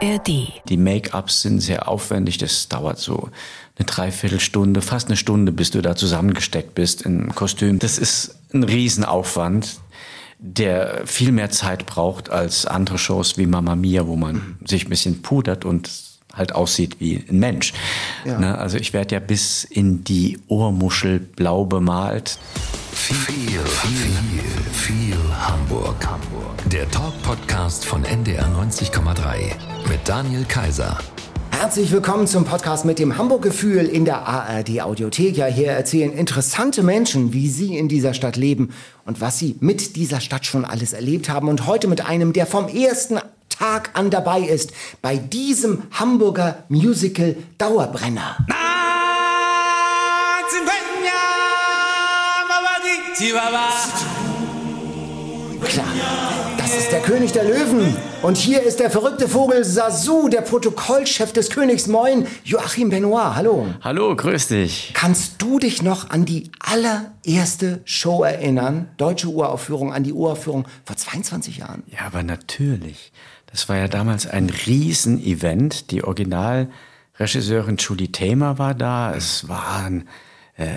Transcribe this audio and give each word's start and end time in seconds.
ARD. 0.00 0.52
Die 0.68 0.76
Make-ups 0.76 1.42
sind 1.42 1.60
sehr 1.60 1.88
aufwendig. 1.88 2.38
Das 2.38 2.68
dauert 2.68 2.98
so 2.98 3.30
eine 3.76 3.86
Dreiviertelstunde, 3.86 4.82
fast 4.82 5.08
eine 5.08 5.16
Stunde, 5.16 5.52
bis 5.52 5.70
du 5.70 5.82
da 5.82 5.96
zusammengesteckt 5.96 6.74
bist 6.74 7.02
im 7.02 7.34
Kostüm. 7.34 7.78
Das 7.78 7.98
ist 7.98 8.36
ein 8.52 8.64
Riesenaufwand, 8.64 9.78
der 10.38 11.06
viel 11.06 11.32
mehr 11.32 11.50
Zeit 11.50 11.86
braucht 11.86 12.30
als 12.30 12.66
andere 12.66 12.98
Shows 12.98 13.38
wie 13.38 13.46
Mamma 13.46 13.76
Mia, 13.76 14.06
wo 14.06 14.16
man 14.16 14.58
sich 14.64 14.86
ein 14.86 14.90
bisschen 14.90 15.22
pudert 15.22 15.64
und 15.64 15.90
halt 16.38 16.54
aussieht 16.54 16.96
wie 17.00 17.24
ein 17.28 17.38
Mensch. 17.38 17.72
Ja. 18.24 18.38
Ne? 18.38 18.58
Also 18.58 18.78
ich 18.78 18.92
werde 18.92 19.14
ja 19.14 19.20
bis 19.20 19.64
in 19.64 20.04
die 20.04 20.38
Ohrmuschel 20.48 21.18
blau 21.18 21.64
bemalt. 21.64 22.38
Viel, 22.92 23.16
viel, 23.16 23.60
viel, 23.60 24.72
viel 24.72 25.16
Hamburg. 25.38 26.06
Hamburg. 26.06 26.70
Der 26.70 26.90
Talk-Podcast 26.90 27.84
von 27.84 28.04
NDR 28.04 28.46
90,3 28.46 29.52
mit 29.88 30.00
Daniel 30.06 30.44
Kaiser. 30.44 30.98
Herzlich 31.50 31.90
willkommen 31.90 32.28
zum 32.28 32.44
Podcast 32.44 32.84
mit 32.84 33.00
dem 33.00 33.18
Hamburg-Gefühl 33.18 33.86
in 33.86 34.04
der 34.04 34.28
ARD 34.28 34.80
Audiothek. 34.80 35.36
Ja, 35.36 35.46
hier 35.46 35.72
erzählen 35.72 36.12
interessante 36.12 36.84
Menschen, 36.84 37.32
wie 37.32 37.48
sie 37.48 37.76
in 37.76 37.88
dieser 37.88 38.14
Stadt 38.14 38.36
leben 38.36 38.70
und 39.04 39.20
was 39.20 39.38
sie 39.38 39.56
mit 39.58 39.96
dieser 39.96 40.20
Stadt 40.20 40.46
schon 40.46 40.64
alles 40.64 40.92
erlebt 40.92 41.28
haben. 41.28 41.48
Und 41.48 41.66
heute 41.66 41.88
mit 41.88 42.06
einem, 42.06 42.32
der 42.32 42.46
vom 42.46 42.68
ersten 42.68 43.18
Tag 43.48 43.90
an 43.94 44.10
dabei 44.10 44.40
ist, 44.40 44.72
bei 45.02 45.16
diesem 45.16 45.82
Hamburger 45.92 46.64
Musical 46.68 47.36
Dauerbrenner. 47.58 48.38
Klar, 55.60 55.86
das 56.68 56.76
ist 56.76 56.92
der 56.92 57.00
König 57.00 57.32
der 57.32 57.44
Löwen. 57.44 57.96
Und 58.20 58.36
hier 58.36 58.62
ist 58.62 58.78
der 58.78 58.90
verrückte 58.90 59.26
Vogel 59.26 59.64
Sasu, 59.64 60.28
der 60.28 60.42
Protokollchef 60.42 61.32
des 61.32 61.48
Königs 61.48 61.86
Moin, 61.86 62.26
Joachim 62.44 62.90
Benoit. 62.90 63.36
Hallo. 63.36 63.68
Hallo, 63.80 64.14
grüß 64.14 64.48
dich. 64.48 64.90
Kannst 64.92 65.40
du 65.40 65.58
dich 65.58 65.80
noch 65.80 66.10
an 66.10 66.26
die 66.26 66.50
allererste 66.60 67.80
Show 67.86 68.22
erinnern? 68.22 68.88
Deutsche 68.98 69.28
Uraufführung, 69.28 69.94
an 69.94 70.04
die 70.04 70.12
Uraufführung 70.12 70.66
vor 70.84 70.96
22 70.96 71.56
Jahren? 71.56 71.84
Ja, 71.86 72.00
aber 72.04 72.22
natürlich. 72.22 73.12
Das 73.46 73.70
war 73.70 73.78
ja 73.78 73.88
damals 73.88 74.26
ein 74.26 74.50
Riesenevent. 74.50 75.90
Die 75.90 76.04
Originalregisseurin 76.04 77.78
Julie 77.78 78.12
Tamer 78.12 78.58
war 78.58 78.74
da. 78.74 79.14
Es 79.14 79.48
waren 79.48 80.06
äh, 80.58 80.76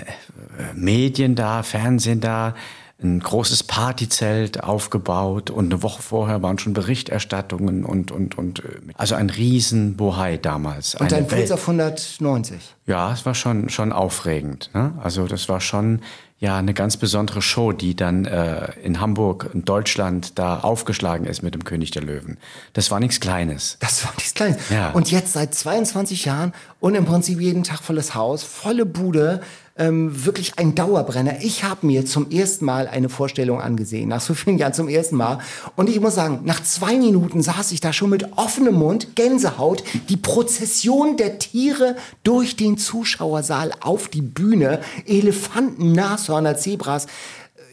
Medien 0.74 1.34
da, 1.34 1.62
Fernsehen 1.62 2.20
da, 2.22 2.54
ein 3.02 3.20
großes 3.20 3.64
Partyzelt 3.64 4.62
aufgebaut 4.62 5.50
und 5.50 5.72
eine 5.72 5.82
Woche 5.82 6.02
vorher 6.02 6.42
waren 6.42 6.58
schon 6.58 6.72
Berichterstattungen 6.72 7.84
und 7.84 8.10
und 8.10 8.36
und 8.38 8.60
äh, 8.60 8.62
also 8.96 9.14
ein 9.14 9.30
riesen 9.30 9.96
Bohai 9.96 10.36
damals. 10.36 10.94
Und 10.94 11.12
dein 11.12 11.26
Puls 11.26 11.50
auf 11.50 11.62
190. 11.62 12.58
ja, 12.86 13.12
es 13.12 13.24
war 13.26 13.34
schon, 13.34 13.68
schon 13.68 13.92
aufregend. 13.92 14.70
Ne? 14.74 14.92
Also 15.02 15.26
das 15.26 15.48
war 15.48 15.60
schon 15.60 16.00
ja 16.42 16.58
eine 16.58 16.74
ganz 16.74 16.96
besondere 16.96 17.40
Show, 17.40 17.70
die 17.70 17.94
dann 17.94 18.24
äh, 18.24 18.72
in 18.82 19.00
Hamburg, 19.00 19.50
in 19.54 19.64
Deutschland 19.64 20.40
da 20.40 20.58
aufgeschlagen 20.58 21.24
ist 21.24 21.42
mit 21.42 21.54
dem 21.54 21.62
König 21.62 21.92
der 21.92 22.02
Löwen. 22.02 22.36
Das 22.72 22.90
war 22.90 22.98
nichts 22.98 23.20
Kleines. 23.20 23.76
Das 23.78 24.04
war 24.04 24.12
nichts 24.16 24.34
Kleines. 24.34 24.58
Ja. 24.68 24.90
Und 24.90 25.12
jetzt 25.12 25.34
seit 25.34 25.54
22 25.54 26.24
Jahren 26.24 26.52
und 26.80 26.96
im 26.96 27.04
Prinzip 27.04 27.40
jeden 27.40 27.62
Tag 27.62 27.78
volles 27.78 28.16
Haus, 28.16 28.42
volle 28.42 28.86
Bude, 28.86 29.40
ähm, 29.76 30.24
wirklich 30.24 30.58
ein 30.58 30.74
Dauerbrenner. 30.74 31.40
Ich 31.40 31.64
habe 31.64 31.86
mir 31.86 32.04
zum 32.04 32.30
ersten 32.30 32.64
Mal 32.64 32.88
eine 32.88 33.08
Vorstellung 33.08 33.60
angesehen, 33.60 34.08
nach 34.08 34.20
so 34.20 34.34
vielen 34.34 34.58
Jahren 34.58 34.74
zum 34.74 34.88
ersten 34.88 35.16
Mal. 35.16 35.38
Und 35.76 35.88
ich 35.88 36.00
muss 36.00 36.14
sagen, 36.14 36.40
nach 36.44 36.62
zwei 36.62 36.96
Minuten 36.96 37.42
saß 37.42 37.72
ich 37.72 37.80
da 37.80 37.92
schon 37.92 38.10
mit 38.10 38.36
offenem 38.36 38.74
Mund, 38.74 39.16
Gänsehaut, 39.16 39.82
die 40.08 40.16
Prozession 40.16 41.16
der 41.16 41.38
Tiere 41.38 41.96
durch 42.22 42.56
den 42.56 42.76
Zuschauersaal 42.76 43.72
auf 43.80 44.08
die 44.08 44.22
Bühne, 44.22 44.80
Elefanten, 45.06 45.92
Nashörner, 45.92 46.56
Zebras. 46.56 47.06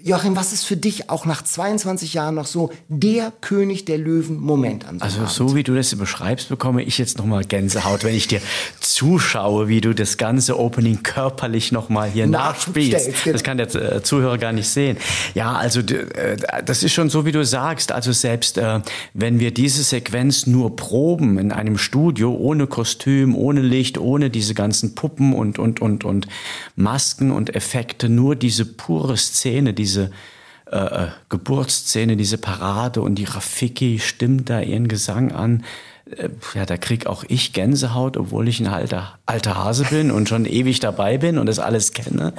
Joachim, 0.04 0.36
was 0.36 0.54
ist 0.54 0.64
für 0.66 0.78
dich 0.78 1.10
auch 1.10 1.26
nach 1.26 1.42
22 1.44 2.14
Jahren 2.14 2.36
noch 2.36 2.46
so 2.46 2.72
der 2.88 3.32
König 3.42 3.86
der 3.86 3.98
Löwen-Moment 3.98 4.88
an 4.88 5.00
so 5.00 5.04
Also 5.06 5.20
Abend? 5.20 5.32
so 5.32 5.56
wie 5.56 5.64
du 5.64 5.76
das 5.76 5.94
beschreibst, 5.96 6.50
bekomme 6.50 6.84
ich 6.84 6.98
jetzt 6.98 7.18
nochmal 7.18 7.44
Gänsehaut, 7.44 8.04
wenn 8.04 8.16
ich 8.16 8.28
dir 8.28 8.42
zuschaue, 8.80 9.68
wie 9.68 9.82
du 9.82 9.94
das 9.94 10.18
ganze 10.18 10.60
Opening 10.60 11.04
körperlich 11.04 11.72
nochmal 11.72 12.10
hier 12.10 12.28
nachspielst. 12.28 13.24
genau. 13.24 13.34
Das 13.34 13.44
kann 13.44 13.58
der 13.58 13.74
äh, 13.76 14.04
Zuhörer 14.04 14.38
gar 14.38 14.52
nicht 14.52 14.68
sehen. 14.70 14.98
Ja, 15.36 15.54
also 15.54 15.80
äh, 15.82 16.38
das 16.66 16.84
ist 16.84 16.94
schon 16.94 17.10
so, 17.10 17.26
wie 17.26 17.32
du 17.32 17.44
sagst. 17.44 17.92
Also 17.92 18.12
selbst 18.12 18.58
äh, 18.58 18.80
wenn 19.14 19.40
wir 19.40 19.52
diese 19.52 19.84
Sequenz 19.84 20.48
nur 20.48 20.76
proben 20.76 21.38
in 21.40 21.52
einem 21.52 21.78
Studio, 21.78 22.34
ohne 22.36 22.68
Kostüm, 22.68 23.36
ohne 23.36 23.62
Licht, 23.62 23.98
ohne 23.98 24.30
diese 24.30 24.54
ganzen 24.54 24.96
Puppen 24.96 25.34
und, 25.34 25.60
und, 25.60 25.82
und, 25.82 26.04
und 26.04 26.28
Masken 26.76 27.32
und 27.32 27.56
Effekte, 27.56 28.10
nur 28.10 28.36
diese 28.36 28.66
pure 28.66 29.18
Szene, 29.18 29.74
diese 29.74 29.89
äh, 29.98 30.78
äh, 30.78 31.08
Geburtsszene, 31.30 32.16
diese 32.16 32.38
Parade 32.38 33.02
und 33.02 33.16
die 33.16 33.24
Rafiki 33.24 34.00
stimmt 34.00 34.50
da 34.50 34.62
ihren 34.62 34.88
Gesang 34.88 35.32
an. 35.32 35.64
Äh, 36.10 36.30
Ja, 36.54 36.66
da 36.66 36.78
krieg 36.78 37.08
auch 37.08 37.24
ich 37.28 37.54
Gänsehaut, 37.54 38.18
obwohl 38.18 38.48
ich 38.48 38.60
ein 38.60 38.68
alter, 38.68 39.18
alter 39.26 39.56
Hase 39.56 39.86
bin 39.86 40.12
und 40.12 40.30
schon 40.30 40.46
ewig 40.46 40.80
dabei 40.80 41.18
bin 41.18 41.40
und 41.40 41.48
das 41.48 41.58
alles 41.58 41.94
kenne. 41.94 42.34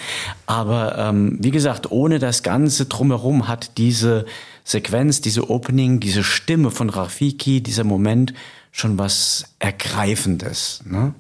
Aber 0.47 0.97
ähm, 0.97 1.39
wie 1.41 1.51
gesagt, 1.51 1.91
ohne 1.91 2.21
das 2.21 2.43
Ganze 2.45 2.87
drumherum 2.87 3.49
hat 3.49 3.79
diese 3.79 4.27
Sequenz, 4.63 5.21
diese 5.21 5.51
Opening, 5.51 5.99
diese 5.99 6.23
Stimme 6.23 6.71
von 6.71 6.89
Rafiki, 6.89 7.63
dieser 7.63 7.85
Moment 7.85 8.33
schon 8.71 8.99
was 8.99 9.55
Ergreifendes. 9.59 10.83
Ne? 10.85 11.15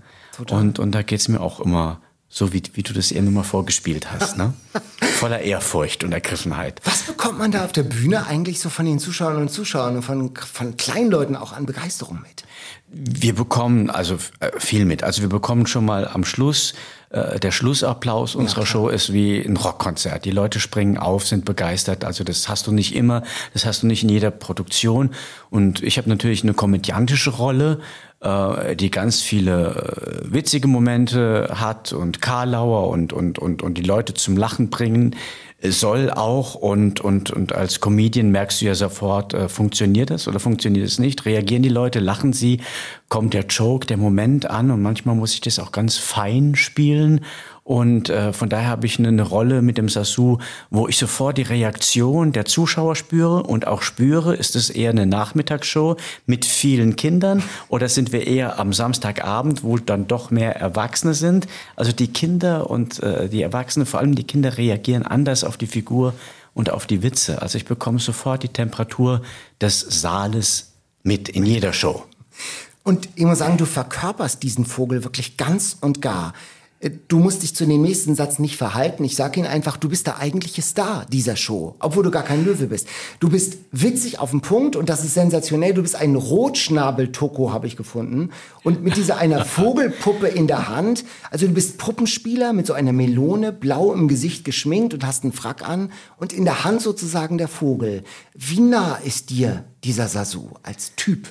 Und, 0.56 0.78
und 0.78 0.92
da 0.92 1.02
geht's 1.02 1.28
mir 1.28 1.40
auch 1.40 1.58
immer 1.58 2.00
so, 2.32 2.52
wie, 2.52 2.62
wie 2.74 2.84
du 2.84 2.92
das 2.92 3.10
eben 3.10 3.34
mal 3.34 3.42
vorgespielt 3.42 4.12
hast. 4.12 4.38
Ne? 4.38 4.54
Voller 5.18 5.41
Ehrfurcht 5.41 6.04
und 6.04 6.12
Ergriffenheit. 6.12 6.80
Was 6.84 7.02
bekommt 7.02 7.38
man 7.38 7.50
da 7.50 7.64
auf 7.64 7.72
der 7.72 7.82
Bühne 7.82 8.24
eigentlich 8.26 8.60
so 8.60 8.70
von 8.70 8.86
den 8.86 9.00
Zuschauern 9.00 9.36
und 9.36 9.50
Zuschauern 9.50 9.96
und 9.96 10.02
von, 10.02 10.32
von 10.36 10.76
kleinen 10.76 11.10
Leuten 11.10 11.34
auch 11.34 11.52
an 11.52 11.66
Begeisterung 11.66 12.20
mit? 12.22 12.44
Wir 12.86 13.34
bekommen 13.34 13.90
also 13.90 14.16
äh, 14.38 14.50
viel 14.58 14.84
mit. 14.84 15.02
Also 15.02 15.22
wir 15.22 15.28
bekommen 15.28 15.66
schon 15.66 15.84
mal 15.84 16.06
am 16.06 16.24
Schluss, 16.24 16.74
äh, 17.10 17.40
der 17.40 17.50
Schlussapplaus 17.50 18.36
unserer 18.36 18.64
Show 18.64 18.88
ist 18.88 19.12
wie 19.12 19.40
ein 19.40 19.56
Rockkonzert. 19.56 20.24
Die 20.24 20.30
Leute 20.30 20.60
springen 20.60 20.98
auf, 20.98 21.26
sind 21.26 21.44
begeistert. 21.44 22.04
Also 22.04 22.22
das 22.22 22.48
hast 22.48 22.69
du 22.69 22.72
nicht 22.72 22.94
immer, 22.94 23.24
das 23.52 23.66
hast 23.66 23.82
du 23.82 23.88
nicht 23.88 24.04
in 24.04 24.08
jeder 24.08 24.30
Produktion. 24.30 25.10
Und 25.50 25.82
ich 25.82 25.98
habe 25.98 26.08
natürlich 26.08 26.44
eine 26.44 26.54
komödiantische 26.54 27.30
Rolle, 27.30 27.80
äh, 28.20 28.76
die 28.76 28.91
ganz 28.91 29.20
viele 29.20 30.22
äh, 30.25 30.32
witzige 30.32 30.69
Momente 30.69 31.50
hat 31.54 31.92
und 31.92 32.20
Karlauer 32.20 32.88
und, 32.88 33.12
und, 33.12 33.38
und, 33.38 33.62
und 33.62 33.75
die 33.75 33.82
Leute 33.82 34.14
zum 34.14 34.36
Lachen 34.36 34.70
bringen 34.70 35.16
soll 35.62 36.10
auch 36.10 36.54
und, 36.54 37.00
und, 37.00 37.31
und 37.31 37.54
als 37.54 37.81
Comedian 37.81 38.31
merkst 38.31 38.60
du 38.60 38.66
ja 38.66 38.75
sofort, 38.75 39.34
äh, 39.34 39.48
funktioniert 39.48 40.10
das 40.10 40.26
oder 40.26 40.41
funktioniert 40.41 40.86
es 40.86 40.98
nicht? 40.98 41.26
Reagieren 41.26 41.62
die 41.62 41.69
Leute, 41.69 42.00
lachen 42.00 42.32
sie, 42.32 42.60
kommt 43.10 43.34
der 43.34 43.44
Joke, 43.44 43.87
der 43.87 43.98
Moment 43.98 44.48
an 44.48 44.71
und 44.71 44.81
manchmal 44.81 45.16
muss 45.16 45.34
ich 45.34 45.43
das 45.43 45.59
auch 45.59 45.72
ganz 45.72 45.98
fein 45.98 46.54
spielen 46.54 47.21
und 47.71 48.09
äh, 48.09 48.32
von 48.32 48.48
daher 48.48 48.69
habe 48.69 48.87
ich 48.87 48.98
eine, 48.98 49.09
eine 49.09 49.22
Rolle 49.22 49.62
mit 49.62 49.78
dem 49.78 49.88
Sasu, 49.88 50.38
wo 50.71 50.88
ich 50.88 50.97
sofort 50.97 51.38
die 51.38 51.43
Reaktion 51.43 52.32
der 52.32 52.44
Zuschauer 52.44 52.97
spüre 52.97 53.43
und 53.43 53.66
auch 53.66 53.82
spüre, 53.82 54.34
ist 54.34 54.56
es 54.56 54.70
eher 54.70 54.91
eine 54.91 55.06
Nachmittagsshow 55.06 55.97
mit 56.26 56.44
vielen 56.44 56.97
Kindern 56.97 57.43
oder 57.69 57.88
sind 57.88 58.12
wir 58.12 58.26
eher 58.26 58.59
am 58.59 58.72
Samstagabend, 58.72 59.62
wo 59.62 59.76
dann 59.76 60.06
doch 60.06 60.31
mehr 60.31 60.56
Erwachsene 60.56 61.15
sind? 61.15 61.47
Also 61.76 61.93
die 61.93 62.12
Kinder 62.12 62.70
und 62.70 63.03
äh, 63.03 63.28
die 63.28 63.43
Erwachsenen, 63.43 63.87
vor 63.87 64.00
allem 64.00 64.15
die 64.15 64.25
Kinder, 64.25 64.56
reagieren 64.56 65.04
anders 65.04 65.44
auf 65.44 65.56
die 65.56 65.66
Figur 65.66 66.15
und 66.54 66.70
auf 66.70 66.87
die 66.87 67.03
Witze. 67.03 67.43
Also 67.43 67.59
ich 67.59 67.66
bekomme 67.66 67.99
sofort 67.99 68.43
die 68.43 68.49
Temperatur 68.49 69.22
des 69.60 69.81
Saales 69.81 70.73
mit 71.02 71.29
in 71.29 71.46
jeder 71.46 71.73
Show. 71.73 72.05
Und 72.90 73.08
ich 73.14 73.25
muss 73.25 73.38
sagen, 73.38 73.56
du 73.56 73.66
verkörperst 73.66 74.42
diesen 74.42 74.64
Vogel 74.64 75.04
wirklich 75.04 75.37
ganz 75.37 75.76
und 75.81 76.02
gar. 76.02 76.32
Äh, 76.81 76.90
Du 77.06 77.20
musst 77.20 77.44
dich 77.44 77.54
zu 77.54 77.64
dem 77.64 77.82
nächsten 77.82 78.16
Satz 78.16 78.40
nicht 78.40 78.56
verhalten. 78.56 79.04
Ich 79.04 79.14
sage 79.14 79.38
ihn 79.38 79.46
einfach, 79.46 79.76
du 79.76 79.88
bist 79.88 80.08
der 80.08 80.19
eigentliche 80.19 80.60
Star 80.60 81.06
dieser 81.08 81.37
Show, 81.37 81.76
obwohl 81.78 82.02
du 82.02 82.10
gar 82.10 82.25
kein 82.25 82.44
Löwe 82.44 82.66
bist. 82.66 82.88
Du 83.20 83.28
bist 83.28 83.58
witzig 83.70 84.19
auf 84.19 84.32
den 84.32 84.40
Punkt 84.40 84.75
und 84.75 84.88
das 84.88 85.04
ist 85.04 85.14
sensationell. 85.14 85.72
Du 85.72 85.82
bist 85.82 85.94
ein 85.94 86.16
Rotschnabel-Toko, 86.16 87.52
habe 87.52 87.69
ich 87.69 87.76
gefunden. 87.76 88.31
Und 88.64 88.82
mit 88.82 88.96
dieser 88.96 89.19
einer 89.19 89.44
Vogelpuppe 89.44 90.26
in 90.26 90.48
der 90.48 90.66
Hand. 90.66 91.04
Also 91.31 91.46
du 91.46 91.52
bist 91.52 91.78
Puppenspieler 91.78 92.52
mit 92.52 92.66
so 92.66 92.72
einer 92.72 92.93
Melone, 92.93 93.52
blau 93.52 93.93
im 93.93 94.08
Gesicht 94.08 94.44
geschminkt 94.44 94.94
und 94.94 95.06
hast 95.06 95.22
einen 95.22 95.32
Frack 95.32 95.62
an 95.62 95.93
und 96.16 96.32
in 96.32 96.44
der 96.44 96.64
Hand 96.64 96.82
sozusagen 96.82 97.38
der 97.38 97.46
Vogel. 97.46 98.02
Wie 98.34 98.58
nah 98.58 98.96
ist 98.96 99.31
dir 99.31 99.62
dieser 99.84 100.08
Sasu 100.08 100.48
als 100.64 100.96
Typ? 100.96 101.28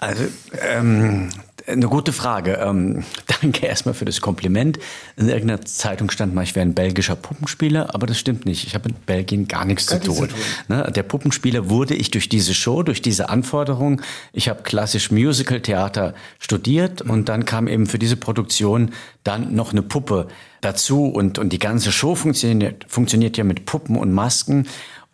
Also, 0.00 0.24
ähm, 0.68 1.30
Eine 1.66 1.86
gute 1.88 2.12
Frage. 2.12 2.58
Ähm, 2.62 3.04
danke 3.42 3.66
erstmal 3.66 3.94
für 3.94 4.06
das 4.06 4.20
Kompliment. 4.20 4.78
In 5.16 5.28
irgendeiner 5.28 5.62
Zeitung 5.62 6.10
stand 6.10 6.34
mal, 6.34 6.42
ich 6.42 6.54
wäre 6.54 6.64
ein 6.64 6.74
belgischer 6.74 7.16
Puppenspieler, 7.16 7.94
aber 7.94 8.06
das 8.06 8.18
stimmt 8.18 8.46
nicht. 8.46 8.66
Ich 8.66 8.74
habe 8.74 8.88
mit 8.88 9.04
Belgien 9.04 9.48
gar 9.48 9.66
nichts 9.66 9.86
gar 9.86 10.00
zu, 10.00 10.14
tun. 10.14 10.28
Ne? 10.68 10.90
Der 10.94 11.02
Puppenspieler 11.02 11.68
wurde 11.68 11.94
ich 11.94 12.10
durch 12.10 12.28
diese 12.28 12.54
Show, 12.54 12.82
durch 12.82 13.02
diese 13.02 13.28
Anforderung. 13.28 14.00
Ich 14.32 14.48
habe 14.48 14.62
klassisch 14.62 15.10
Musical-Theater 15.10 16.14
studiert 16.38 17.04
mhm. 17.04 17.10
und 17.10 17.28
dann 17.28 17.44
kam 17.44 17.68
eben 17.68 17.86
für 17.86 17.98
diese 17.98 18.16
Produktion 18.16 18.92
dann 19.24 19.54
noch 19.54 19.72
eine 19.72 19.82
Puppe 19.82 20.28
dazu 20.60 21.04
und, 21.04 21.38
und 21.38 21.52
die 21.52 21.58
ganze 21.58 21.92
Show 21.92 22.14
funktioniert, 22.14 22.86
funktioniert 22.88 23.36
ja 23.36 23.44
mit 23.44 23.66
Puppen 23.66 23.96
und 23.96 24.12
Masken. 24.12 24.66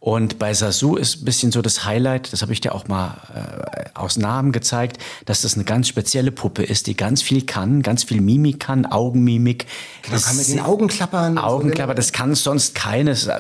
Und 0.04 0.38
bei 0.38 0.52
Sasu 0.52 0.96
ist 0.96 1.22
ein 1.22 1.24
bisschen 1.24 1.50
so 1.50 1.62
das 1.62 1.86
Highlight, 1.86 2.30
das 2.30 2.42
habe 2.42 2.52
ich 2.52 2.60
dir 2.60 2.74
auch 2.74 2.88
mal 2.88 3.16
äh, 3.34 3.84
aus 3.94 4.18
Namen 4.18 4.52
gezeigt, 4.52 4.98
dass 5.24 5.40
das 5.40 5.54
eine 5.54 5.64
ganz 5.64 5.88
spezielle 5.88 6.30
Puppe 6.30 6.62
ist, 6.62 6.88
die 6.88 6.94
ganz 6.94 7.22
viel 7.22 7.46
kann, 7.46 7.80
ganz 7.80 8.04
viel 8.04 8.20
Mimik 8.20 8.60
kann, 8.60 8.84
Augenmimik. 8.84 9.64
Genau, 10.02 10.20
kann 10.20 10.36
mit 10.36 10.46
den 10.46 10.60
Augen 10.60 10.88
klappern. 10.88 11.38
Augenklapper, 11.38 11.94
das 11.94 12.12
kann 12.12 12.34
sonst 12.34 12.74
keines. 12.74 13.28
Äh, 13.28 13.32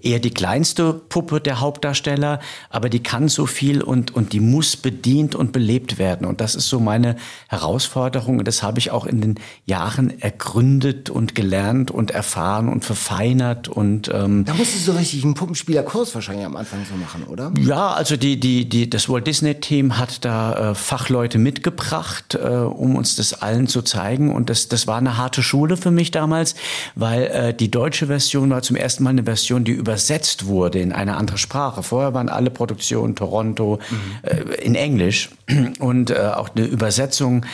eher 0.00 0.20
die 0.20 0.30
kleinste 0.30 0.92
Puppe 0.92 1.40
der 1.40 1.58
Hauptdarsteller, 1.58 2.38
aber 2.70 2.90
die 2.90 3.02
kann 3.02 3.26
so 3.26 3.46
viel 3.46 3.82
und, 3.82 4.14
und 4.14 4.32
die 4.32 4.38
muss 4.38 4.76
bedient 4.76 5.34
und 5.34 5.50
belebt 5.50 5.98
werden. 5.98 6.28
Und 6.28 6.40
das 6.40 6.54
ist 6.54 6.68
so 6.68 6.78
meine 6.78 7.16
Herausforderung. 7.48 8.38
Und 8.38 8.46
das 8.46 8.62
habe 8.62 8.78
ich 8.78 8.92
auch 8.92 9.04
in 9.04 9.20
den 9.20 9.40
Jahren 9.64 10.20
ergründet 10.20 11.10
und 11.10 11.34
gelernt 11.34 11.90
und 11.90 12.12
erfahren 12.12 12.68
und 12.68 12.84
verfeinert. 12.84 13.66
Und, 13.66 14.12
ähm, 14.14 14.44
da 14.44 14.54
musst 14.54 14.76
du 14.76 14.78
so 14.78 14.92
richtig 14.92 15.24
ein 15.24 15.34
Puppenspieler 15.34 15.87
Kurs 15.88 16.14
wahrscheinlich 16.14 16.44
am 16.44 16.54
Anfang 16.54 16.84
so 16.84 16.94
machen, 16.96 17.24
oder? 17.24 17.50
Ja, 17.58 17.94
also 17.94 18.18
die, 18.18 18.38
die, 18.38 18.68
die, 18.68 18.90
das 18.90 19.08
Walt 19.08 19.26
Disney 19.26 19.54
Team 19.54 19.96
hat 19.96 20.22
da 20.22 20.72
äh, 20.72 20.74
Fachleute 20.74 21.38
mitgebracht, 21.38 22.34
äh, 22.34 22.46
um 22.46 22.94
uns 22.94 23.16
das 23.16 23.32
allen 23.32 23.68
zu 23.68 23.80
zeigen. 23.80 24.30
Und 24.30 24.50
das, 24.50 24.68
das 24.68 24.86
war 24.86 24.98
eine 24.98 25.16
harte 25.16 25.42
Schule 25.42 25.78
für 25.78 25.90
mich 25.90 26.10
damals, 26.10 26.56
weil 26.94 27.22
äh, 27.22 27.54
die 27.54 27.70
deutsche 27.70 28.08
Version 28.08 28.50
war 28.50 28.60
zum 28.60 28.76
ersten 28.76 29.02
Mal 29.02 29.10
eine 29.10 29.22
Version, 29.22 29.64
die 29.64 29.72
übersetzt 29.72 30.44
wurde 30.44 30.78
in 30.78 30.92
eine 30.92 31.16
andere 31.16 31.38
Sprache. 31.38 31.82
Vorher 31.82 32.12
waren 32.12 32.28
alle 32.28 32.50
Produktionen 32.50 33.16
Toronto 33.16 33.78
mhm. 33.88 33.96
äh, 34.28 34.42
in 34.56 34.74
Englisch 34.74 35.30
und 35.78 36.10
äh, 36.10 36.18
auch 36.34 36.50
eine 36.54 36.66
Übersetzung 36.66 37.46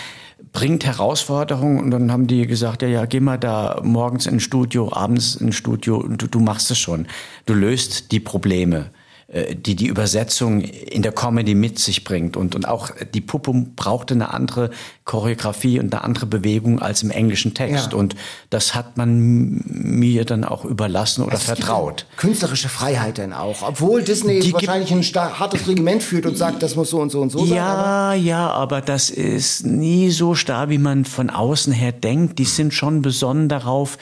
bringt 0.55 0.87
Herausforderungen 0.87 1.81
und 1.81 1.91
dann 1.91 2.11
haben 2.11 2.27
die 2.29 2.47
gesagt, 2.47 2.81
ja, 2.81 2.89
ja, 2.89 3.05
geh 3.05 3.21
mal 3.21 3.37
da 3.37 3.81
morgens 3.83 4.27
ins 4.27 4.45
Studio, 4.45 4.91
abends 4.91 5.35
ins 5.35 5.57
Studio 5.57 5.97
und 5.97 6.23
du, 6.23 6.29
du 6.29 6.41
machst 6.41 6.71
es 6.71 6.79
schon. 6.79 7.07
Du 7.45 7.53
löst 7.53 8.13
die 8.13 8.21
Probleme. 8.21 8.91
Äh, 9.35 9.57
die 9.57 9.75
die 9.75 9.87
Übersetzung 9.87 10.61
in 10.61 11.03
der 11.03 11.11
Comedy 11.11 11.55
mit 11.55 11.79
sich 11.81 12.05
bringt. 12.05 12.37
Und, 12.37 12.55
und 12.55 12.69
auch 12.69 12.91
die 13.15 13.21
Puppe 13.21 13.53
brauchte 13.75 14.15
eine 14.15 14.33
andere 14.33 14.71
Choreografie 15.05 15.81
und 15.81 15.93
eine 15.93 16.05
andere 16.05 16.27
Bewegung 16.27 16.81
als 16.81 17.03
im 17.03 17.11
englischen 17.11 17.53
Text. 17.53 17.93
Ja. 17.93 17.99
Und 17.99 18.15
das 18.51 18.77
hat 18.77 18.97
man 18.97 19.61
mir 19.65 20.25
dann 20.25 20.45
auch 20.45 20.65
überlassen 20.65 21.23
oder 21.23 21.33
also 21.33 21.47
vertraut. 21.47 22.07
Künstlerische 22.17 22.69
Freiheit 22.69 23.19
denn 23.19 23.33
auch. 23.33 23.63
Obwohl 23.63 24.03
Disney 24.03 24.39
die 24.39 24.53
wahrscheinlich 24.53 24.93
ein 24.93 25.03
hartes 25.03 25.67
Regiment 25.67 26.03
führt 26.03 26.27
und 26.27 26.39
sagt, 26.39 26.63
das 26.63 26.77
muss 26.77 26.91
so 26.91 27.01
und 27.01 27.11
so 27.11 27.21
und 27.21 27.31
so 27.31 27.41
sein. 27.41 27.57
Ja, 27.57 28.15
ja, 28.15 28.51
aber 28.51 28.83
das 28.83 29.11
ist 29.11 29.67
nie 29.67 30.11
so 30.11 30.37
starr, 30.37 30.69
wie 30.69 30.79
man 30.79 31.05
von 31.05 31.31
außen 31.31 31.73
her 31.73 31.91
denkt. 31.91 32.39
Die 32.39 32.45
sind 32.45 32.73
schon 32.73 33.03
besonnen 33.03 33.49
darauf, 33.49 33.99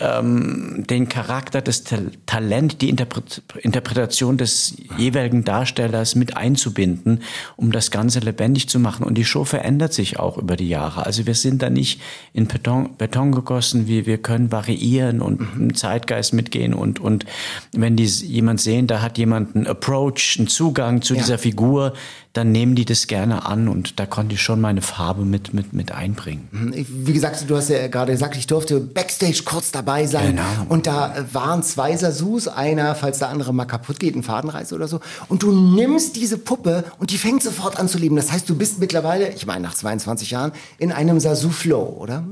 ähm, 0.00 0.84
den 0.88 1.08
Charakter, 1.08 1.60
das 1.60 1.84
Talent, 2.26 2.80
die 2.82 2.88
Interpret 2.88 3.42
Interpretation 3.60 4.38
des 4.38 4.76
jeweiligen 4.96 5.44
Darstellers 5.44 6.14
mit 6.14 6.36
einzubinden, 6.36 7.22
um 7.56 7.72
das 7.72 7.90
Ganze 7.90 8.20
lebendig 8.20 8.68
zu 8.68 8.78
machen. 8.78 9.04
Und 9.04 9.16
die 9.16 9.24
Show 9.24 9.44
verändert 9.44 9.92
sich 9.92 10.18
auch 10.18 10.38
über 10.38 10.56
die 10.56 10.68
Jahre. 10.68 11.04
Also 11.06 11.26
wir 11.26 11.34
sind 11.34 11.62
da 11.62 11.70
nicht 11.70 12.00
in 12.32 12.46
Beton, 12.46 12.96
Beton 12.96 13.32
gegossen, 13.32 13.88
wie 13.88 14.06
wir 14.06 14.18
können 14.18 14.52
variieren 14.52 15.20
und 15.20 15.40
mhm. 15.40 15.62
im 15.62 15.74
Zeitgeist 15.74 16.32
mitgehen 16.32 16.74
und, 16.74 17.00
und 17.00 17.24
wenn 17.72 17.96
die 17.96 18.06
jemand 18.06 18.60
sehen, 18.60 18.86
da 18.86 19.02
hat 19.02 19.18
jemand 19.18 19.54
einen 19.54 19.66
Approach, 19.66 20.36
einen 20.38 20.48
Zugang 20.48 21.02
zu 21.02 21.14
ja. 21.14 21.20
dieser 21.20 21.38
Figur, 21.38 21.92
dann 22.38 22.52
nehmen 22.52 22.76
die 22.76 22.84
das 22.84 23.08
gerne 23.08 23.46
an 23.46 23.66
und 23.66 23.98
da 23.98 24.06
konnte 24.06 24.36
ich 24.36 24.42
schon 24.42 24.60
meine 24.60 24.80
Farbe 24.80 25.24
mit, 25.24 25.52
mit, 25.52 25.72
mit 25.72 25.90
einbringen. 25.90 26.46
Mhm. 26.52 26.86
Wie 26.88 27.12
gesagt, 27.12 27.44
du 27.48 27.56
hast 27.56 27.68
ja 27.68 27.88
gerade 27.88 28.12
gesagt, 28.12 28.36
ich 28.36 28.46
durfte 28.46 28.78
Backstage 28.78 29.42
kurz 29.44 29.72
dabei 29.72 30.06
sein 30.06 30.36
genau. 30.36 30.66
und 30.68 30.86
da 30.86 31.26
waren 31.32 31.64
zwei 31.64 31.96
Sasus, 31.96 32.46
einer, 32.46 32.94
falls 32.94 33.18
der 33.18 33.28
andere 33.30 33.52
mal 33.52 33.64
kaputt 33.64 33.98
geht, 33.98 34.14
ein 34.14 34.22
Fadenreiß 34.22 34.72
oder 34.72 34.86
so 34.86 35.00
und 35.28 35.42
du 35.42 35.50
nimmst 35.50 36.14
diese 36.14 36.38
Puppe 36.38 36.84
und 37.00 37.10
die 37.10 37.18
fängt 37.18 37.42
sofort 37.42 37.76
an 37.76 37.88
zu 37.88 37.98
leben. 37.98 38.14
Das 38.14 38.30
heißt, 38.30 38.48
du 38.48 38.56
bist 38.56 38.78
mittlerweile, 38.78 39.32
ich 39.32 39.44
meine 39.44 39.62
nach 39.62 39.74
22 39.74 40.30
Jahren, 40.30 40.52
in 40.78 40.92
einem 40.92 41.18
Sasu-Flow, 41.18 41.96
oder? 41.98 42.24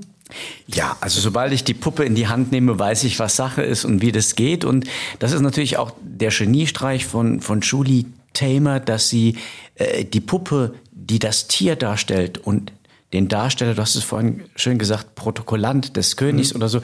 Ja, 0.68 0.96
also 1.00 1.20
sobald 1.20 1.52
ich 1.52 1.64
die 1.64 1.74
Puppe 1.74 2.04
in 2.04 2.14
die 2.14 2.28
Hand 2.28 2.52
nehme, 2.52 2.78
weiß 2.78 3.04
ich, 3.04 3.18
was 3.18 3.34
Sache 3.34 3.62
ist 3.62 3.84
und 3.84 4.02
wie 4.02 4.12
das 4.12 4.36
geht. 4.36 4.64
Und 4.64 4.86
das 5.18 5.32
ist 5.32 5.40
natürlich 5.40 5.78
auch 5.78 5.92
der 6.00 6.30
Geniestreich 6.30 7.06
von, 7.06 7.40
von 7.40 7.60
Julie 7.60 8.04
Tamer, 8.36 8.80
dass 8.80 9.08
sie 9.08 9.36
äh, 9.76 10.04
die 10.04 10.20
Puppe, 10.20 10.74
die 10.90 11.18
das 11.18 11.46
Tier 11.46 11.76
darstellt 11.76 12.38
und 12.38 12.72
den 13.12 13.28
Darsteller, 13.28 13.74
du 13.74 13.80
hast 13.82 13.94
es 13.94 14.02
vorhin 14.02 14.42
schön 14.56 14.78
gesagt, 14.78 15.14
Protokollant 15.14 15.96
des 15.96 16.16
Königs 16.16 16.52
mhm. 16.52 16.56
oder 16.56 16.68
so, 16.68 16.80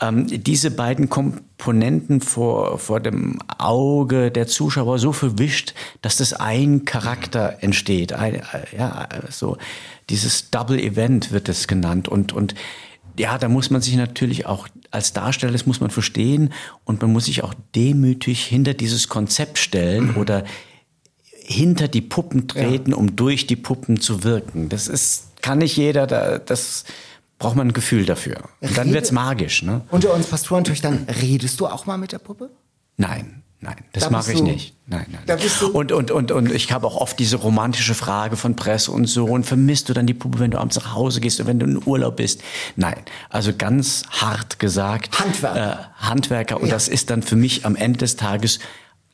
ähm, 0.00 0.26
diese 0.28 0.70
beiden 0.70 1.08
Komponenten 1.08 2.20
vor, 2.20 2.78
vor 2.78 3.00
dem 3.00 3.38
Auge 3.58 4.30
der 4.30 4.46
Zuschauer 4.46 4.98
so 4.98 5.12
verwischt, 5.12 5.74
dass 6.02 6.18
das 6.18 6.34
ein 6.34 6.84
Charakter 6.84 7.58
entsteht. 7.62 8.12
Ein, 8.12 8.34
äh, 8.34 8.42
ja, 8.76 9.08
so 9.30 9.56
dieses 10.10 10.50
Double 10.50 10.78
Event 10.78 11.32
wird 11.32 11.48
es 11.48 11.66
genannt 11.66 12.06
und, 12.06 12.32
und 12.32 12.54
ja, 13.18 13.38
da 13.38 13.48
muss 13.48 13.70
man 13.70 13.82
sich 13.82 13.96
natürlich 13.96 14.46
auch 14.46 14.68
als 14.90 15.12
Darsteller, 15.12 15.52
das 15.52 15.66
muss 15.66 15.80
man 15.80 15.90
verstehen 15.90 16.52
und 16.84 17.00
man 17.02 17.12
muss 17.12 17.26
sich 17.26 17.42
auch 17.44 17.54
demütig 17.74 18.44
hinter 18.44 18.74
dieses 18.74 19.08
Konzept 19.08 19.58
stellen 19.58 20.14
oder 20.16 20.44
hinter 21.44 21.88
die 21.88 22.00
Puppen 22.00 22.48
treten, 22.48 22.92
ja. 22.92 22.96
um 22.96 23.16
durch 23.16 23.46
die 23.46 23.56
Puppen 23.56 24.00
zu 24.00 24.24
wirken. 24.24 24.68
Das 24.68 24.88
ist, 24.88 25.42
kann 25.42 25.58
nicht 25.58 25.76
jeder, 25.76 26.06
das 26.38 26.84
braucht 27.38 27.56
man 27.56 27.68
ein 27.68 27.72
Gefühl 27.72 28.04
dafür. 28.04 28.36
Und 28.60 28.76
dann 28.76 28.92
wird's 28.92 29.12
magisch. 29.12 29.62
Ne? 29.62 29.82
Unter 29.90 30.14
uns 30.14 30.26
Pastorentöchtern, 30.26 31.06
redest 31.20 31.60
du 31.60 31.66
auch 31.66 31.86
mal 31.86 31.98
mit 31.98 32.12
der 32.12 32.18
Puppe? 32.18 32.50
Nein. 32.96 33.42
Nein, 33.64 33.76
das 33.92 34.10
mache 34.10 34.32
ich 34.32 34.42
nicht. 34.42 34.74
Nein, 34.88 35.06
nein. 35.24 35.38
Und, 35.72 35.92
und, 35.92 36.10
und, 36.10 36.32
und 36.32 36.50
ich 36.50 36.72
habe 36.72 36.84
auch 36.84 36.96
oft 36.96 37.16
diese 37.20 37.36
romantische 37.36 37.94
Frage 37.94 38.36
von 38.36 38.56
Presse 38.56 38.90
und 38.90 39.06
so. 39.06 39.26
Und 39.26 39.46
vermisst 39.46 39.88
du 39.88 39.92
dann 39.92 40.04
die 40.04 40.14
Puppe, 40.14 40.40
wenn 40.40 40.50
du 40.50 40.58
abends 40.58 40.74
nach 40.74 40.96
Hause 40.96 41.20
gehst 41.20 41.38
und 41.38 41.46
wenn 41.46 41.60
du 41.60 41.66
in 41.66 41.80
Urlaub 41.86 42.16
bist? 42.16 42.42
Nein. 42.74 42.96
Also 43.30 43.52
ganz 43.56 44.02
hart 44.10 44.58
gesagt. 44.58 45.16
Handwerker. 45.16 45.72
Äh, 45.72 46.04
Handwerker. 46.04 46.60
Und 46.60 46.66
ja. 46.66 46.74
das 46.74 46.88
ist 46.88 47.10
dann 47.10 47.22
für 47.22 47.36
mich 47.36 47.64
am 47.64 47.76
Ende 47.76 47.98
des 48.00 48.16
Tages 48.16 48.58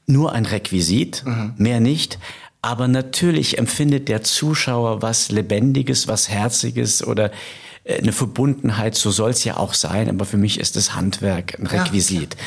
nur 0.08 0.32
ein 0.32 0.46
Requisit, 0.46 1.22
mhm. 1.24 1.54
mehr 1.56 1.80
nicht. 1.80 2.18
Aber 2.60 2.88
natürlich 2.88 3.58
empfindet 3.58 4.08
der 4.08 4.22
Zuschauer 4.22 5.00
was 5.00 5.30
Lebendiges, 5.30 6.08
was 6.08 6.28
Herziges 6.28 7.06
oder 7.06 7.30
äh, 7.84 7.98
eine 7.98 8.12
Verbundenheit, 8.12 8.94
so 8.94 9.10
soll 9.10 9.30
es 9.30 9.44
ja 9.44 9.56
auch 9.56 9.74
sein, 9.74 10.08
aber 10.08 10.24
für 10.24 10.36
mich 10.36 10.58
ist 10.58 10.76
das 10.76 10.94
Handwerk 10.94 11.58
ein 11.58 11.66
Requisit. 11.66 12.34
Ja. 12.34 12.40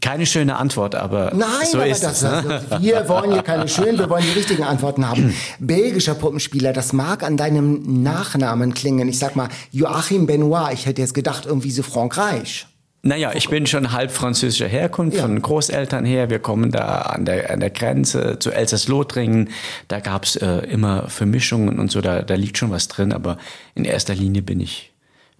Keine 0.00 0.26
schöne 0.26 0.56
Antwort, 0.56 0.94
aber 0.94 1.32
Nein, 1.34 1.48
so 1.70 1.78
aber 1.78 1.88
ist 1.88 2.02
das, 2.04 2.22
es. 2.22 2.44
Ne? 2.44 2.62
Also 2.70 2.84
wir 2.84 3.08
wollen 3.08 3.32
hier 3.32 3.42
keine 3.42 3.68
schönen, 3.68 3.98
wir 3.98 4.08
wollen 4.08 4.24
die 4.24 4.32
richtigen 4.32 4.62
Antworten 4.62 5.08
haben. 5.08 5.34
Belgischer 5.58 6.14
Puppenspieler, 6.14 6.72
das 6.72 6.92
mag 6.92 7.22
an 7.24 7.36
deinem 7.36 8.02
Nachnamen 8.02 8.74
klingen. 8.74 9.08
Ich 9.08 9.18
sag 9.18 9.34
mal 9.34 9.48
Joachim 9.72 10.26
Benoit, 10.26 10.72
ich 10.72 10.86
hätte 10.86 11.02
jetzt 11.02 11.14
gedacht 11.14 11.46
irgendwie 11.46 11.70
so 11.70 11.82
Frankreich. 11.82 12.66
Naja, 13.08 13.32
ich 13.34 13.48
bin 13.48 13.66
schon 13.66 13.92
halb 13.92 14.10
französischer 14.10 14.68
Herkunft, 14.68 15.16
ja. 15.16 15.22
von 15.22 15.40
Großeltern 15.40 16.04
her. 16.04 16.28
Wir 16.28 16.40
kommen 16.40 16.70
da 16.70 17.00
an 17.00 17.24
der, 17.24 17.50
an 17.50 17.60
der 17.60 17.70
Grenze 17.70 18.38
zu 18.38 18.50
Elsass-Lothringen. 18.50 19.48
Da 19.88 20.00
gab's 20.00 20.36
äh, 20.36 20.58
immer 20.66 21.08
Vermischungen 21.08 21.78
und 21.78 21.90
so, 21.90 22.02
da, 22.02 22.20
da 22.20 22.34
liegt 22.34 22.58
schon 22.58 22.70
was 22.70 22.86
drin. 22.86 23.14
Aber 23.14 23.38
in 23.74 23.86
erster 23.86 24.14
Linie 24.14 24.42
bin 24.42 24.60
ich 24.60 24.92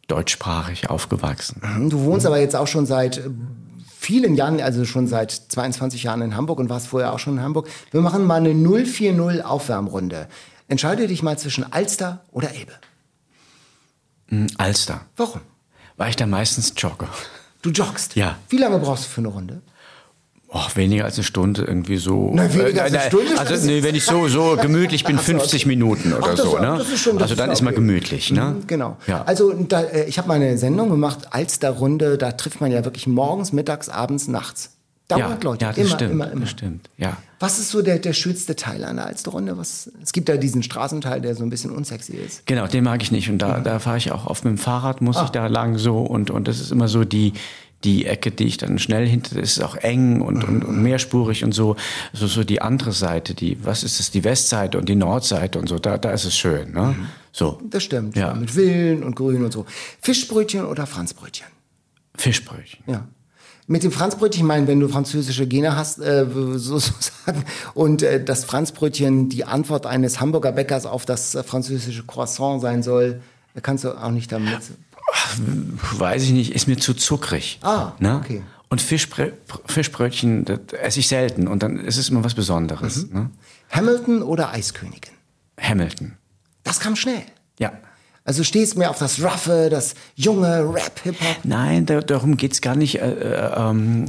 deutschsprachig 0.07 0.89
aufgewachsen. 0.89 1.61
Mhm, 1.63 1.91
du 1.91 2.01
wohnst 2.05 2.25
aber 2.25 2.41
jetzt 2.41 2.57
auch 2.57 2.67
schon 2.67 2.87
seit 2.87 3.21
vielen 3.99 4.35
Jahren, 4.35 4.63
also 4.63 4.87
schon 4.87 5.07
seit 5.07 5.31
22 5.31 6.05
Jahren 6.05 6.23
in 6.23 6.37
Hamburg 6.37 6.61
und 6.61 6.71
warst 6.71 6.87
vorher 6.87 7.13
auch 7.13 7.19
schon 7.19 7.35
in 7.35 7.43
Hamburg. 7.43 7.69
Wir 7.91 8.01
machen 8.01 8.25
mal 8.25 8.37
eine 8.37 8.55
040 8.55 9.45
Aufwärmrunde. 9.45 10.27
Entscheide 10.69 11.07
dich 11.07 11.23
mal 11.23 11.39
zwischen 11.39 11.71
Alster 11.71 12.25
oder 12.33 12.49
Elbe. 12.55 12.73
Hm, 14.29 14.47
Alster. 14.57 15.03
Warum? 15.19 15.43
Weil 15.99 16.09
ich 16.09 16.17
da 16.17 16.25
meistens 16.25 16.73
jogge. 16.75 17.09
Du 17.63 17.71
joggst? 17.71 18.15
Ja. 18.15 18.37
Wie 18.49 18.59
lange 18.59 18.79
brauchst 18.79 19.05
du 19.05 19.09
für 19.09 19.21
eine 19.21 19.29
Runde? 19.29 19.63
Oh, 20.51 20.61
weniger 20.77 21.05
als 21.05 21.17
eine 21.17 21.25
Stunde 21.25 21.63
irgendwie 21.65 21.99
so. 21.99 22.31
Na, 22.33 22.53
weniger 22.55 22.85
als 22.85 22.95
eine 22.95 23.05
äh, 23.05 23.09
Stunde? 23.09 23.39
Also 23.39 23.67
nee, 23.67 23.83
wenn 23.83 23.95
ich 23.95 24.05
so 24.05 24.29
so 24.29 24.57
gemütlich 24.61 25.05
bin, 25.05 25.19
50 25.19 25.67
Minuten 25.67 26.15
oder 26.15 26.29
Ach, 26.31 26.35
das, 26.37 26.41
so, 26.41 26.59
ne? 26.59 26.75
Das 26.79 26.89
ist 26.89 27.01
schon, 27.01 27.19
das 27.19 27.25
also 27.25 27.35
dann 27.35 27.51
ist, 27.51 27.59
okay. 27.59 27.65
man 27.67 27.75
gemütlich, 27.75 28.31
ne? 28.31 28.57
Mhm, 28.57 28.67
genau. 28.67 28.97
Ja. 29.07 29.25
Also 29.25 29.53
da, 29.53 29.83
äh, 29.83 30.05
ich 30.05 30.17
habe 30.17 30.29
mal 30.29 30.35
eine 30.35 30.57
Sendung 30.57 30.89
gemacht, 30.89 31.29
Alster 31.33 31.71
Runde, 31.71 32.17
da 32.17 32.33
trifft 32.33 32.63
man 32.63 32.73
ja 32.73 32.85
wirklich 32.85 33.07
morgens, 33.07 33.53
mittags, 33.53 33.91
abends, 33.91 34.27
nachts. 34.27 34.78
Dauernd 35.09 35.43
Leute. 35.43 35.65
Ja, 35.65 35.71
das 35.71 35.79
immer, 35.79 35.89
stimmt. 35.89 36.13
immer, 36.13 36.31
immer. 36.31 36.41
Das 36.43 36.51
stimmt, 36.51 36.91
ja. 36.99 37.17
Was 37.41 37.59
ist 37.59 37.71
so 37.71 37.81
der, 37.81 37.99
der 37.99 38.13
schönste 38.13 38.57
Teil 38.57 38.85
einer 38.85 39.07
Alsterrunde? 39.07 39.57
Was, 39.57 39.91
es 40.03 40.13
gibt 40.13 40.29
da 40.29 40.37
diesen 40.37 40.63
Straßenteil, 40.63 41.21
der 41.23 41.35
so 41.35 41.45
ein 41.45 41.51
bisschen 41.51 41.71
unsexy 41.71 42.13
ist. 42.13 42.47
Genau, 42.47 42.67
den 42.67 42.85
mag 42.85 43.03
ich 43.03 43.11
nicht. 43.11 43.31
Und 43.31 43.39
da, 43.39 43.61
da 43.61 43.79
fahre 43.79 43.97
ich 43.97 44.13
auch 44.13 44.27
oft 44.27 44.45
mit 44.45 44.53
dem 44.53 44.59
Fahrrad, 44.59 45.01
muss 45.01 45.21
ich 45.23 45.31
da 45.31 45.47
lang 45.47 45.79
so. 45.79 46.01
Und, 46.01 46.31
und 46.31 46.47
das 46.47 46.61
ist 46.61 46.73
immer 46.73 46.89
so 46.89 47.05
die, 47.05 47.33
die 47.85 48.07
Ecke, 48.07 48.31
die 48.31 48.45
ich 48.45 48.57
dann 48.57 48.79
schnell 48.79 49.07
hinter, 49.07 49.37
das 49.37 49.53
ist 49.53 49.63
auch 49.63 49.77
eng 49.77 50.21
und, 50.21 50.45
und, 50.45 50.65
und 50.65 50.83
mehrspurig 50.83 51.45
und 51.45 51.53
so. 51.53 51.77
So, 52.13 52.27
so 52.27 52.45
die 52.45 52.61
andere 52.61 52.93
Seite, 52.93 53.35
die, 53.35 53.65
was 53.65 53.85
ist 53.85 54.01
das, 54.01 54.11
die 54.11 54.25
Westseite 54.25 54.79
und 54.79 54.89
die 54.89 54.97
Nordseite 54.97 55.59
und 55.59 55.69
so, 55.69 55.79
da, 55.79 55.97
da 55.97 56.11
ist 56.11 56.25
es 56.25 56.37
schön, 56.37 56.73
ne? 56.73 56.97
So. 57.33 57.61
Das 57.71 57.85
stimmt. 57.85 58.17
Ja. 58.17 58.35
Mit 58.35 58.51
Villen 58.51 59.05
und 59.05 59.15
Grün 59.15 59.45
und 59.45 59.53
so. 59.53 59.65
Fischbrötchen 60.01 60.67
oder 60.67 60.87
Franzbrötchen? 60.87 61.47
Fischbrötchen. 62.17 62.83
Ja. 62.87 63.07
Mit 63.71 63.85
dem 63.85 63.93
Franzbrötchen, 63.93 64.41
ich 64.41 64.47
meine, 64.47 64.67
wenn 64.67 64.81
du 64.81 64.89
französische 64.89 65.47
Gene 65.47 65.77
hast, 65.77 66.01
äh, 66.01 66.27
sozusagen, 66.57 67.45
und 67.75 68.03
äh, 68.03 68.25
das 68.25 68.45
Franzbrötchen 68.45 69.29
die 69.29 69.45
Antwort 69.45 69.85
eines 69.85 70.21
Hamburger 70.21 70.53
Bäckers 70.53 70.87
auf 70.87 71.05
das 71.05 71.35
äh, 71.35 71.43
französische 71.43 72.05
Croissant 72.05 72.63
sein 72.63 72.83
soll, 72.83 73.21
da 73.55 73.61
kannst 73.61 73.85
du 73.85 73.91
auch 73.91 74.11
nicht 74.11 74.33
damit. 74.33 74.59
Weiß 75.99 76.23
ich 76.23 76.31
nicht, 76.31 76.55
ist 76.55 76.67
mir 76.67 76.79
zu 76.79 76.95
zuckrig. 76.95 77.59
Ah, 77.63 77.93
ne? 77.99 78.21
okay. 78.23 78.43
Und 78.71 78.81
Fischbrö 78.81 79.33
Fischbrötchen, 79.67 80.45
das 80.45 80.61
esse 80.73 81.01
ich 81.01 81.09
selten. 81.09 81.47
Und 81.47 81.63
dann 81.63 81.79
ist 81.79 81.97
es 81.97 82.09
immer 82.09 82.25
was 82.25 82.35
Besonderes. 82.35 83.11
Ne? 83.11 83.31
Hamilton 83.71 84.23
oder 84.23 84.51
Eiskönigin? 84.53 85.13
Hamilton. 85.61 86.17
Das 86.65 86.81
kam 86.81 86.97
schnell. 86.97 87.23
Ja. 87.59 87.73
Also 88.29 88.45
stehst 88.45 88.77
mehr 88.77 88.91
auf 88.91 88.99
das 88.99 89.25
Ruffe, 89.25 89.69
das 89.71 89.95
junge 90.15 90.75
Rap, 90.75 91.01
Hip-Hop. 91.03 91.39
Nein, 91.45 91.87
da, 91.87 92.03
darum 92.03 92.37
geht's 92.37 92.61
gar 92.61 92.77
nicht. 92.77 93.01
Äh, 93.01 93.11
äh, 93.11 93.55
ähm, 93.57 94.05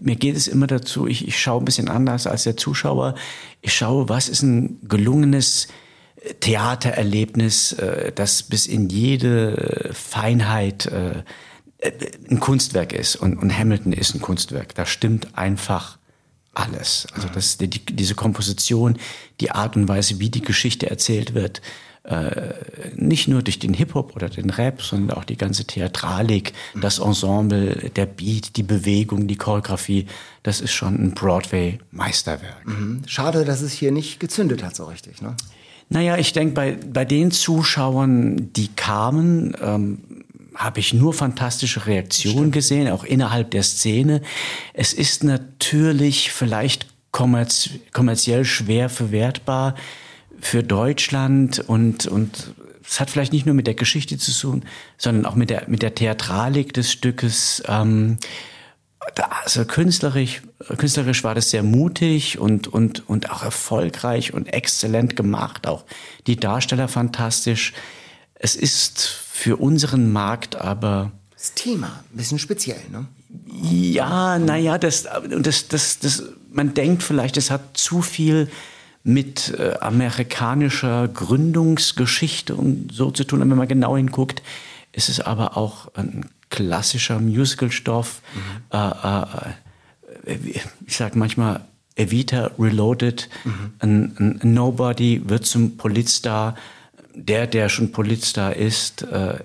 mir 0.00 0.14
geht 0.14 0.36
es 0.36 0.46
immer 0.46 0.68
dazu, 0.68 1.08
ich, 1.08 1.26
ich 1.26 1.40
schaue 1.40 1.60
ein 1.60 1.64
bisschen 1.64 1.88
anders 1.88 2.28
als 2.28 2.44
der 2.44 2.56
Zuschauer. 2.56 3.16
Ich 3.60 3.74
schaue, 3.74 4.08
was 4.08 4.28
ist 4.28 4.42
ein 4.42 4.78
gelungenes 4.86 5.66
Theatererlebnis, 6.38 7.72
äh, 7.72 8.12
das 8.14 8.44
bis 8.44 8.68
in 8.68 8.90
jede 8.90 9.90
Feinheit 9.92 10.86
äh, 10.86 11.24
ein 12.30 12.38
Kunstwerk 12.38 12.92
ist. 12.92 13.16
Und, 13.16 13.38
und 13.38 13.58
Hamilton 13.58 13.92
ist 13.92 14.14
ein 14.14 14.20
Kunstwerk. 14.20 14.76
Da 14.76 14.86
stimmt 14.86 15.36
einfach 15.36 15.98
alles. 16.54 17.08
Also 17.12 17.26
das, 17.26 17.58
die, 17.58 17.68
diese 17.68 18.14
Komposition, 18.14 18.98
die 19.40 19.50
Art 19.50 19.74
und 19.74 19.88
Weise, 19.88 20.20
wie 20.20 20.30
die 20.30 20.42
Geschichte 20.42 20.88
erzählt 20.88 21.34
wird, 21.34 21.60
äh, 22.04 22.52
nicht 22.94 23.28
nur 23.28 23.42
durch 23.42 23.58
den 23.58 23.74
Hip-Hop 23.74 24.16
oder 24.16 24.28
den 24.28 24.50
Rap, 24.50 24.82
sondern 24.82 25.16
auch 25.16 25.24
die 25.24 25.36
ganze 25.36 25.64
Theatralik, 25.64 26.52
das 26.80 26.98
Ensemble, 26.98 27.90
der 27.94 28.06
Beat, 28.06 28.56
die 28.56 28.62
Bewegung, 28.62 29.26
die 29.26 29.36
Choreografie, 29.36 30.06
das 30.42 30.60
ist 30.60 30.72
schon 30.72 30.94
ein 30.94 31.14
Broadway-Meisterwerk. 31.14 32.64
Schade, 33.06 33.44
dass 33.44 33.60
es 33.60 33.72
hier 33.72 33.92
nicht 33.92 34.20
gezündet 34.20 34.62
hat 34.62 34.76
so 34.76 34.86
richtig. 34.86 35.20
Ne? 35.20 35.36
Naja, 35.90 36.16
ich 36.16 36.32
denke, 36.32 36.54
bei, 36.54 36.72
bei 36.72 37.04
den 37.04 37.30
Zuschauern, 37.30 38.52
die 38.52 38.68
kamen, 38.68 39.56
ähm, 39.60 39.98
habe 40.54 40.80
ich 40.80 40.92
nur 40.92 41.14
fantastische 41.14 41.86
Reaktionen 41.86 42.50
gesehen, 42.50 42.90
auch 42.90 43.04
innerhalb 43.04 43.52
der 43.52 43.62
Szene. 43.62 44.22
Es 44.74 44.92
ist 44.92 45.24
natürlich 45.24 46.32
vielleicht 46.32 46.86
kommerz 47.12 47.70
kommerziell 47.92 48.44
schwer 48.44 48.88
verwertbar 48.88 49.74
für 50.40 50.62
Deutschland 50.62 51.60
und, 51.60 52.06
und 52.06 52.54
es 52.88 53.00
hat 53.00 53.10
vielleicht 53.10 53.32
nicht 53.32 53.46
nur 53.46 53.54
mit 53.54 53.66
der 53.66 53.74
Geschichte 53.74 54.16
zu 54.18 54.32
tun, 54.32 54.64
sondern 54.96 55.26
auch 55.26 55.34
mit 55.34 55.50
der, 55.50 55.64
mit 55.68 55.82
der 55.82 55.94
Theatralik 55.94 56.72
des 56.72 56.90
Stückes. 56.90 57.62
Ähm, 57.66 58.18
also 59.44 59.64
künstlerisch, 59.64 60.42
künstlerisch 60.76 61.24
war 61.24 61.34
das 61.34 61.50
sehr 61.50 61.62
mutig 61.62 62.38
und, 62.38 62.68
und, 62.68 63.08
und 63.08 63.30
auch 63.30 63.42
erfolgreich 63.42 64.34
und 64.34 64.52
exzellent 64.52 65.16
gemacht. 65.16 65.66
Auch 65.66 65.84
die 66.26 66.36
Darsteller 66.36 66.88
fantastisch. 66.88 67.72
Es 68.34 68.54
ist 68.54 69.00
für 69.00 69.56
unseren 69.56 70.12
Markt 70.12 70.56
aber 70.56 71.12
Das 71.34 71.54
Thema, 71.54 72.04
ein 72.12 72.16
bisschen 72.16 72.38
speziell, 72.38 72.80
ne? 72.90 73.06
ja, 73.62 74.38
naja, 74.38 74.78
das, 74.78 75.06
das, 75.28 75.68
das, 75.68 75.98
das, 75.98 76.22
man 76.50 76.74
denkt 76.74 77.02
vielleicht, 77.02 77.36
es 77.36 77.50
hat 77.50 77.76
zu 77.76 78.00
viel 78.02 78.48
mit 79.08 79.58
äh, 79.58 79.78
amerikanischer 79.80 81.08
Gründungsgeschichte 81.08 82.54
und 82.54 82.92
so 82.92 83.10
zu 83.10 83.24
tun. 83.24 83.40
Und 83.40 83.48
wenn 83.48 83.56
man 83.56 83.66
genau 83.66 83.96
hinguckt, 83.96 84.42
ist 84.92 85.08
es 85.08 85.18
aber 85.18 85.56
auch 85.56 85.88
ein 85.94 86.26
klassischer 86.50 87.18
Musicalstoff. 87.18 88.20
Äh, 88.70 88.76
äh, 88.76 90.34
äh, 90.34 90.60
ich 90.86 90.96
sag 90.96 91.16
manchmal 91.16 91.62
Evita 91.96 92.50
Reloaded. 92.58 93.30
Ein, 93.78 94.38
ein 94.42 94.52
Nobody 94.52 95.22
wird 95.26 95.46
zum 95.46 95.78
Politstar. 95.78 96.54
Der, 97.14 97.46
der 97.46 97.70
schon 97.70 97.92
Politstar 97.92 98.56
ist, 98.56 99.02
äh, 99.02 99.38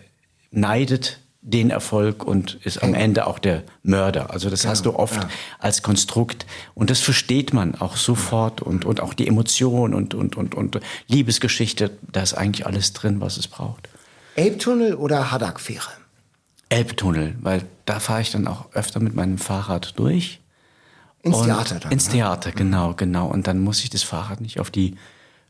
neidet 0.51 1.21
den 1.43 1.69
Erfolg 1.69 2.23
und 2.23 2.55
ist 2.63 2.81
am 2.81 2.93
Ende 2.93 3.27
auch 3.27 3.37
der 3.37 3.63
Mörder. 3.83 4.31
Also 4.31 4.49
das 4.49 4.65
hast 4.65 4.85
du 4.85 4.95
oft 4.95 5.27
als 5.59 5.83
Konstrukt 5.83 6.45
und 6.73 6.89
das 6.89 7.01
versteht 7.01 7.53
man 7.53 7.75
auch 7.75 7.97
sofort 7.97 8.61
und, 8.61 8.85
und 8.85 9.01
auch 9.01 9.13
die 9.13 9.27
Emotion 9.27 9.93
und, 9.93 10.13
und, 10.15 10.37
und, 10.37 10.55
und 10.55 10.79
Liebesgeschichte, 11.07 11.91
da 12.01 12.21
ist 12.21 12.33
eigentlich 12.33 12.65
alles 12.65 12.93
drin, 12.93 13.19
was 13.19 13.35
es 13.37 13.49
braucht. 13.49 13.89
Elbtunnel 14.35 14.95
oder 14.95 15.31
Haddock-Fähre? 15.31 15.91
Elbtunnel, 16.69 17.35
weil 17.41 17.63
da 17.85 17.99
fahre 17.99 18.21
ich 18.21 18.31
dann 18.31 18.47
auch 18.47 18.73
öfter 18.73 19.01
mit 19.01 19.13
meinem 19.13 19.37
Fahrrad 19.37 19.99
durch. 19.99 20.39
Ins 21.23 21.37
Und 21.37 21.45
Theater 21.45 21.79
dann. 21.81 21.91
Ins 21.91 22.07
ne? 22.07 22.13
Theater, 22.13 22.51
genau, 22.53 22.93
genau. 22.93 23.27
Und 23.27 23.47
dann 23.47 23.59
muss 23.59 23.83
ich 23.83 23.89
das 23.89 24.03
Fahrrad 24.03 24.39
nicht 24.39 24.61
auf 24.61 24.71
die 24.71 24.95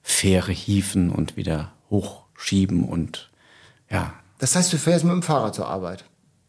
Fähre 0.02 0.52
hieven 0.52 1.12
und 1.12 1.38
wieder 1.38 1.72
hochschieben 1.92 2.84
und 2.84 3.30
ja. 3.90 4.14
Das 4.44 4.58
heißt, 4.58 4.74
du 4.74 4.78
fährst 4.78 5.06
mit 5.06 5.14
dem 5.14 5.22
Fahrrad 5.22 5.56
zur 5.56 5.70
Arbeit. 5.70 6.04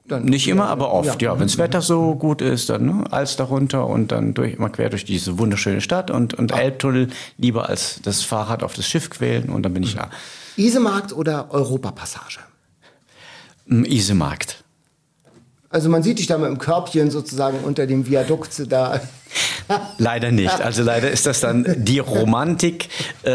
Dann, 0.09 0.25
Nicht 0.25 0.49
immer, 0.49 0.67
aber 0.67 0.93
oft, 0.93 1.23
ja. 1.23 1.33
Ja. 1.33 1.39
Wenn 1.39 1.47
das 1.47 1.59
Wetter 1.59 1.81
so 1.81 2.17
gut 2.17 2.43
ist, 2.43 2.69
dann 2.69 2.87
ne, 2.87 3.05
Alster 3.13 3.45
runter 3.45 3.87
und 3.87 4.11
dann 4.11 4.35
durch, 4.35 4.55
immer 4.55 4.69
quer 4.69 4.91
durch 4.91 5.05
diese 5.05 5.39
wunderschöne 5.39 5.81
Stadt 5.81 6.11
und, 6.11 6.35
und 6.35 6.51
Elbtunnel 6.51 7.11
lieber 7.39 7.69
als 7.69 8.01
das 8.03 8.23
Fahrrad 8.23 8.65
auf 8.65 8.75
das 8.75 8.89
Schiff 8.89 9.11
quälen 9.11 9.49
und 9.49 9.63
dann 9.63 9.75
bin 9.75 9.85
ich 9.85 9.95
da. 9.95 10.11
Isemarkt 10.57 11.13
oder 11.13 11.53
Europapassage? 11.53 12.41
Im 13.67 13.85
Isemarkt. 13.85 14.64
Also 15.75 15.89
man 15.89 16.05
sieht 16.05 16.21
dich 16.21 16.29
da 16.29 16.39
mit 16.39 16.47
dem 16.47 16.59
Körbchen 16.59 17.11
sozusagen 17.11 17.59
unter 17.65 17.89
dem 17.89 18.07
Viadukt 18.09 18.71
da. 18.71 19.01
Leider 19.99 20.31
nicht. 20.31 20.61
Also 20.61 20.85
leider 20.85 21.11
ist 21.11 21.27
das 21.27 21.41
dann 21.41 21.67
die 21.79 21.99
Romantik, 21.99 22.91
äh, 23.25 23.33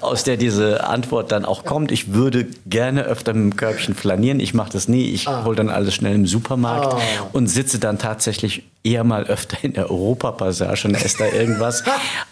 aus 0.00 0.22
der 0.22 0.36
diese 0.36 0.84
Antwort 0.84 1.32
dann 1.32 1.44
auch 1.44 1.64
kommt. 1.64 1.90
Ich 1.90 2.12
würde 2.12 2.46
gerne 2.66 3.02
öfter 3.02 3.34
mit 3.34 3.54
dem 3.54 3.56
Körbchen 3.56 3.96
flanieren. 3.96 4.38
Ich 4.38 4.54
mache 4.54 4.70
das 4.70 4.86
nie. 4.86 5.06
Ich 5.06 5.26
hole 5.26 5.56
dann 5.56 5.70
alles 5.70 5.94
schnell 5.94 6.14
im 6.14 6.26
Supermarkt 6.28 7.02
und 7.32 7.48
sitze 7.48 7.80
dann 7.80 7.98
tatsächlich 7.98 8.62
eher 8.84 9.02
mal 9.02 9.24
öfter 9.24 9.56
in 9.62 9.72
der 9.72 9.90
Europapassage 9.90 10.86
und 10.86 10.94
esse 10.94 11.18
da 11.18 11.26
irgendwas. 11.26 11.82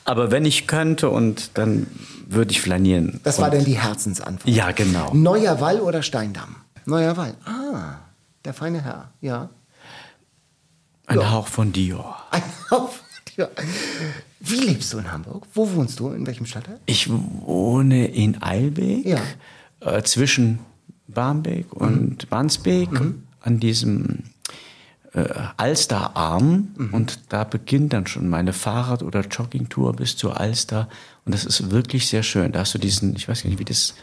Aber 0.04 0.30
wenn 0.30 0.45
ich 0.45 0.69
könnte 0.69 1.11
und 1.11 1.59
dann 1.59 1.88
würde 2.28 2.52
ich 2.52 2.61
flanieren. 2.61 3.19
Das 3.25 3.40
war 3.40 3.47
und, 3.47 3.54
dann 3.54 3.64
die 3.64 3.80
Herzensantwort. 3.80 4.54
Ja, 4.54 4.71
genau. 4.71 5.11
Neuer 5.12 5.61
Wall 5.61 5.80
oder 5.80 6.04
Steindamm? 6.04 6.54
Neuer 6.87 7.16
Wall. 7.16 7.35
Ah, 7.45 7.99
der 8.44 8.54
feine 8.54 8.82
Herr. 8.82 9.12
Ja. 9.20 9.50
Ein 11.06 11.30
Hauch 11.30 11.49
von 11.49 11.73
Dior. 11.73 12.16
Ein 12.30 12.42
Haufen. 12.70 13.00
Ja. 13.37 13.49
Wie 14.40 14.56
lebst 14.61 14.92
du 14.92 14.99
in 14.99 15.11
Hamburg? 15.11 15.47
Wo 15.54 15.70
wohnst 15.73 16.00
du? 16.00 16.11
In 16.11 16.26
welchem 16.26 16.47
Stadtteil? 16.47 16.80
Ich 16.87 17.09
wohne 17.11 18.06
in 18.09 18.42
Eilbek, 18.42 19.06
Ja. 19.06 19.18
äh, 19.80 20.02
zwischen 20.02 20.59
Barmbek 21.09 21.73
und 21.73 22.26
Wandsbek, 22.30 22.88
an 23.40 23.61
diesem 23.61 24.25
äh, 25.12 25.25
Alsterarm. 25.56 26.68
Und 26.92 27.20
da 27.32 27.44
beginnt 27.44 27.92
dann 27.92 28.06
schon 28.06 28.28
meine 28.28 28.52
Fahrrad- 28.52 29.02
oder 29.02 29.23
Joggingtour 29.26 29.94
bis 29.94 30.16
zur 30.16 30.38
Alster. 30.38 30.88
Und 31.25 31.35
das 31.35 31.44
ist 31.44 31.70
wirklich 31.70 32.09
sehr 32.09 32.23
schön. 32.23 32.52
Da 32.52 32.61
hast 32.61 32.75
du 32.75 32.78
diesen, 32.78 33.16
ich 33.16 33.28
weiß 33.28 33.42
gar 33.42 33.50
nicht, 33.50 33.59
wie 33.59 33.64
das 33.64 33.94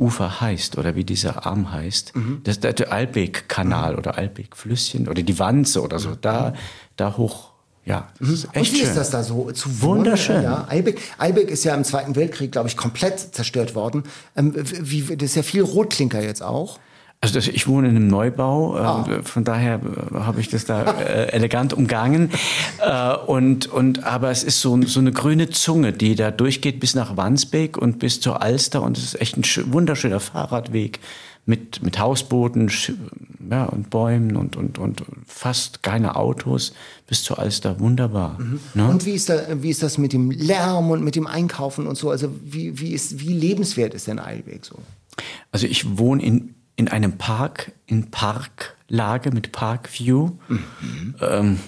Ufer 0.00 0.40
heißt 0.40 0.78
oder 0.78 0.96
wie 0.96 1.04
dieser 1.04 1.46
Arm 1.46 1.70
heißt. 1.70 2.12
Das 2.44 2.56
ist 2.56 2.64
der 2.64 2.92
Albeck-Kanal 2.92 3.94
oder 3.96 4.16
Albeck-Flüsschen 4.18 5.06
oder 5.08 5.22
die 5.22 5.38
Wanze 5.38 5.82
oder 5.82 5.98
so. 5.98 6.14
Da, 6.20 6.54
da 6.96 7.16
hoch. 7.16 7.50
Ja, 7.84 8.08
das 8.18 8.28
ist 8.28 8.44
echt 8.52 8.56
Und 8.56 8.72
wie 8.72 8.78
schön. 8.80 8.88
ist 8.88 8.96
das 8.96 9.10
da 9.10 9.22
so 9.22 9.50
zu? 9.52 9.82
Wunderschön. 9.82 10.42
Ja, 10.42 10.66
Eilbeck, 10.68 11.00
Eilbeck 11.18 11.50
ist 11.50 11.64
ja 11.64 11.74
im 11.74 11.82
Zweiten 11.84 12.14
Weltkrieg, 12.14 12.52
glaube 12.52 12.68
ich, 12.68 12.76
komplett 12.76 13.18
zerstört 13.34 13.74
worden. 13.74 14.04
Ähm, 14.36 14.52
wie, 14.54 15.02
das 15.16 15.30
ist 15.30 15.34
ja 15.36 15.42
viel 15.42 15.62
Rotklinker 15.62 16.22
jetzt 16.22 16.42
auch. 16.42 16.78
Also 17.22 17.34
das, 17.34 17.48
ich 17.48 17.66
wohne 17.68 17.88
in 17.90 17.96
einem 17.96 18.08
Neubau, 18.08 18.76
Ah. 18.76 19.06
äh, 19.06 19.22
von 19.22 19.44
daher 19.44 19.74
äh, 19.74 20.14
habe 20.20 20.40
ich 20.40 20.48
das 20.48 20.64
da 20.64 20.90
äh, 20.90 21.26
elegant 21.32 21.74
umgangen. 21.74 22.30
Äh, 22.82 23.14
und, 23.14 23.66
und, 23.66 24.04
aber 24.04 24.30
es 24.30 24.42
ist 24.42 24.62
so, 24.62 24.80
so 24.86 25.00
eine 25.00 25.12
grüne 25.12 25.50
Zunge, 25.50 25.92
die 25.92 26.14
da 26.14 26.30
durchgeht 26.30 26.80
bis 26.80 26.94
nach 26.94 27.18
Wandsbek 27.18 27.76
und 27.76 27.98
bis 27.98 28.20
zur 28.22 28.40
Alster. 28.40 28.82
Und 28.82 28.96
es 28.96 29.04
ist 29.04 29.20
echt 29.20 29.36
ein 29.36 29.42
schö- 29.44 29.70
wunderschöner 29.70 30.18
Fahrradweg 30.18 30.98
mit, 31.44 31.82
mit 31.82 31.98
Hausbooten 31.98 32.70
ja, 33.50 33.64
und 33.66 33.90
Bäumen 33.90 34.36
und, 34.36 34.56
und, 34.56 34.78
und 34.78 35.02
fast 35.26 35.82
keine 35.82 36.16
Autos 36.16 36.72
bis 37.06 37.22
zur 37.22 37.38
Alster. 37.38 37.80
Wunderbar. 37.80 38.38
Mhm. 38.38 38.60
Ne? 38.72 38.88
Und 38.88 39.04
wie 39.04 39.12
ist, 39.12 39.28
da, 39.28 39.40
wie 39.60 39.68
ist 39.68 39.82
das 39.82 39.98
mit 39.98 40.14
dem 40.14 40.30
Lärm 40.30 40.90
und 40.90 41.04
mit 41.04 41.16
dem 41.16 41.26
Einkaufen 41.26 41.86
und 41.86 41.96
so? 41.98 42.08
Also 42.08 42.30
wie, 42.42 42.80
wie, 42.80 42.92
ist, 42.92 43.20
wie 43.20 43.34
lebenswert 43.34 43.92
ist 43.92 44.06
denn 44.06 44.18
Eilweg 44.18 44.64
so? 44.64 44.76
Also 45.52 45.66
ich 45.66 45.98
wohne 45.98 46.22
in, 46.22 46.54
in 46.80 46.88
einem 46.88 47.18
Park, 47.18 47.72
in 47.86 48.10
Parklage 48.10 49.30
mit 49.32 49.52
Parkview. 49.52 50.30
Mhm. 50.48 51.14
Ähm, 51.20 51.60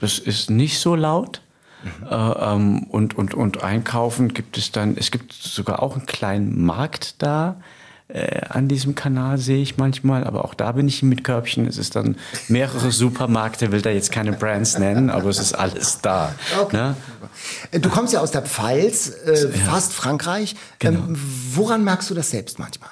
das 0.00 0.18
ist 0.18 0.50
nicht 0.50 0.80
so 0.80 0.96
laut. 0.96 1.40
Mhm. 1.84 2.06
Äh, 2.10 2.14
ähm, 2.14 2.82
und, 2.90 3.16
und, 3.16 3.34
und 3.34 3.62
einkaufen 3.62 4.34
gibt 4.34 4.58
es 4.58 4.72
dann, 4.72 4.96
es 4.96 5.12
gibt 5.12 5.32
sogar 5.32 5.80
auch 5.80 5.96
einen 5.96 6.06
kleinen 6.06 6.64
Markt 6.64 7.22
da 7.22 7.60
äh, 8.08 8.40
an 8.48 8.68
diesem 8.68 8.94
Kanal 8.94 9.36
sehe 9.36 9.60
ich 9.60 9.76
manchmal, 9.76 10.24
aber 10.24 10.46
auch 10.46 10.54
da 10.54 10.72
bin 10.72 10.88
ich 10.88 11.02
mit 11.02 11.24
Körbchen. 11.24 11.66
Es 11.66 11.76
ist 11.76 11.94
dann 11.94 12.16
mehrere 12.48 12.90
Supermärkte, 12.90 13.70
will 13.70 13.82
da 13.82 13.90
jetzt 13.90 14.10
keine 14.10 14.32
Brands 14.32 14.78
nennen, 14.78 15.10
aber 15.10 15.28
es 15.28 15.38
ist 15.38 15.52
alles 15.52 16.00
da. 16.00 16.34
Okay. 16.58 16.76
Ne? 16.76 16.96
Du 17.72 17.90
kommst 17.90 18.14
ja 18.14 18.20
aus 18.20 18.30
der 18.30 18.42
Pfalz, 18.42 19.10
äh, 19.26 19.48
fast 19.48 19.92
Frankreich. 19.92 20.56
Genau. 20.78 21.00
Ähm, 21.00 21.20
woran 21.52 21.84
merkst 21.84 22.08
du 22.08 22.14
das 22.14 22.30
selbst 22.30 22.58
manchmal? 22.58 22.88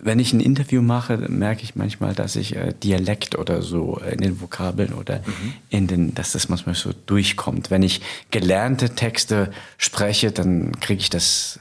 Wenn 0.00 0.18
ich 0.18 0.32
ein 0.32 0.40
Interview 0.40 0.82
mache, 0.82 1.16
merke 1.16 1.62
ich 1.62 1.76
manchmal, 1.76 2.14
dass 2.14 2.34
ich 2.34 2.56
äh, 2.56 2.74
Dialekt 2.82 3.38
oder 3.38 3.62
so 3.62 3.98
in 3.98 4.20
den 4.20 4.40
Vokabeln 4.40 4.92
oder 4.92 5.18
mhm. 5.18 5.52
in 5.70 5.86
den, 5.86 6.14
dass 6.14 6.32
das 6.32 6.48
manchmal 6.48 6.74
so 6.74 6.90
durchkommt. 7.06 7.70
Wenn 7.70 7.82
ich 7.82 8.00
gelernte 8.30 8.90
Texte 8.90 9.52
spreche, 9.76 10.32
dann 10.32 10.80
kriege 10.80 11.00
ich 11.00 11.10
das 11.10 11.60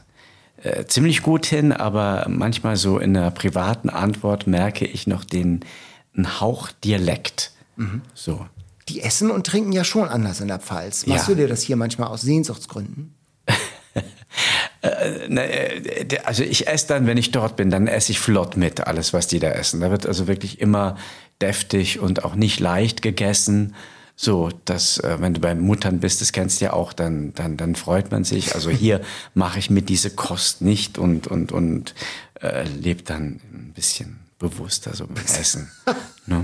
äh, 0.63 0.85
ziemlich 0.85 1.21
gut 1.21 1.45
hin, 1.45 1.71
aber 1.71 2.25
manchmal 2.27 2.75
so 2.75 2.97
in 2.97 3.13
der 3.13 3.29
privaten 3.29 3.89
Antwort 3.89 4.47
merke 4.47 4.85
ich 4.85 5.05
noch 5.05 5.23
den 5.23 5.63
einen 6.15 6.39
Hauch 6.41 6.71
Dialekt. 6.83 7.51
Mhm. 7.75 8.01
So. 8.13 8.47
Die 8.89 9.01
essen 9.01 9.31
und 9.31 9.45
trinken 9.45 9.71
ja 9.71 9.83
schon 9.83 10.07
anders 10.07 10.41
in 10.41 10.47
der 10.47 10.59
Pfalz. 10.59 11.05
Machst 11.05 11.27
ja. 11.27 11.35
du 11.35 11.41
dir 11.41 11.47
das 11.47 11.61
hier 11.61 11.75
manchmal 11.75 12.07
aus 12.07 12.21
Sehnsuchtsgründen? 12.21 13.13
Äh, 14.81 15.27
äh, 15.27 16.19
also 16.23 16.43
ich 16.43 16.67
esse 16.67 16.87
dann, 16.87 17.07
wenn 17.07 17.17
ich 17.17 17.31
dort 17.31 17.55
bin, 17.55 17.69
dann 17.69 17.87
esse 17.87 18.11
ich 18.11 18.19
flott 18.19 18.57
mit 18.57 18.81
alles, 18.81 19.13
was 19.13 19.27
die 19.27 19.39
da 19.39 19.49
essen. 19.49 19.79
Da 19.81 19.91
wird 19.91 20.05
also 20.05 20.27
wirklich 20.27 20.61
immer 20.61 20.97
deftig 21.41 21.99
und 21.99 22.23
auch 22.23 22.35
nicht 22.35 22.59
leicht 22.59 23.01
gegessen. 23.01 23.75
So, 24.15 24.49
dass 24.65 24.97
äh, 24.99 25.17
wenn 25.19 25.35
du 25.35 25.41
bei 25.41 25.53
Muttern 25.53 25.99
bist, 25.99 26.21
das 26.21 26.31
kennst 26.31 26.59
du 26.59 26.65
ja 26.65 26.73
auch, 26.73 26.91
dann, 26.91 27.33
dann, 27.35 27.55
dann 27.55 27.75
freut 27.75 28.11
man 28.11 28.23
sich. 28.23 28.55
Also 28.55 28.71
hier 28.71 29.01
mache 29.35 29.59
ich 29.59 29.69
mir 29.69 29.83
diese 29.83 30.09
Kost 30.09 30.61
nicht 30.61 30.97
und, 30.97 31.27
und, 31.27 31.51
und 31.51 31.93
äh, 32.41 32.63
lebe 32.63 33.03
dann 33.03 33.39
ein 33.53 33.73
bisschen 33.75 34.19
bewusster 34.39 34.95
so 34.95 35.05
beim 35.07 35.23
Essen. 35.23 35.71
ne? 36.27 36.43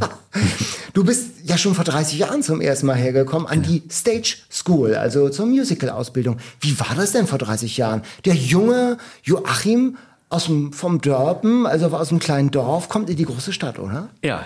Du 0.93 1.03
bist 1.03 1.31
ja 1.43 1.57
schon 1.57 1.75
vor 1.75 1.83
30 1.83 2.19
Jahren 2.19 2.43
zum 2.43 2.61
ersten 2.61 2.85
Mal 2.85 2.95
hergekommen 2.95 3.47
an 3.47 3.61
die 3.61 3.83
Stage 3.91 4.37
School, 4.51 4.95
also 4.95 5.29
zur 5.29 5.45
Musical-Ausbildung. 5.45 6.37
Wie 6.59 6.79
war 6.79 6.95
das 6.95 7.11
denn 7.11 7.27
vor 7.27 7.39
30 7.39 7.77
Jahren? 7.77 8.03
Der 8.25 8.35
junge 8.35 8.97
Joachim 9.23 9.97
aus 10.29 10.45
dem, 10.45 10.73
vom 10.73 11.01
Dörpen, 11.01 11.65
also 11.65 11.87
aus 11.87 12.09
einem 12.09 12.19
kleinen 12.19 12.51
Dorf, 12.51 12.89
kommt 12.89 13.09
in 13.09 13.17
die 13.17 13.25
große 13.25 13.53
Stadt, 13.53 13.79
oder? 13.79 14.09
Ja, 14.23 14.45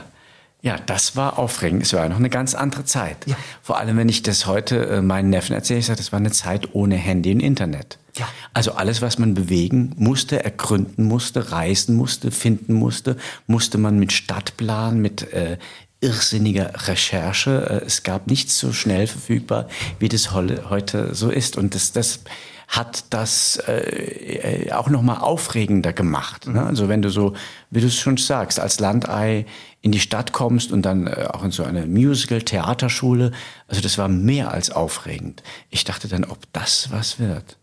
ja, 0.62 0.78
das 0.86 1.16
war 1.16 1.38
aufregend. 1.38 1.84
Es 1.84 1.94
war 1.94 2.10
noch 2.10 2.18
eine 2.18 2.30
ganz 2.30 2.56
andere 2.56 2.84
Zeit. 2.84 3.18
Ja. 3.26 3.36
Vor 3.62 3.78
allem, 3.78 3.96
wenn 3.98 4.10
ich 4.10 4.24
das 4.24 4.48
heute 4.48 4.88
äh, 4.88 5.02
meinen 5.02 5.30
Neffen 5.30 5.54
erzähle, 5.54 5.80
ich 5.80 5.86
sage, 5.86 5.98
das 5.98 6.12
war 6.12 6.20
eine 6.20 6.32
Zeit 6.32 6.74
ohne 6.74 6.96
Handy 6.96 7.32
und 7.32 7.40
Internet. 7.40 8.00
Ja. 8.18 8.28
Also 8.54 8.74
alles, 8.74 9.02
was 9.02 9.20
man 9.20 9.34
bewegen 9.34 9.94
musste, 9.98 10.44
ergründen 10.44 11.06
musste, 11.06 11.52
reisen 11.52 11.96
musste, 11.96 12.32
finden 12.32 12.74
musste, 12.74 13.18
musste 13.46 13.78
man 13.78 14.00
mit 14.00 14.12
Stadtplan, 14.12 15.00
mit 15.00 15.32
äh, 15.34 15.58
irrsinniger 16.02 16.88
Recherche. 16.88 17.82
Äh, 17.82 17.86
es 17.86 18.04
gab 18.04 18.28
nichts 18.28 18.60
so 18.60 18.74
schnell 18.74 19.08
verfügbar, 19.08 19.68
wie 20.00 20.10
das 20.10 20.32
heute 20.32 21.14
so 21.16 21.30
ist. 21.30 21.58
Und 21.58 21.76
das, 21.76 21.92
das 21.92 22.22
hat 22.68 23.06
das 23.12 23.58
äh, 23.68 24.72
auch 24.74 24.90
noch 24.90 25.02
mal 25.02 25.20
aufregender 25.20 25.94
gemacht. 25.94 26.48
Ne? 26.48 26.64
Also 26.64 26.90
wenn 26.90 27.02
du 27.02 27.10
so, 27.10 27.34
wie 27.72 27.80
du 27.80 27.88
es 27.88 27.96
schon 27.96 28.18
sagst, 28.18 28.60
als 28.60 28.80
Landei 28.80 29.46
in 29.82 29.94
die 29.94 30.02
Stadt 30.02 30.34
kommst 30.34 30.72
und 30.74 30.82
dann 30.82 31.08
äh, 31.08 31.28
auch 31.32 31.44
in 31.44 31.52
so 31.52 31.64
eine 31.64 31.86
Musical-Theaterschule, 31.86 33.32
also 33.68 33.82
das 33.82 33.98
war 33.98 34.10
mehr 34.10 34.52
als 34.52 34.70
aufregend. 34.70 35.44
Ich 35.70 35.86
dachte 35.86 36.10
dann, 36.10 36.26
ob 36.26 36.40
das 36.52 36.92
was 36.92 37.20
wird. 37.20 37.58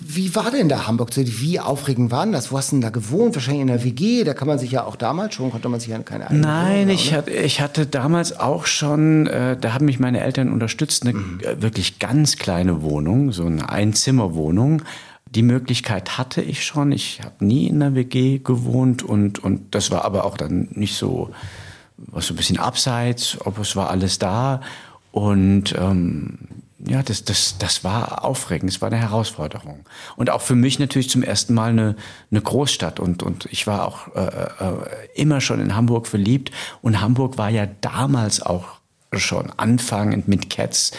Wie 0.00 0.34
war 0.34 0.50
denn 0.50 0.68
da 0.68 0.86
Hamburg? 0.86 1.10
Wie 1.14 1.60
aufregend 1.60 2.10
war 2.10 2.24
denn 2.24 2.32
das? 2.32 2.50
Wo 2.50 2.58
hast 2.58 2.72
du 2.72 2.76
denn 2.76 2.80
da 2.80 2.90
gewohnt? 2.90 3.34
Wahrscheinlich 3.34 3.62
in 3.62 3.68
der 3.68 3.84
WG. 3.84 4.24
Da 4.24 4.34
kann 4.34 4.48
man 4.48 4.58
sich 4.58 4.72
ja 4.72 4.84
auch 4.84 4.96
damals 4.96 5.34
schon, 5.34 5.50
konnte 5.50 5.68
man 5.68 5.78
sich 5.78 5.90
ja 5.90 5.98
keine 6.00 6.26
eigene 6.28 6.40
Nein, 6.40 6.88
ich, 6.88 7.14
hatte, 7.14 7.30
ich 7.30 7.60
hatte 7.60 7.86
damals 7.86 8.38
auch 8.38 8.66
schon, 8.66 9.26
äh, 9.26 9.56
da 9.56 9.74
haben 9.74 9.84
mich 9.84 10.00
meine 10.00 10.20
Eltern 10.20 10.52
unterstützt, 10.52 11.04
eine 11.04 11.14
mhm. 11.14 11.40
Äh, 11.40 11.62
wirklich 11.62 11.98
ganz 11.98 12.36
kleine 12.36 12.82
Wohnung, 12.82 13.32
so 13.32 13.44
eine 13.44 13.68
Einzimmerwohnung. 13.68 14.82
Die 15.30 15.42
Möglichkeit 15.42 16.18
hatte 16.18 16.40
ich 16.40 16.64
schon. 16.64 16.90
Ich 16.90 17.20
habe 17.22 17.44
nie 17.44 17.66
in 17.66 17.80
der 17.80 17.94
WG 17.94 18.38
gewohnt 18.38 19.02
und, 19.02 19.38
und 19.38 19.74
das 19.74 19.90
war 19.90 20.04
aber 20.04 20.24
auch 20.24 20.36
dann 20.36 20.68
nicht 20.72 20.96
so, 20.96 21.30
war 21.98 22.22
so 22.22 22.34
ein 22.34 22.36
bisschen 22.36 22.58
abseits, 22.58 23.36
ob 23.44 23.58
es 23.58 23.76
war 23.76 23.90
alles 23.90 24.18
da. 24.18 24.60
Und 25.12 25.74
ähm, 25.78 26.38
ja, 26.86 27.02
das, 27.02 27.24
das, 27.24 27.56
das 27.58 27.82
war 27.82 28.24
aufregend, 28.24 28.70
es 28.70 28.80
war 28.80 28.88
eine 28.88 29.00
Herausforderung. 29.00 29.84
Und 30.16 30.30
auch 30.30 30.42
für 30.42 30.54
mich 30.54 30.78
natürlich 30.78 31.10
zum 31.10 31.22
ersten 31.22 31.54
Mal 31.54 31.70
eine, 31.70 31.96
eine 32.30 32.40
Großstadt. 32.40 33.00
Und, 33.00 33.22
und 33.22 33.46
ich 33.46 33.66
war 33.66 33.86
auch 33.86 34.14
äh, 34.14 34.20
äh, 34.20 35.08
immer 35.14 35.40
schon 35.40 35.60
in 35.60 35.74
Hamburg 35.74 36.06
verliebt. 36.06 36.52
Und 36.80 37.00
Hamburg 37.00 37.36
war 37.36 37.50
ja 37.50 37.66
damals 37.80 38.40
auch 38.40 38.78
schon 39.12 39.50
anfangend 39.56 40.28
mit 40.28 40.50
Cats 40.50 40.92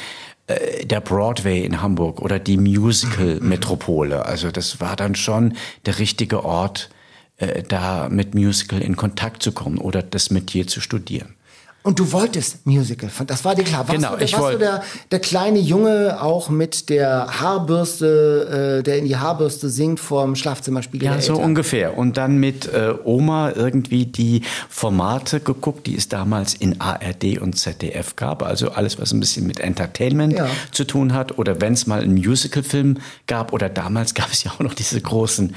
äh, 0.48 0.86
der 0.86 1.00
Broadway 1.00 1.64
in 1.64 1.82
Hamburg 1.82 2.22
oder 2.22 2.40
die 2.40 2.58
Musical-Metropole. 2.58 4.26
Also 4.26 4.52
das 4.52 4.82
war 4.82 4.96
dann 4.96 5.16
schon 5.16 5.54
der 5.86 6.00
richtige 6.00 6.44
Ort, 6.44 6.90
äh, 7.38 7.64
da 7.64 8.10
mit 8.10 8.36
Musical 8.36 8.82
in 8.82 8.98
Kontakt 8.98 9.44
zu 9.44 9.54
kommen 9.54 9.78
oder 9.78 10.04
das 10.04 10.30
mit 10.30 10.52
dir 10.54 10.68
zu 10.68 10.82
studieren. 10.82 11.36
Und 11.82 11.98
du 11.98 12.12
wolltest 12.12 12.66
Musical, 12.66 13.10
das 13.26 13.46
war 13.46 13.56
dir 13.56 13.64
klar. 13.64 13.88
Warst 13.88 13.92
genau, 13.96 14.16
du, 14.18 14.24
ich 14.24 14.38
warst 14.38 14.56
du 14.56 14.58
der, 14.58 14.84
der 15.12 15.20
kleine 15.20 15.60
Junge 15.60 16.22
auch 16.22 16.50
mit 16.50 16.90
der 16.90 17.40
Haarbürste, 17.40 18.80
äh, 18.80 18.84
der 18.84 18.98
in 18.98 19.06
die 19.06 19.16
Haarbürste 19.16 19.70
singt 19.70 20.02
vorm 20.02 20.36
Schlafzimmerspiegel? 20.36 21.06
Ja, 21.06 21.22
so 21.22 21.38
ungefähr. 21.38 21.98
Und 21.98 22.18
dann 22.18 22.38
mit 22.38 22.66
äh, 22.74 22.94
Oma 23.06 23.54
irgendwie 23.56 24.06
die 24.06 24.42
Formate 24.68 25.40
geguckt, 25.40 25.88
die 25.88 25.96
es 25.96 26.10
damals 26.10 26.54
in 26.54 26.82
ARD 26.82 27.40
und 27.40 27.58
ZDF 27.58 28.18
gab. 28.18 28.44
Also 28.44 28.72
alles, 28.72 29.00
was 29.00 29.14
ein 29.14 29.22
bisschen 29.22 29.48
mit 29.48 29.62
Entertainment 29.62 30.34
ja. 30.34 30.48
zu 30.72 30.84
tun 30.84 31.14
hat. 31.14 31.38
Oder 31.38 31.62
wenn 31.62 31.74
es 31.74 31.88
mal 31.88 32.02
einen 32.02 32.16
Musicalfilm 32.16 32.98
gab. 33.26 33.54
Oder 33.54 33.70
damals 33.70 34.14
gab 34.20 34.32
es 34.34 34.44
ja 34.44 34.52
auch 34.52 34.60
noch 34.60 34.74
diese 34.74 35.00
großen 35.00 35.56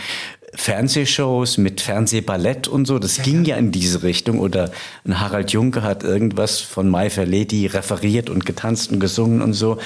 Fernsehshows 0.54 1.56
mit 1.56 1.80
Fernsehballett 1.80 2.68
und 2.68 2.86
so, 2.86 2.98
das 2.98 3.16
ja, 3.16 3.24
ging 3.24 3.44
ja. 3.44 3.54
ja 3.54 3.56
in 3.56 3.72
diese 3.72 4.02
Richtung. 4.02 4.38
Oder 4.38 4.70
ein 5.04 5.18
Harald 5.18 5.52
Junke 5.52 5.82
hat 5.82 6.04
irgendwas 6.04 6.60
von 6.60 6.88
Mai 6.88 7.08
Verleti 7.08 7.66
referiert 7.66 8.28
und 8.28 8.44
getanzt 8.44 8.92
und 8.92 9.00
gesungen 9.00 9.40
und 9.40 9.54
so. 9.54 9.78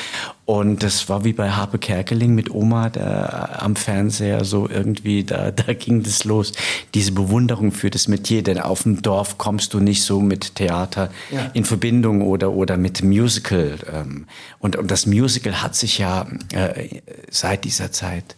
Und 0.44 0.82
das 0.82 1.08
war 1.08 1.24
wie 1.24 1.32
bei 1.32 1.50
Harpe 1.50 1.78
Kerkeling 1.78 2.34
mit 2.34 2.50
Oma 2.50 2.88
da 2.90 3.58
am 3.60 3.76
Fernseher 3.76 4.44
so 4.44 4.68
irgendwie, 4.68 5.22
da, 5.22 5.50
da 5.52 5.72
ging 5.72 6.02
das 6.02 6.24
los. 6.24 6.52
Diese 6.94 7.12
Bewunderung 7.12 7.70
für 7.70 7.90
das 7.90 8.08
Metier, 8.08 8.42
denn 8.42 8.58
auf 8.58 8.82
dem 8.82 9.02
Dorf 9.02 9.38
kommst 9.38 9.72
du 9.72 9.78
nicht 9.80 10.02
so 10.02 10.20
mit 10.20 10.56
Theater 10.56 11.10
ja. 11.30 11.50
in 11.54 11.64
Verbindung 11.64 12.22
oder, 12.22 12.52
oder 12.52 12.76
mit 12.76 13.04
Musical. 13.04 13.78
Ähm, 13.92 14.26
und, 14.58 14.74
und 14.74 14.90
das 14.90 15.06
Musical 15.06 15.62
hat 15.62 15.76
sich 15.76 15.98
ja 15.98 16.26
äh, 16.52 17.00
seit 17.30 17.64
dieser 17.64 17.92
Zeit 17.92 18.36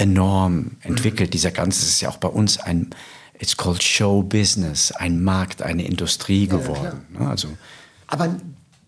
enorm 0.00 0.72
entwickelt. 0.80 1.30
Mhm. 1.30 1.32
Dieser 1.32 1.50
ganze 1.50 1.84
ist 1.84 2.00
ja 2.00 2.08
auch 2.08 2.16
bei 2.16 2.28
uns 2.28 2.58
ein, 2.58 2.90
it's 3.38 3.56
called 3.56 3.82
Show 3.82 4.22
Business, 4.22 4.92
ein 4.92 5.22
Markt, 5.22 5.62
eine 5.62 5.86
Industrie 5.86 6.46
geworden. 6.46 7.02
Ja, 7.18 7.28
also, 7.28 7.48
Aber 8.06 8.34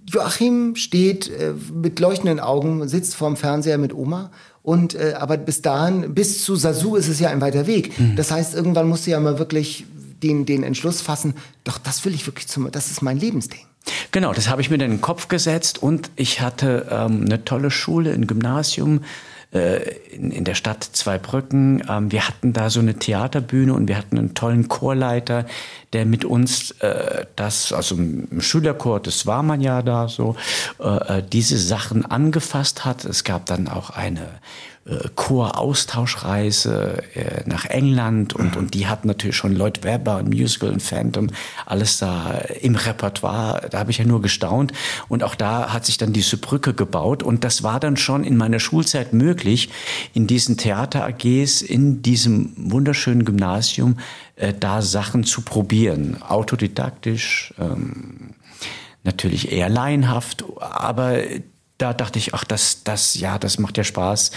Joachim 0.06 0.74
steht 0.74 1.28
äh, 1.28 1.52
mit 1.72 2.00
leuchtenden 2.00 2.40
Augen, 2.40 2.88
sitzt 2.88 3.14
vorm 3.14 3.36
Fernseher 3.36 3.78
mit 3.78 3.94
Oma. 3.94 4.30
Und 4.62 4.94
äh, 4.94 5.14
aber 5.18 5.36
bis 5.36 5.60
dahin, 5.60 6.14
bis 6.14 6.44
zu 6.44 6.56
Sasu 6.56 6.96
ist 6.96 7.08
es 7.08 7.20
ja 7.20 7.28
ein 7.30 7.40
weiter 7.40 7.66
Weg. 7.66 7.98
Mhm. 7.98 8.16
Das 8.16 8.30
heißt, 8.30 8.54
irgendwann 8.54 8.88
musst 8.88 9.06
du 9.06 9.10
ja 9.10 9.20
mal 9.20 9.38
wirklich 9.38 9.84
den, 10.22 10.46
den 10.46 10.62
Entschluss 10.62 11.00
fassen, 11.00 11.34
doch 11.64 11.78
das 11.78 12.04
will 12.04 12.14
ich 12.14 12.26
wirklich 12.26 12.46
zum, 12.46 12.70
das 12.70 12.90
ist 12.90 13.02
mein 13.02 13.18
Lebensding. 13.18 13.60
Genau, 14.12 14.32
das 14.32 14.48
habe 14.48 14.62
ich 14.62 14.70
mir 14.70 14.78
dann 14.78 14.92
in 14.92 14.96
den 14.98 15.00
Kopf 15.02 15.26
gesetzt 15.26 15.82
und 15.82 16.10
ich 16.14 16.40
hatte 16.40 16.86
ähm, 16.90 17.22
eine 17.24 17.44
tolle 17.44 17.72
Schule, 17.72 18.12
ein 18.12 18.28
Gymnasium, 18.28 19.00
äh, 19.52 19.96
in, 20.10 20.30
in 20.30 20.44
der 20.44 20.54
Stadt 20.54 20.82
Zweibrücken. 20.82 21.82
Ähm, 21.88 22.10
wir 22.10 22.26
hatten 22.26 22.52
da 22.52 22.70
so 22.70 22.80
eine 22.80 22.94
Theaterbühne 22.94 23.74
und 23.74 23.88
wir 23.88 23.98
hatten 23.98 24.18
einen 24.18 24.34
tollen 24.34 24.68
Chorleiter, 24.68 25.46
der 25.92 26.06
mit 26.06 26.24
uns 26.24 26.70
äh, 26.80 27.26
das, 27.36 27.72
also 27.72 27.96
im 27.96 28.40
Schülerchor, 28.40 29.00
das 29.00 29.26
war 29.26 29.42
man 29.42 29.60
ja 29.60 29.82
da 29.82 30.08
so, 30.08 30.36
äh, 30.80 31.18
äh 31.18 31.22
diese 31.22 31.58
Sachen 31.58 32.06
angefasst 32.06 32.84
hat. 32.84 33.04
Es 33.04 33.24
gab 33.24 33.46
dann 33.46 33.68
auch 33.68 33.90
eine 33.90 34.28
Chor-Austauschreise 35.14 37.02
äh, 37.14 37.48
nach 37.48 37.66
England 37.66 38.34
und, 38.34 38.56
und 38.56 38.74
die 38.74 38.88
hat 38.88 39.04
natürlich 39.04 39.36
schon 39.36 39.54
Lloyd 39.54 39.84
Webber 39.84 40.16
und 40.16 40.28
Musical 40.28 40.70
und 40.70 40.82
Phantom 40.82 41.28
alles 41.66 41.98
da 41.98 42.32
im 42.60 42.74
Repertoire. 42.74 43.68
Da 43.70 43.78
habe 43.78 43.92
ich 43.92 43.98
ja 43.98 44.04
nur 44.04 44.20
gestaunt. 44.20 44.72
Und 45.08 45.22
auch 45.22 45.36
da 45.36 45.72
hat 45.72 45.86
sich 45.86 45.98
dann 45.98 46.12
diese 46.12 46.36
Brücke 46.36 46.74
gebaut. 46.74 47.22
Und 47.22 47.44
das 47.44 47.62
war 47.62 47.78
dann 47.78 47.96
schon 47.96 48.24
in 48.24 48.36
meiner 48.36 48.58
Schulzeit 48.58 49.12
möglich, 49.12 49.68
in 50.14 50.26
diesen 50.26 50.56
Theater-AGs, 50.56 51.62
in 51.62 52.02
diesem 52.02 52.52
wunderschönen 52.56 53.24
Gymnasium, 53.24 53.98
äh, 54.34 54.52
da 54.52 54.82
Sachen 54.82 55.22
zu 55.22 55.42
probieren. 55.42 56.20
Autodidaktisch, 56.22 57.54
ähm, 57.56 58.30
natürlich 59.04 59.52
eher 59.52 59.68
laienhaft, 59.68 60.44
aber 60.58 61.18
da 61.78 61.92
dachte 61.92 62.18
ich, 62.18 62.34
ach, 62.34 62.44
das, 62.44 62.84
das, 62.84 63.14
ja, 63.14 63.38
das 63.38 63.58
macht 63.58 63.76
ja 63.76 63.84
Spaß, 63.84 64.30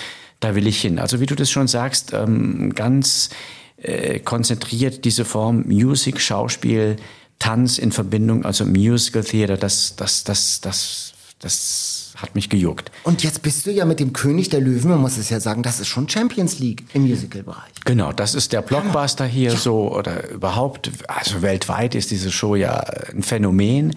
da 0.46 0.56
will 0.56 0.68
ich 0.68 0.80
hin. 0.80 1.00
Also 1.00 1.20
wie 1.20 1.26
du 1.26 1.36
das 1.36 1.50
schon 1.50 1.68
sagst, 1.68 2.14
ähm, 2.14 2.74
ganz 2.76 3.30
äh, 3.78 4.20
konzentriert 4.20 5.04
diese 5.04 5.26
Form 5.26 5.64
Musik, 5.68 6.22
Schauspiel, 6.22 6.98
Tanz 7.40 7.80
in 7.80 7.92
Verbindung, 7.92 8.46
also 8.46 8.64
Musical 8.64 9.24
Theater, 9.24 9.58
das, 9.58 9.96
das, 9.96 10.24
das, 10.24 10.62
das, 10.62 11.14
das 11.40 12.14
hat 12.16 12.36
mich 12.36 12.50
gejuckt. 12.50 12.92
Und 13.04 13.24
jetzt 13.24 13.42
bist 13.42 13.66
du 13.66 13.72
ja 13.72 13.86
mit 13.86 14.00
dem 14.00 14.14
König 14.14 14.50
der 14.50 14.62
Löwen, 14.62 14.92
man 14.92 15.02
muss 15.02 15.18
es 15.18 15.30
ja 15.30 15.40
sagen, 15.40 15.64
das 15.64 15.80
ist 15.80 15.88
schon 15.88 16.08
Champions 16.08 16.60
League 16.60 16.84
im 16.94 17.02
Musical-Bereich. 17.02 17.74
Genau, 17.84 18.14
das 18.14 18.36
ist 18.36 18.54
der 18.54 18.62
Blockbuster 18.62 19.26
hier 19.26 19.52
ja. 19.52 19.58
so 19.58 19.92
oder 19.92 20.30
überhaupt, 20.30 20.92
also 21.08 21.42
weltweit 21.42 21.96
ist 21.96 22.12
diese 22.12 22.32
Show 22.32 22.56
ja 22.56 22.86
ein 23.12 23.24
Phänomen 23.24 23.96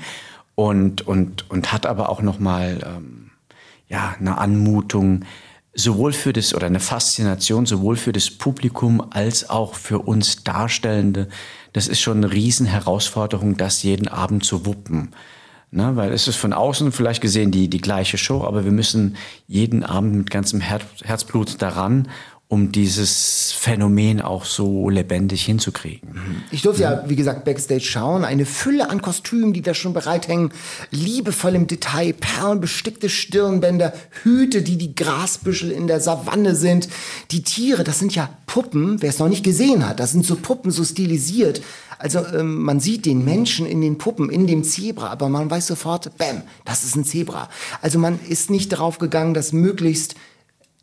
und, 0.54 1.06
und, 1.06 1.48
und 1.50 1.72
hat 1.72 1.84
aber 1.84 2.08
auch 2.08 2.22
nochmal 2.22 2.80
ähm, 2.84 3.30
ja, 3.88 4.16
eine 4.18 4.38
Anmutung, 4.38 5.24
sowohl 5.78 6.12
für 6.12 6.32
das 6.32 6.54
oder 6.54 6.66
eine 6.66 6.80
Faszination 6.80 7.64
sowohl 7.64 7.96
für 7.96 8.12
das 8.12 8.30
Publikum 8.30 9.00
als 9.10 9.48
auch 9.48 9.74
für 9.74 10.00
uns 10.00 10.42
Darstellende. 10.42 11.28
Das 11.72 11.86
ist 11.86 12.00
schon 12.00 12.18
eine 12.18 12.32
Riesenherausforderung, 12.32 13.56
das 13.56 13.82
jeden 13.82 14.08
Abend 14.08 14.44
zu 14.44 14.66
wuppen. 14.66 15.14
Ne, 15.70 15.96
weil 15.96 16.12
es 16.12 16.26
ist 16.26 16.36
von 16.36 16.54
außen 16.54 16.92
vielleicht 16.92 17.20
gesehen 17.20 17.50
die, 17.50 17.68
die 17.68 17.82
gleiche 17.82 18.16
Show, 18.16 18.42
aber 18.42 18.64
wir 18.64 18.72
müssen 18.72 19.16
jeden 19.46 19.84
Abend 19.84 20.14
mit 20.14 20.30
ganzem 20.30 20.62
Her 20.62 20.80
Herzblut 21.04 21.60
daran 21.60 22.08
um 22.50 22.72
dieses 22.72 23.52
Phänomen 23.52 24.22
auch 24.22 24.46
so 24.46 24.88
lebendig 24.88 25.44
hinzukriegen. 25.44 26.08
Mhm. 26.12 26.42
Ich 26.50 26.62
durfte 26.62 26.82
ja, 26.82 27.04
wie 27.06 27.16
gesagt, 27.16 27.44
Backstage 27.44 27.82
schauen. 27.82 28.24
Eine 28.24 28.46
Fülle 28.46 28.88
an 28.88 29.02
Kostümen, 29.02 29.52
die 29.52 29.60
da 29.60 29.74
schon 29.74 29.92
bereithängen. 29.92 30.50
Liebevoll 30.90 31.54
im 31.54 31.66
Detail, 31.66 32.14
perlenbestickte 32.14 33.10
Stirnbänder, 33.10 33.92
Hüte, 34.22 34.62
die 34.62 34.78
die 34.78 34.94
Grasbüschel 34.94 35.70
in 35.70 35.88
der 35.88 36.00
Savanne 36.00 36.54
sind. 36.54 36.88
Die 37.32 37.42
Tiere, 37.42 37.84
das 37.84 37.98
sind 37.98 38.14
ja 38.14 38.30
Puppen, 38.46 39.02
wer 39.02 39.10
es 39.10 39.18
noch 39.18 39.28
nicht 39.28 39.44
gesehen 39.44 39.86
hat. 39.86 40.00
Das 40.00 40.12
sind 40.12 40.24
so 40.24 40.34
Puppen, 40.34 40.70
so 40.70 40.84
stilisiert. 40.84 41.60
Also 41.98 42.24
ähm, 42.34 42.62
man 42.62 42.80
sieht 42.80 43.04
den 43.04 43.24
Menschen 43.24 43.66
in 43.66 43.82
den 43.82 43.98
Puppen, 43.98 44.30
in 44.30 44.46
dem 44.46 44.64
Zebra, 44.64 45.08
aber 45.08 45.28
man 45.28 45.50
weiß 45.50 45.66
sofort, 45.66 46.16
bam, 46.16 46.42
das 46.64 46.84
ist 46.84 46.96
ein 46.96 47.04
Zebra. 47.04 47.50
Also 47.82 47.98
man 47.98 48.18
ist 48.26 48.50
nicht 48.50 48.72
darauf 48.72 48.98
gegangen, 48.98 49.34
das 49.34 49.52
möglichst 49.52 50.14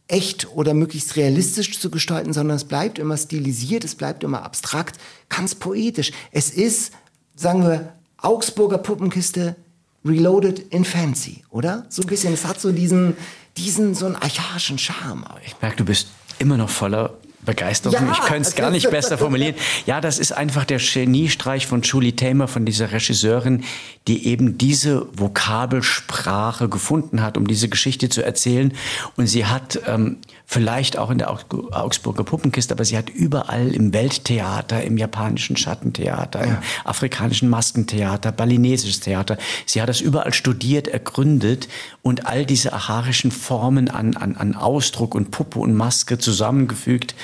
echt 0.07 0.47
oder 0.55 0.73
möglichst 0.73 1.15
realistisch 1.15 1.79
zu 1.79 1.89
gestalten, 1.89 2.33
sondern 2.33 2.57
es 2.57 2.65
bleibt 2.65 2.99
immer 2.99 3.17
stilisiert, 3.17 3.83
es 3.83 3.95
bleibt 3.95 4.23
immer 4.23 4.43
abstrakt, 4.43 4.99
ganz 5.29 5.55
poetisch. 5.55 6.11
Es 6.31 6.51
ist, 6.51 6.91
sagen 7.35 7.63
wir, 7.63 7.93
Augsburger 8.17 8.77
Puppenkiste 8.77 9.55
reloaded 10.03 10.59
in 10.71 10.85
fancy, 10.85 11.43
oder? 11.49 11.85
So 11.89 12.03
ein 12.03 12.07
bisschen, 12.07 12.33
es 12.33 12.45
hat 12.45 12.61
so 12.61 12.71
diesen, 12.71 13.17
diesen, 13.57 13.95
so 13.95 14.05
einen 14.05 14.15
archaischen 14.15 14.77
Charme. 14.77 15.25
Ich 15.45 15.59
merke, 15.61 15.77
du 15.77 15.85
bist 15.85 16.07
immer 16.37 16.57
noch 16.57 16.69
voller 16.69 17.17
Begeisterung. 17.45 18.07
Ja, 18.07 18.11
ich 18.11 18.19
könnte 18.21 18.49
es 18.49 18.55
gar 18.55 18.71
nicht 18.71 18.89
besser 18.89 19.17
formulieren. 19.17 19.55
Ja, 19.85 20.01
das 20.01 20.19
ist 20.19 20.31
einfach 20.31 20.65
der 20.65 20.79
Geniestreich 20.79 21.67
von 21.67 21.81
Julie 21.81 22.15
Tamer, 22.15 22.47
von 22.47 22.65
dieser 22.65 22.91
Regisseurin, 22.91 23.63
die 24.07 24.27
eben 24.27 24.57
diese 24.57 25.07
Vokabelsprache 25.13 26.67
gefunden 26.69 27.21
hat, 27.21 27.37
um 27.37 27.47
diese 27.47 27.69
Geschichte 27.69 28.09
zu 28.09 28.23
erzählen. 28.23 28.73
Und 29.15 29.27
sie 29.27 29.45
hat 29.45 29.79
ähm, 29.87 30.17
vielleicht 30.45 30.97
auch 30.97 31.09
in 31.09 31.17
der 31.17 31.31
Augsburger 31.31 32.23
Puppenkiste, 32.23 32.73
aber 32.73 32.85
sie 32.85 32.97
hat 32.97 33.09
überall 33.09 33.73
im 33.73 33.93
Welttheater, 33.93 34.83
im 34.83 34.97
japanischen 34.97 35.57
Schattentheater, 35.57 36.45
ja. 36.45 36.53
im 36.53 36.57
afrikanischen 36.83 37.49
Maskentheater, 37.49 38.31
balinesisches 38.31 38.99
Theater, 38.99 39.37
sie 39.65 39.81
hat 39.81 39.89
das 39.89 40.01
überall 40.01 40.33
studiert, 40.33 40.87
ergründet 40.87 41.67
und 42.01 42.27
all 42.27 42.45
diese 42.45 42.73
archaischen 42.73 43.31
Formen 43.31 43.89
an, 43.89 44.15
an, 44.15 44.37
an 44.37 44.55
Ausdruck 44.55 45.15
und 45.15 45.31
Puppe 45.31 45.59
und 45.59 45.73
Maske 45.73 46.17
zusammengefügt, 46.17 47.15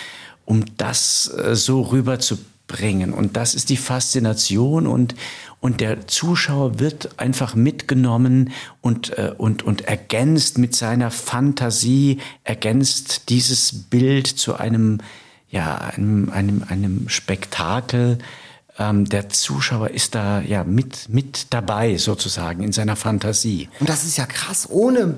um 0.46 0.66
das 0.78 1.32
äh, 1.38 1.56
so 1.56 1.82
rüberzubringen. 1.82 2.51
Und 3.14 3.38
das 3.38 3.56
ist 3.56 3.70
die 3.70 3.78
Faszination 3.78 4.88
und, 4.88 5.16
und 5.60 5.82
der 5.82 6.08
Zuschauer 6.08 6.80
wird 6.80 7.20
einfach 7.20 7.56
mitgenommen 7.56 8.52
und, 8.82 9.18
äh, 9.18 9.34
und, 9.38 9.64
und 9.64 9.82
ergänzt 9.82 10.58
mit 10.58 10.76
seiner 10.76 11.12
Fantasie, 11.12 12.20
ergänzt 12.44 13.30
dieses 13.30 13.90
Bild 13.90 14.28
zu 14.28 14.56
einem, 14.56 15.00
ja, 15.50 15.76
einem, 15.78 16.30
einem, 16.30 16.64
einem 16.68 17.10
Spektakel. 17.10 18.18
Ähm, 18.80 19.06
der 19.06 19.30
Zuschauer 19.30 19.90
ist 19.90 20.16
da 20.16 20.40
ja 20.42 20.64
mit, 20.64 21.10
mit 21.10 21.48
dabei 21.50 21.98
sozusagen 21.98 22.64
in 22.64 22.72
seiner 22.72 22.96
Fantasie. 22.96 23.70
Und 23.80 23.90
das 23.90 24.04
ist 24.06 24.18
ja 24.18 24.26
krass, 24.26 24.68
ohne 24.70 25.16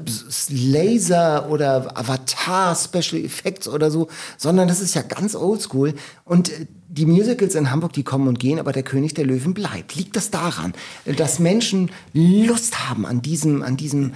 Laser 0.50 1.50
oder 1.50 1.98
Avatar, 1.98 2.76
Special 2.76 3.24
Effects 3.24 3.68
oder 3.68 3.92
so, 3.92 4.08
sondern 4.38 4.68
das 4.68 4.82
ist 4.82 4.96
ja 4.96 5.04
ganz 5.04 5.36
oldschool. 5.36 5.94
Und 6.26 6.50
äh, 6.50 6.66
die 6.90 7.06
Musicals 7.06 7.56
in 7.56 7.72
Hamburg, 7.72 7.94
die 7.94 8.04
kommen 8.04 8.28
und 8.28 8.40
gehen, 8.40 8.60
aber 8.60 8.72
der 8.72 8.84
König 8.84 9.14
der 9.14 9.26
Löwen 9.26 9.54
bleibt. 9.54 9.96
Liegt 9.96 10.16
das 10.16 10.30
daran, 10.30 10.74
dass 11.18 11.40
Menschen 11.40 11.90
Lust 12.14 12.88
haben 12.88 13.08
an 13.08 13.22
diesem, 13.22 13.64
an 13.64 13.78
diesem 13.78 14.14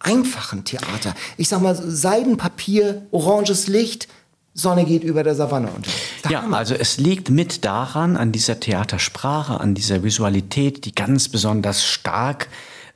einfachen 0.00 0.64
Theater? 0.64 1.14
Ich 1.36 1.48
sag 1.48 1.60
mal, 1.62 1.76
Seidenpapier, 1.76 3.06
oranges 3.12 3.68
Licht, 3.68 4.08
Sonne 4.60 4.84
geht 4.84 5.04
über 5.04 5.22
der 5.22 5.34
Savanne 5.34 5.68
unter. 5.70 5.90
Ja, 6.28 6.46
also 6.50 6.74
es 6.74 6.98
liegt 6.98 7.30
mit 7.30 7.64
daran, 7.64 8.16
an 8.16 8.32
dieser 8.32 8.60
Theatersprache, 8.60 9.60
an 9.60 9.74
dieser 9.74 10.02
Visualität, 10.02 10.84
die 10.84 10.94
ganz 10.94 11.28
besonders 11.28 11.84
stark 11.84 12.48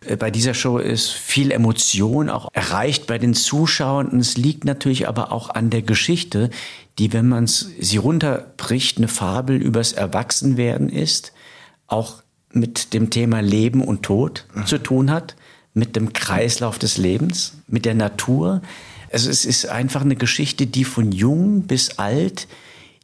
äh, 0.07 0.16
bei 0.16 0.31
dieser 0.31 0.55
Show 0.55 0.79
ist 0.79 1.11
viel 1.11 1.50
Emotion 1.50 2.29
auch 2.29 2.48
erreicht 2.53 3.07
bei 3.07 3.18
den 3.18 3.35
Zuschauern. 3.35 4.09
Und 4.09 4.20
es 4.20 4.37
liegt 4.37 4.64
natürlich 4.64 5.09
aber 5.09 5.33
auch 5.33 5.50
an 5.50 5.70
der 5.70 5.83
Geschichte, 5.83 6.50
die, 6.98 7.12
wenn 7.12 7.29
man 7.29 7.46
sie 7.46 7.96
runterbricht, 7.96 8.98
eine 8.98 9.09
Fabel 9.09 9.57
übers 9.57 9.92
Erwachsenwerden 9.92 10.88
ist, 10.88 11.33
auch 11.87 12.22
mit 12.53 12.94
dem 12.94 13.11
Thema 13.11 13.40
Leben 13.40 13.83
und 13.83 14.03
Tod 14.03 14.46
mhm. 14.55 14.66
zu 14.66 14.79
tun 14.79 15.11
hat, 15.11 15.35
mit 15.72 15.96
dem 15.96 16.12
Kreislauf 16.12 16.79
des 16.79 16.98
Lebens, 16.98 17.55
mit 17.66 17.85
der 17.85 17.94
Natur. 17.94 18.62
Also 19.14 19.31
es 19.31 19.44
ist 19.44 19.68
einfach 19.68 20.00
eine 20.00 20.16
Geschichte, 20.16 20.66
die 20.66 20.83
von 20.83 21.12
jung 21.12 21.68
bis 21.68 22.00
alt 22.00 22.48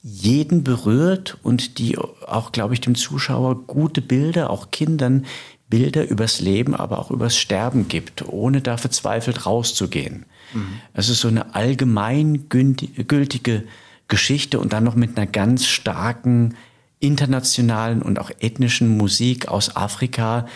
jeden 0.02 0.64
berührt 0.64 1.38
und 1.44 1.78
die 1.78 1.98
auch, 1.98 2.50
glaube 2.50 2.74
ich, 2.74 2.80
dem 2.80 2.96
Zuschauer 2.96 3.64
gute 3.68 4.02
Bilder, 4.02 4.50
auch 4.50 4.72
Kindern 4.72 5.24
Bilder 5.68 6.10
übers 6.10 6.40
Leben, 6.40 6.74
aber 6.74 6.98
auch 6.98 7.12
übers 7.12 7.36
Sterben 7.36 7.86
gibt, 7.86 8.24
ohne 8.26 8.60
da 8.60 8.76
verzweifelt 8.76 9.46
rauszugehen. 9.46 10.26
Mhm. 10.52 10.80
Es 10.94 11.08
ist 11.08 11.20
so 11.20 11.28
eine 11.28 11.54
allgemeingültige 11.54 13.62
Geschichte 14.08 14.58
und 14.58 14.72
dann 14.72 14.82
noch 14.82 14.96
mit 14.96 15.16
einer 15.16 15.28
ganz 15.28 15.66
starken 15.66 16.56
internationalen 16.98 18.02
und 18.02 18.18
auch 18.18 18.32
ethnischen 18.40 18.96
Musik 18.96 19.46
aus 19.46 19.76
Afrika, 19.76 20.48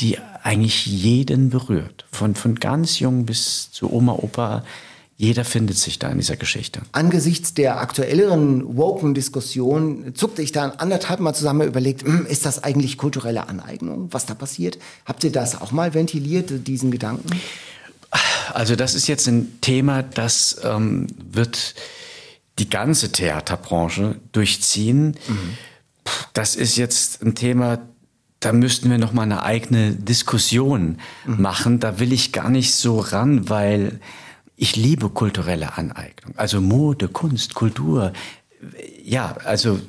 die 0.00 0.18
eigentlich 0.42 0.84
jeden 0.84 1.48
berührt. 1.48 2.04
Von, 2.12 2.34
von 2.34 2.56
ganz 2.56 2.98
jung 2.98 3.24
bis 3.24 3.72
zu 3.72 3.90
Oma, 3.90 4.12
Opa. 4.12 4.62
Jeder 5.20 5.44
findet 5.44 5.76
sich 5.76 5.98
da 5.98 6.08
in 6.08 6.16
dieser 6.16 6.36
Geschichte. 6.36 6.80
Angesichts 6.92 7.52
der 7.52 7.78
aktuelleren 7.78 8.78
Woken-Diskussion 8.78 10.14
zuckte 10.14 10.40
ich 10.40 10.50
da 10.50 10.70
anderthalb 10.78 11.20
Mal 11.20 11.34
zusammen 11.34 11.68
überlegt, 11.68 12.04
hm, 12.04 12.24
ist 12.24 12.46
das 12.46 12.64
eigentlich 12.64 12.96
kulturelle 12.96 13.46
Aneignung, 13.46 14.08
was 14.12 14.24
da 14.24 14.32
passiert? 14.32 14.78
Habt 15.04 15.22
ihr 15.22 15.30
das 15.30 15.60
auch 15.60 15.72
mal 15.72 15.92
ventiliert, 15.92 16.66
diesen 16.66 16.90
Gedanken? 16.90 17.38
Also 18.54 18.76
das 18.76 18.94
ist 18.94 19.08
jetzt 19.08 19.28
ein 19.28 19.60
Thema, 19.60 20.02
das 20.02 20.58
ähm, 20.64 21.08
wird 21.30 21.74
die 22.58 22.70
ganze 22.70 23.12
Theaterbranche 23.12 24.16
durchziehen. 24.32 25.18
Mhm. 25.28 25.58
Das 26.32 26.56
ist 26.56 26.76
jetzt 26.78 27.20
ein 27.20 27.34
Thema, 27.34 27.78
da 28.40 28.54
müssten 28.54 28.90
wir 28.90 28.96
noch 28.96 29.12
mal 29.12 29.24
eine 29.24 29.42
eigene 29.42 29.92
Diskussion 29.92 30.96
mhm. 31.26 31.42
machen. 31.42 31.78
Da 31.78 32.00
will 32.00 32.14
ich 32.14 32.32
gar 32.32 32.48
nicht 32.48 32.74
so 32.74 33.00
ran, 33.00 33.50
weil 33.50 34.00
ich 34.60 34.76
liebe 34.76 35.08
kulturelle 35.08 35.78
Aneignung, 35.78 36.34
also 36.36 36.60
Mode, 36.60 37.08
Kunst, 37.08 37.54
Kultur. 37.54 38.12
Ja, 39.02 39.36
also 39.44 39.80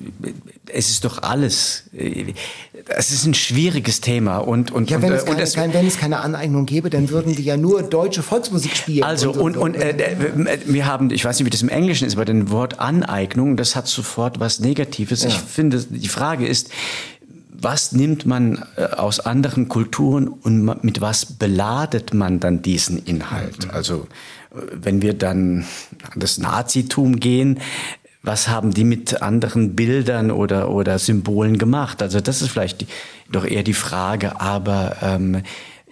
es 0.71 0.89
ist 0.89 1.03
doch 1.03 1.21
alles. 1.21 1.89
es 1.91 3.12
ist 3.12 3.25
ein 3.25 3.34
schwieriges 3.34 3.99
Thema 3.99 4.38
und 4.38 4.71
und 4.71 4.89
ja, 4.89 5.01
wenn, 5.01 5.12
und, 5.12 5.17
es, 5.17 5.23
äh, 5.23 5.25
keine, 5.25 5.36
und 5.36 5.43
es, 5.43 5.53
kein, 5.55 5.73
wenn 5.73 5.88
es 5.88 5.97
keine 5.97 6.21
Aneignung 6.21 6.65
gäbe, 6.65 6.89
dann 6.89 7.10
würden 7.10 7.36
die 7.36 7.43
ja 7.43 7.57
nur 7.57 7.84
deutsche 7.84 8.23
Volksmusik 8.23 8.77
spielen. 8.77 9.03
also 9.03 9.34
so. 9.34 9.41
und 9.41 9.57
und 9.57 9.75
äh, 9.75 9.89
äh, 9.89 10.60
wir 10.65 10.86
haben, 10.86 11.12
ich 11.12 11.25
weiß 11.25 11.38
nicht, 11.38 11.45
wie 11.45 11.49
das 11.49 11.62
im 11.62 11.69
Englischen 11.69 12.07
ist, 12.07 12.13
aber 12.15 12.23
den 12.23 12.49
Wort 12.49 12.79
Aneignung, 12.79 13.57
das 13.57 13.75
hat 13.75 13.89
sofort 13.89 14.39
was 14.39 14.62
Negatives. 14.62 15.25
Ich 15.25 15.38
finde, 15.38 15.84
die 15.84 16.07
Frage 16.07 16.47
ist, 16.47 16.69
was 17.49 17.91
nimmt 17.91 18.25
man 18.25 18.63
äh, 18.77 18.86
aus 18.86 19.19
anderen 19.19 19.67
Kulturen 19.67 20.29
und 20.29 20.81
mit 20.81 21.01
was 21.01 21.25
beladet 21.25 22.13
man 22.13 22.39
dann 22.39 22.62
diesen 22.62 23.03
Inhalt? 23.03 23.69
Also 23.71 24.07
äh, 24.07 24.40
wenn 24.51 25.01
wir 25.01 25.13
dann 25.13 25.65
an 26.03 26.19
das 26.19 26.37
Nazitum 26.37 27.19
gehen, 27.19 27.59
was 28.23 28.47
haben 28.47 28.71
die 28.73 28.83
mit 28.83 29.21
anderen 29.21 29.75
Bildern 29.75 30.29
oder, 30.29 30.69
oder 30.69 30.99
Symbolen 30.99 31.57
gemacht? 31.57 32.01
Also 32.01 32.19
das 32.21 32.41
ist 32.41 32.49
vielleicht 32.49 32.81
die, 32.81 32.87
doch 33.31 33.45
eher 33.45 33.63
die 33.63 33.73
Frage, 33.73 34.39
aber 34.39 34.97
ähm, 35.01 35.41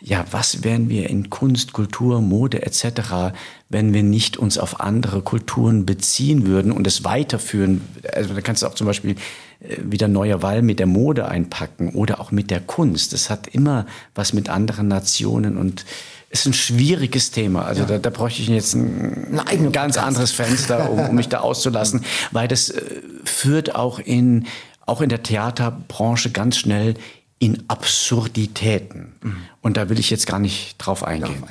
ja, 0.01 0.25
was 0.31 0.63
wären 0.63 0.89
wir 0.89 1.09
in 1.09 1.29
Kunst, 1.29 1.73
Kultur, 1.73 2.21
Mode 2.21 2.61
etc., 2.65 3.33
wenn 3.67 3.93
wir 3.93 4.03
nicht 4.03 4.37
uns 4.37 4.57
auf 4.57 4.79
andere 4.79 5.21
Kulturen 5.21 5.85
beziehen 5.85 6.45
würden 6.45 6.71
und 6.71 6.87
es 6.87 7.03
weiterführen? 7.03 7.81
Also 8.13 8.33
da 8.33 8.41
kannst 8.41 8.63
du 8.63 8.67
auch 8.67 8.75
zum 8.75 8.87
Beispiel 8.87 9.15
äh, 9.59 9.77
wieder 9.83 10.07
neuer 10.07 10.41
Wall 10.41 10.61
mit 10.61 10.79
der 10.79 10.85
Mode 10.85 11.27
einpacken 11.27 11.89
oder 11.89 12.21
auch 12.21 12.31
mit 12.31 12.51
der 12.51 12.61
Kunst. 12.61 13.11
Das 13.11 13.29
hat 13.29 13.47
immer 13.47 13.85
was 14.15 14.33
mit 14.33 14.49
anderen 14.49 14.87
Nationen 14.87 15.57
und 15.57 15.85
ist 16.29 16.45
ein 16.45 16.53
schwieriges 16.53 17.31
Thema. 17.31 17.65
Also 17.65 17.85
da, 17.85 17.97
da 17.97 18.09
bräuchte 18.09 18.41
ich 18.41 18.49
jetzt 18.49 18.75
ein, 18.75 19.39
ein 19.45 19.71
ganz 19.71 19.97
anderes 19.97 20.31
Fenster, 20.31 20.89
um, 20.89 20.99
um 20.99 21.15
mich 21.15 21.29
da 21.29 21.39
auszulassen, 21.41 22.05
weil 22.31 22.47
das 22.47 22.69
äh, 22.69 22.81
führt 23.23 23.75
auch 23.75 23.99
in, 23.99 24.45
auch 24.85 25.01
in 25.01 25.09
der 25.09 25.23
Theaterbranche 25.23 26.31
ganz 26.31 26.57
schnell 26.57 26.95
in 27.39 27.63
Absurditäten. 27.69 29.13
Und 29.61 29.77
da 29.77 29.89
will 29.89 29.97
ich 29.97 30.09
jetzt 30.09 30.27
gar 30.27 30.39
nicht 30.39 30.75
drauf 30.77 31.03
eingehen. 31.03 31.43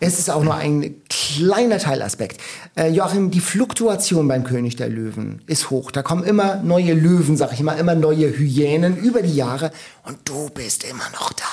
Es 0.00 0.18
ist 0.18 0.30
auch 0.30 0.44
nur 0.44 0.54
ein 0.54 0.94
kleiner 1.08 1.78
Teilaspekt. 1.78 2.40
Äh, 2.76 2.90
Joachim, 2.90 3.30
die 3.30 3.40
Fluktuation 3.40 4.28
beim 4.28 4.44
König 4.44 4.76
der 4.76 4.88
Löwen 4.88 5.42
ist 5.46 5.70
hoch. 5.70 5.90
Da 5.90 6.02
kommen 6.02 6.22
immer 6.22 6.56
neue 6.62 6.94
Löwen, 6.94 7.36
sag 7.36 7.52
ich 7.52 7.60
mal, 7.60 7.74
immer 7.74 7.96
neue 7.96 8.38
Hyänen 8.38 8.96
über 8.96 9.22
die 9.22 9.34
Jahre. 9.34 9.72
Und 10.04 10.18
du 10.24 10.50
bist 10.50 10.84
immer 10.84 11.10
noch 11.12 11.32
da, 11.32 11.44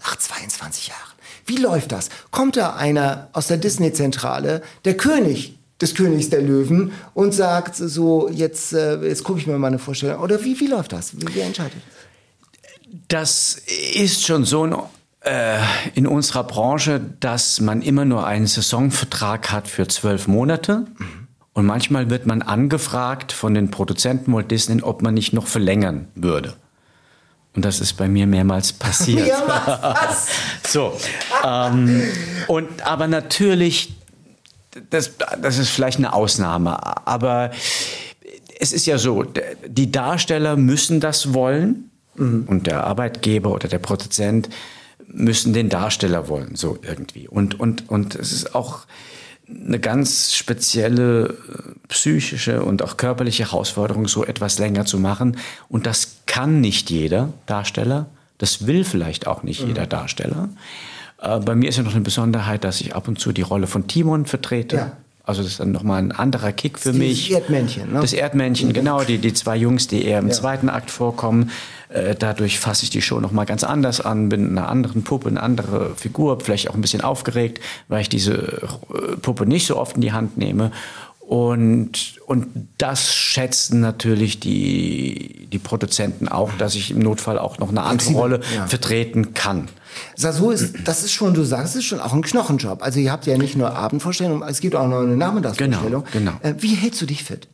nach 0.00 0.16
22 0.16 0.88
Jahren. 0.88 1.19
Wie 1.50 1.56
läuft 1.56 1.90
das? 1.90 2.10
Kommt 2.30 2.56
da 2.56 2.76
einer 2.76 3.28
aus 3.32 3.48
der 3.48 3.56
Disney-Zentrale, 3.56 4.62
der 4.84 4.96
König 4.96 5.58
des 5.80 5.96
Königs 5.96 6.30
der 6.30 6.42
Löwen, 6.42 6.92
und 7.12 7.34
sagt 7.34 7.74
so, 7.74 8.28
jetzt, 8.28 8.72
äh, 8.72 9.02
jetzt 9.02 9.24
gucke 9.24 9.40
ich 9.40 9.48
mir 9.48 9.58
mal 9.58 9.66
eine 9.66 9.80
Vorstellung. 9.80 10.20
Oder 10.20 10.44
wie, 10.44 10.60
wie 10.60 10.68
läuft 10.68 10.92
das? 10.92 11.16
Wie, 11.16 11.34
wie 11.34 11.40
entscheidet? 11.40 11.82
Das 13.08 13.60
ist 13.96 14.24
schon 14.24 14.44
so 14.44 14.88
äh, 15.22 15.58
in 15.94 16.06
unserer 16.06 16.44
Branche, 16.44 17.00
dass 17.18 17.60
man 17.60 17.82
immer 17.82 18.04
nur 18.04 18.28
einen 18.28 18.46
Saisonvertrag 18.46 19.50
hat 19.50 19.66
für 19.66 19.88
zwölf 19.88 20.28
Monate. 20.28 20.86
Und 21.52 21.66
manchmal 21.66 22.10
wird 22.10 22.26
man 22.26 22.42
angefragt 22.42 23.32
von 23.32 23.54
den 23.54 23.72
Produzenten 23.72 24.32
Walt 24.32 24.52
Disney, 24.52 24.82
ob 24.82 25.02
man 25.02 25.14
nicht 25.14 25.32
noch 25.32 25.48
verlängern 25.48 26.06
würde. 26.14 26.54
Und 27.54 27.64
das 27.64 27.80
ist 27.80 27.94
bei 27.94 28.08
mir 28.08 28.26
mehrmals 28.26 28.72
passiert. 28.72 29.30
Was? 29.46 30.28
So, 30.66 30.96
ähm, 31.44 32.02
und 32.46 32.86
aber 32.86 33.08
natürlich, 33.08 33.96
das, 34.90 35.12
das 35.42 35.58
ist 35.58 35.70
vielleicht 35.70 35.98
eine 35.98 36.12
Ausnahme, 36.12 36.78
aber 37.08 37.50
es 38.60 38.72
ist 38.72 38.86
ja 38.86 38.98
so, 38.98 39.24
die 39.66 39.90
Darsteller 39.90 40.54
müssen 40.56 41.00
das 41.00 41.34
wollen 41.34 41.90
und 42.14 42.68
der 42.68 42.84
Arbeitgeber 42.84 43.52
oder 43.52 43.66
der 43.66 43.78
Produzent 43.78 44.48
müssen 45.08 45.52
den 45.52 45.68
Darsteller 45.70 46.28
wollen, 46.28 46.54
so 46.54 46.78
irgendwie. 46.82 47.26
Und, 47.26 47.58
und, 47.58 47.88
und 47.88 48.14
es 48.14 48.30
ist 48.32 48.54
auch 48.54 48.86
eine 49.50 49.80
ganz 49.80 50.34
spezielle 50.34 51.28
äh, 51.28 51.88
psychische 51.88 52.62
und 52.62 52.82
auch 52.82 52.96
körperliche 52.96 53.44
Herausforderung, 53.44 54.08
so 54.08 54.24
etwas 54.24 54.58
länger 54.58 54.84
zu 54.84 54.98
machen. 54.98 55.36
Und 55.68 55.86
das 55.86 56.18
kann 56.26 56.60
nicht 56.60 56.90
jeder 56.90 57.32
Darsteller. 57.46 58.06
Das 58.38 58.66
will 58.66 58.84
vielleicht 58.84 59.26
auch 59.26 59.42
nicht 59.42 59.60
jeder 59.62 59.86
Darsteller. 59.86 60.48
Äh, 61.20 61.40
bei 61.40 61.54
mir 61.54 61.68
ist 61.68 61.76
ja 61.76 61.82
noch 61.82 61.94
eine 61.94 62.00
Besonderheit, 62.02 62.64
dass 62.64 62.80
ich 62.80 62.94
ab 62.94 63.08
und 63.08 63.18
zu 63.18 63.32
die 63.32 63.42
Rolle 63.42 63.66
von 63.66 63.86
Timon 63.86 64.26
vertrete. 64.26 64.76
Ja. 64.76 64.92
Also 65.30 65.42
das 65.42 65.52
ist 65.52 65.60
dann 65.60 65.70
nochmal 65.70 66.02
ein 66.02 66.12
anderer 66.12 66.52
Kick 66.52 66.78
für 66.78 66.92
Dieses 66.92 66.98
mich. 66.98 67.32
Erdmännchen, 67.32 67.92
ne? 67.92 68.00
Das 68.00 68.12
Erdmännchen, 68.12 68.72
genau, 68.72 69.04
die, 69.04 69.18
die 69.18 69.32
zwei 69.32 69.56
Jungs, 69.56 69.86
die 69.86 70.04
eher 70.04 70.18
im 70.18 70.30
zweiten 70.32 70.68
Akt 70.68 70.90
vorkommen. 70.90 71.50
Äh, 71.88 72.14
dadurch 72.16 72.58
fasse 72.58 72.84
ich 72.84 72.90
die 72.90 73.00
Show 73.00 73.20
nochmal 73.20 73.46
ganz 73.46 73.64
anders 73.64 74.00
an, 74.00 74.28
bin 74.28 74.48
in 74.48 74.58
einer 74.58 74.68
anderen 74.68 75.02
Puppe, 75.04 75.28
eine 75.28 75.42
andere 75.42 75.94
Figur, 75.96 76.40
vielleicht 76.40 76.68
auch 76.68 76.74
ein 76.74 76.80
bisschen 76.80 77.00
aufgeregt, 77.00 77.60
weil 77.88 78.02
ich 78.02 78.08
diese 78.08 78.34
äh, 78.34 79.16
Puppe 79.22 79.46
nicht 79.46 79.66
so 79.66 79.76
oft 79.76 79.96
in 79.96 80.02
die 80.02 80.12
Hand 80.12 80.36
nehme. 80.36 80.72
Und, 81.30 82.20
und 82.26 82.48
das 82.76 83.14
schätzen 83.14 83.78
natürlich 83.78 84.40
die, 84.40 85.46
die 85.52 85.60
Produzenten 85.60 86.26
auch, 86.26 86.50
dass 86.58 86.74
ich 86.74 86.90
im 86.90 86.98
Notfall 86.98 87.38
auch 87.38 87.58
noch 87.58 87.68
eine 87.68 87.82
andere 87.84 88.10
Rolle 88.14 88.40
ja. 88.52 88.66
vertreten 88.66 89.32
kann. 89.32 89.68
Sasu 90.16 90.50
ist, 90.50 90.74
das 90.84 91.04
ist 91.04 91.12
schon, 91.12 91.32
du 91.32 91.44
sagst, 91.44 91.76
es 91.76 91.82
ist 91.82 91.84
schon 91.84 92.00
auch 92.00 92.14
ein 92.14 92.22
Knochenjob. 92.22 92.82
Also 92.82 92.98
ihr 92.98 93.12
habt 93.12 93.26
ja 93.26 93.38
nicht 93.38 93.54
nur 93.54 93.72
Abendvorstellungen, 93.76 94.42
es 94.48 94.60
gibt 94.60 94.74
auch 94.74 94.88
noch 94.88 95.02
eine 95.02 95.16
Nachmittagsvorstellung. 95.16 96.02
Genau, 96.12 96.32
Äh, 96.42 96.54
wie 96.58 96.74
hältst 96.74 97.00
du 97.00 97.06
dich 97.06 97.22
fit? 97.22 97.46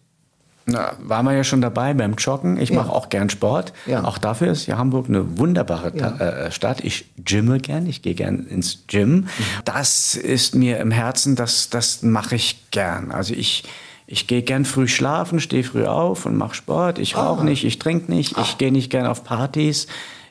Na, 0.68 0.94
waren 0.98 1.24
wir 1.26 1.32
ja 1.32 1.44
schon 1.44 1.60
dabei 1.60 1.94
beim 1.94 2.14
Joggen. 2.14 2.58
Ich 2.60 2.70
Ja. 2.70 2.76
mache 2.82 2.90
auch 2.92 3.08
gern 3.08 3.30
Sport. 3.30 3.72
Ja. 3.86 4.02
Auch 4.04 4.18
dafür 4.18 4.50
ist 4.50 4.66
ja 4.66 4.76
Hamburg 4.78 5.08
eine 5.08 5.38
wunderbare 5.38 5.94
Ta- 5.94 6.16
äh, 6.18 6.50
Stadt. 6.50 6.80
Ich 6.82 7.04
gymme 7.24 7.58
gern, 7.60 7.86
ich 7.86 8.02
gehe 8.02 8.14
gern 8.14 8.46
ins 8.46 8.80
Gym. 8.88 9.28
Das 9.64 10.16
ist 10.16 10.56
mir 10.56 10.78
im 10.80 10.90
Herzen, 10.90 11.36
das, 11.36 11.70
das 11.70 12.02
mache 12.02 12.34
ich 12.34 12.68
gern. 12.72 13.12
Also 13.12 13.32
ich, 13.32 13.62
ich 14.08 14.26
gehe 14.26 14.42
gern 14.42 14.64
früh 14.64 14.88
schlafen, 14.88 15.38
stehe 15.38 15.62
früh 15.62 15.86
auf 15.86 16.26
und 16.26 16.36
mache 16.36 16.54
Sport. 16.56 16.98
Ich 16.98 17.16
rauche 17.16 17.44
nicht, 17.44 17.64
ich 17.64 17.78
trinke 17.78 18.10
nicht, 18.12 18.36
ich 18.36 18.58
gehe 18.58 18.72
nicht 18.72 18.90
gern 18.90 19.06
auf 19.06 19.22
Partys. 19.22 19.86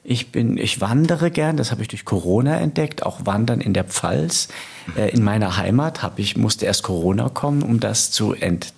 Ich 0.07 0.31
bin, 0.31 0.57
ich 0.57 0.81
wandere 0.81 1.31
gern, 1.31 1.57
das 1.57 1.71
habe 1.71 1.81
ich 1.81 1.87
durch 1.87 2.05
Corona 2.05 2.57
entdeckt, 2.59 3.03
auch 3.03 3.21
Wandern 3.25 3.59
in 3.59 3.73
der 3.73 3.85
Pfalz. 3.85 4.49
Äh, 4.97 5.09
in 5.09 5.23
meiner 5.23 5.57
Heimat 5.57 6.03
habe 6.03 6.21
ich, 6.21 6.37
musste 6.37 6.65
erst 6.67 6.83
Corona 6.83 7.29
kommen, 7.29 7.63
um 7.63 7.79
das 7.79 8.11
zu 8.11 8.33
entdecken. 8.33 8.74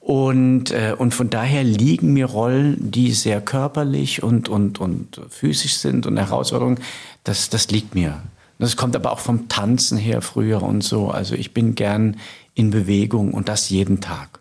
Und, 0.00 0.70
äh, 0.70 0.94
und 0.96 1.14
von 1.14 1.30
daher 1.30 1.64
liegen 1.64 2.12
mir 2.12 2.26
Rollen, 2.26 2.90
die 2.90 3.12
sehr 3.12 3.40
körperlich 3.40 4.22
und, 4.22 4.48
und, 4.48 4.78
und 4.80 5.20
physisch 5.30 5.76
sind 5.76 6.06
und 6.06 6.16
Herausforderungen, 6.16 6.78
das, 7.24 7.50
das 7.50 7.70
liegt 7.70 7.94
mir. 7.94 8.22
Das 8.58 8.76
kommt 8.76 8.96
aber 8.96 9.12
auch 9.12 9.18
vom 9.18 9.48
Tanzen 9.48 9.98
her 9.98 10.22
früher 10.22 10.62
und 10.62 10.82
so. 10.82 11.10
Also 11.10 11.34
ich 11.34 11.52
bin 11.52 11.74
gern 11.74 12.16
in 12.54 12.70
Bewegung 12.70 13.34
und 13.34 13.48
das 13.48 13.68
jeden 13.68 14.00
Tag. 14.00 14.40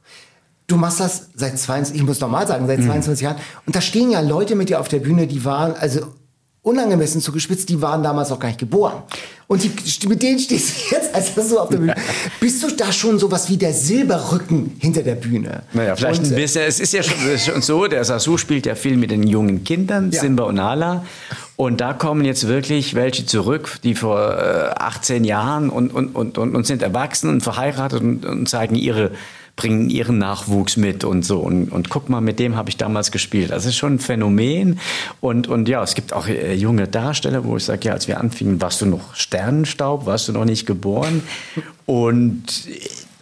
Du 0.67 0.77
machst 0.77 0.99
das 0.99 1.29
seit 1.35 1.59
22, 1.59 1.95
ich 1.95 2.03
muss 2.03 2.19
normal 2.19 2.47
sagen, 2.47 2.63
Mhm. 2.63 2.67
seit 2.67 2.83
22 2.83 3.23
Jahren. 3.23 3.37
Und 3.65 3.75
da 3.75 3.81
stehen 3.81 4.09
ja 4.09 4.21
Leute 4.21 4.55
mit 4.55 4.69
dir 4.69 4.79
auf 4.79 4.87
der 4.87 4.99
Bühne, 4.99 5.27
die 5.27 5.43
waren, 5.45 5.73
also 5.73 6.07
unangemessen 6.65 7.21
zugespitzt, 7.21 7.69
die 7.69 7.79
waren 7.79 8.01
damals 8.01 8.31
auch 8.31 8.39
gar 8.39 8.47
nicht 8.47 8.59
geboren. 8.59 9.03
Und 9.47 9.61
die, 9.63 9.71
mit 10.07 10.23
denen 10.23 10.39
stehst 10.39 10.69
du 10.69 10.95
jetzt 10.95 11.13
als 11.13 11.35
so 11.47 11.59
auf 11.59 11.69
der 11.69 11.77
Bühne. 11.77 11.95
Bist 12.39 12.63
du 12.63 12.71
da 12.71 12.91
schon 12.91 13.19
sowas 13.19 13.47
wie 13.49 13.57
der 13.57 13.71
Silberrücken 13.71 14.75
hinter 14.79 15.03
der 15.03 15.13
Bühne? 15.13 15.61
Naja, 15.73 15.95
vielleicht 15.95 16.21
Und, 16.21 16.29
ein 16.29 16.33
äh, 16.33 16.41
bisschen. 16.41 16.63
Es 16.63 16.79
ist 16.79 16.93
ja 16.93 17.03
schon, 17.03 17.61
so, 17.61 17.85
der 17.85 18.03
Sasu 18.03 18.37
spielt 18.37 18.65
ja 18.65 18.73
viel 18.73 18.97
mit 18.97 19.11
den 19.11 19.21
jungen 19.27 19.63
Kindern, 19.63 20.09
Ja. 20.11 20.21
Simba 20.21 20.45
und 20.45 20.55
Nala. 20.55 21.05
Und 21.55 21.81
da 21.81 21.93
kommen 21.93 22.25
jetzt 22.25 22.47
wirklich 22.47 22.95
welche 22.95 23.27
zurück, 23.27 23.77
die 23.83 23.93
vor 23.93 24.35
äh, 24.35 24.73
18 24.75 25.23
Jahren 25.23 25.69
und, 25.69 25.93
und, 25.93 26.15
und, 26.15 26.39
und, 26.39 26.55
und 26.55 26.65
sind 26.65 26.81
erwachsen 26.81 27.29
und 27.29 27.41
verheiratet 27.41 28.01
und, 28.01 28.25
und 28.25 28.49
zeigen 28.49 28.73
ihre 28.73 29.11
bringen 29.55 29.89
ihren 29.89 30.17
Nachwuchs 30.17 30.77
mit 30.77 31.03
und 31.03 31.23
so. 31.23 31.39
Und, 31.39 31.71
und 31.71 31.89
guck 31.89 32.09
mal, 32.09 32.21
mit 32.21 32.39
dem 32.39 32.55
habe 32.55 32.69
ich 32.69 32.77
damals 32.77 33.11
gespielt. 33.11 33.51
Das 33.51 33.65
ist 33.65 33.77
schon 33.77 33.95
ein 33.95 33.99
Phänomen. 33.99 34.79
Und, 35.21 35.47
und 35.47 35.69
ja, 35.69 35.81
es 35.81 35.95
gibt 35.95 36.13
auch 36.13 36.27
äh, 36.27 36.53
junge 36.53 36.87
Darsteller, 36.87 37.45
wo 37.45 37.55
ich 37.57 37.63
sage, 37.63 37.87
ja, 37.87 37.93
als 37.93 38.07
wir 38.07 38.19
anfingen, 38.19 38.61
warst 38.61 38.81
du 38.81 38.85
noch 38.85 39.15
Sternenstaub, 39.15 40.05
warst 40.05 40.27
du 40.27 40.33
noch 40.33 40.45
nicht 40.45 40.65
geboren. 40.65 41.23
Und 41.85 42.67
äh, 42.67 42.79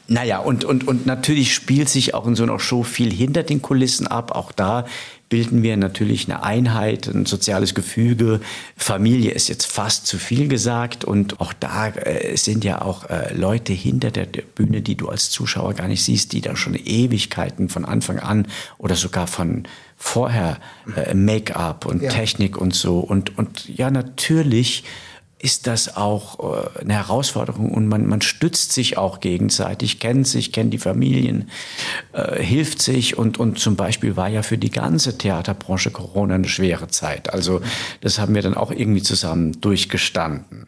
naja, 0.08 0.39
und, 0.39 0.65
und, 0.65 0.88
und 0.88 1.06
natürlich 1.06 1.54
spielt 1.54 1.89
sich 1.89 2.13
auch 2.13 2.28
in 2.28 2.36
so 2.36 2.43
einer 2.43 2.60
Show 2.60 2.84
viel 2.84 3.12
hinter 3.12 3.43
den 3.43 3.62
Kulissen 3.62 4.08
ab. 4.08 4.32
Auch 4.36 4.52
da 4.52 4.86
bilden 5.34 5.63
wir 5.63 5.78
natürlich 5.78 6.30
eine 6.30 6.43
Einheit, 6.43 7.08
ein 7.08 7.26
soziales 7.26 7.74
Gefüge. 7.74 8.39
Familie 8.78 9.32
ist 9.32 9.50
jetzt 9.50 9.65
fast 9.65 10.06
zu 10.06 10.19
viel 10.19 10.48
gesagt. 10.48 11.04
Und 11.04 11.41
auch 11.41 11.54
da 11.54 11.88
äh, 11.88 12.38
sind 12.38 12.63
ja 12.63 12.84
auch 12.84 13.10
äh, 13.10 13.34
Leute 13.34 13.74
hinter 13.74 14.12
der, 14.12 14.28
der 14.28 14.43
Bühne, 14.43 14.84
die 14.84 14.93
du 14.93 15.10
als 15.10 15.32
Zuschauer 15.32 15.74
gar 15.74 15.88
nicht 15.88 16.04
siehst, 16.04 16.34
die 16.34 16.41
da 16.41 16.56
schon 16.56 16.76
Ewigkeiten 16.76 17.67
von 17.67 17.84
Anfang 17.84 18.19
an 18.19 18.46
oder 18.78 18.93
sogar 18.93 19.26
von 19.26 19.63
vorher 19.98 20.60
äh, 20.96 21.15
Make-up 21.15 21.88
und 21.88 22.04
Ja. 22.04 22.12
Technik 22.12 22.56
und 22.56 22.76
so. 22.76 23.00
Und, 23.00 23.36
und 23.36 23.67
ja, 23.76 23.89
natürlich 23.89 24.84
ist 25.43 25.67
das 25.67 25.97
auch 25.97 26.39
äh, 26.39 26.79
eine 26.79 26.93
Herausforderung 26.93 27.71
und 27.71 27.89
man, 27.89 28.08
man 28.08 28.21
stützt 28.21 28.71
sich 28.71 28.97
auch 28.97 29.19
gegenseitig, 29.19 29.99
kennt 29.99 30.25
sich, 30.25 30.53
kennt 30.53 30.73
die 30.73 30.77
Familien, 30.77 31.49
äh, 32.13 32.41
hilft 32.41 32.82
sich 32.82 33.17
und, 33.17 33.38
und 33.39 33.60
zum 33.60 33.75
Beispiel 33.75 34.15
war 34.15 34.29
ja 34.29 34.41
für 34.41 34.58
die 34.58 34.71
ganze 34.71 35.17
Theaterbranche 35.17 35.91
Corona 35.91 36.36
eine 36.36 36.47
schwere 36.47 36.88
Zeit. 36.88 37.34
Also 37.34 37.62
das 37.99 38.19
haben 38.19 38.34
wir 38.36 38.41
dann 38.41 38.53
auch 38.53 38.71
irgendwie 38.71 39.03
zusammen 39.03 39.60
durchgestanden. 39.60 40.67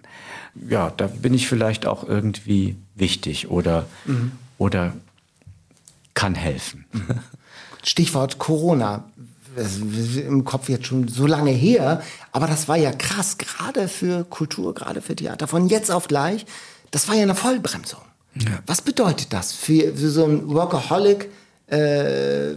Ja, 0.69 0.91
da 0.97 1.07
bin 1.07 1.33
ich 1.33 1.47
vielleicht 1.47 1.85
auch 1.85 2.05
irgendwie 2.05 2.75
wichtig 2.95 3.49
oder, 3.49 3.85
mhm. 4.03 4.33
oder 4.57 4.91
kann 6.15 6.35
helfen. 6.35 6.83
Stichwort 7.81 8.39
Corona 8.39 9.05
im 9.55 10.43
Kopf 10.43 10.69
jetzt 10.69 10.87
schon 10.87 11.07
so 11.07 11.25
lange 11.25 11.51
her, 11.51 12.01
aber 12.31 12.47
das 12.47 12.67
war 12.67 12.77
ja 12.77 12.91
krass, 12.91 13.37
gerade 13.37 13.87
für 13.87 14.23
Kultur, 14.25 14.73
gerade 14.73 15.01
für 15.01 15.15
Theater. 15.15 15.47
Von 15.47 15.67
jetzt 15.67 15.91
auf 15.91 16.07
gleich, 16.07 16.45
das 16.91 17.07
war 17.07 17.15
ja 17.15 17.23
eine 17.23 17.35
Vollbremsung. 17.35 18.01
Ja. 18.35 18.59
Was 18.65 18.81
bedeutet 18.81 19.31
das 19.31 19.53
für, 19.53 19.95
für 19.95 20.09
so 20.09 20.25
einen 20.25 20.49
Workaholic 20.49 21.29
äh, 21.67 22.55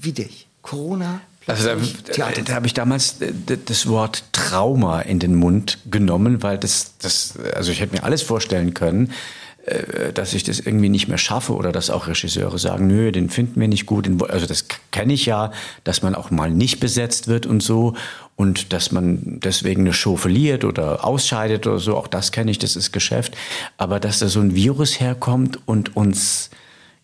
wie 0.00 0.12
dich? 0.12 0.46
Corona? 0.62 1.20
Also 1.46 1.68
da, 1.68 2.30
da, 2.30 2.42
da 2.42 2.54
habe 2.54 2.66
ich 2.66 2.74
damals 2.74 3.16
das 3.66 3.86
Wort 3.88 4.24
Trauma 4.32 5.00
in 5.00 5.18
den 5.18 5.34
Mund 5.34 5.78
genommen, 5.90 6.42
weil 6.42 6.58
das, 6.58 6.92
das, 6.98 7.34
also 7.54 7.72
ich 7.72 7.80
hätte 7.80 7.96
mir 7.96 8.04
alles 8.04 8.22
vorstellen 8.22 8.74
können, 8.74 9.08
äh, 9.08 9.12
dass 10.14 10.32
ich 10.32 10.42
das 10.42 10.58
irgendwie 10.58 10.88
nicht 10.88 11.08
mehr 11.08 11.18
schaffe 11.18 11.54
oder 11.54 11.70
dass 11.70 11.90
auch 11.90 12.06
Regisseure 12.06 12.58
sagen, 12.58 12.86
nö, 12.86 13.12
den 13.12 13.28
finden 13.28 13.60
wir 13.60 13.68
nicht 13.68 13.86
gut. 13.86 14.08
Also 14.30 14.46
das 14.46 14.66
kenne 14.90 15.12
ich 15.12 15.26
ja, 15.26 15.52
dass 15.84 16.02
man 16.02 16.14
auch 16.14 16.30
mal 16.30 16.50
nicht 16.50 16.80
besetzt 16.80 17.28
wird 17.28 17.44
und 17.46 17.62
so 17.62 17.94
und 18.36 18.72
dass 18.72 18.90
man 18.90 19.38
deswegen 19.40 19.82
eine 19.82 19.92
Show 19.92 20.16
verliert 20.16 20.64
oder 20.64 21.04
ausscheidet 21.04 21.66
oder 21.66 21.78
so, 21.78 21.96
auch 21.96 22.08
das 22.08 22.32
kenne 22.32 22.50
ich, 22.50 22.58
das 22.58 22.74
ist 22.74 22.90
Geschäft. 22.90 23.36
Aber 23.76 24.00
dass 24.00 24.18
da 24.18 24.28
so 24.28 24.40
ein 24.40 24.54
Virus 24.54 24.98
herkommt 24.98 25.58
und 25.66 25.94
uns, 25.94 26.48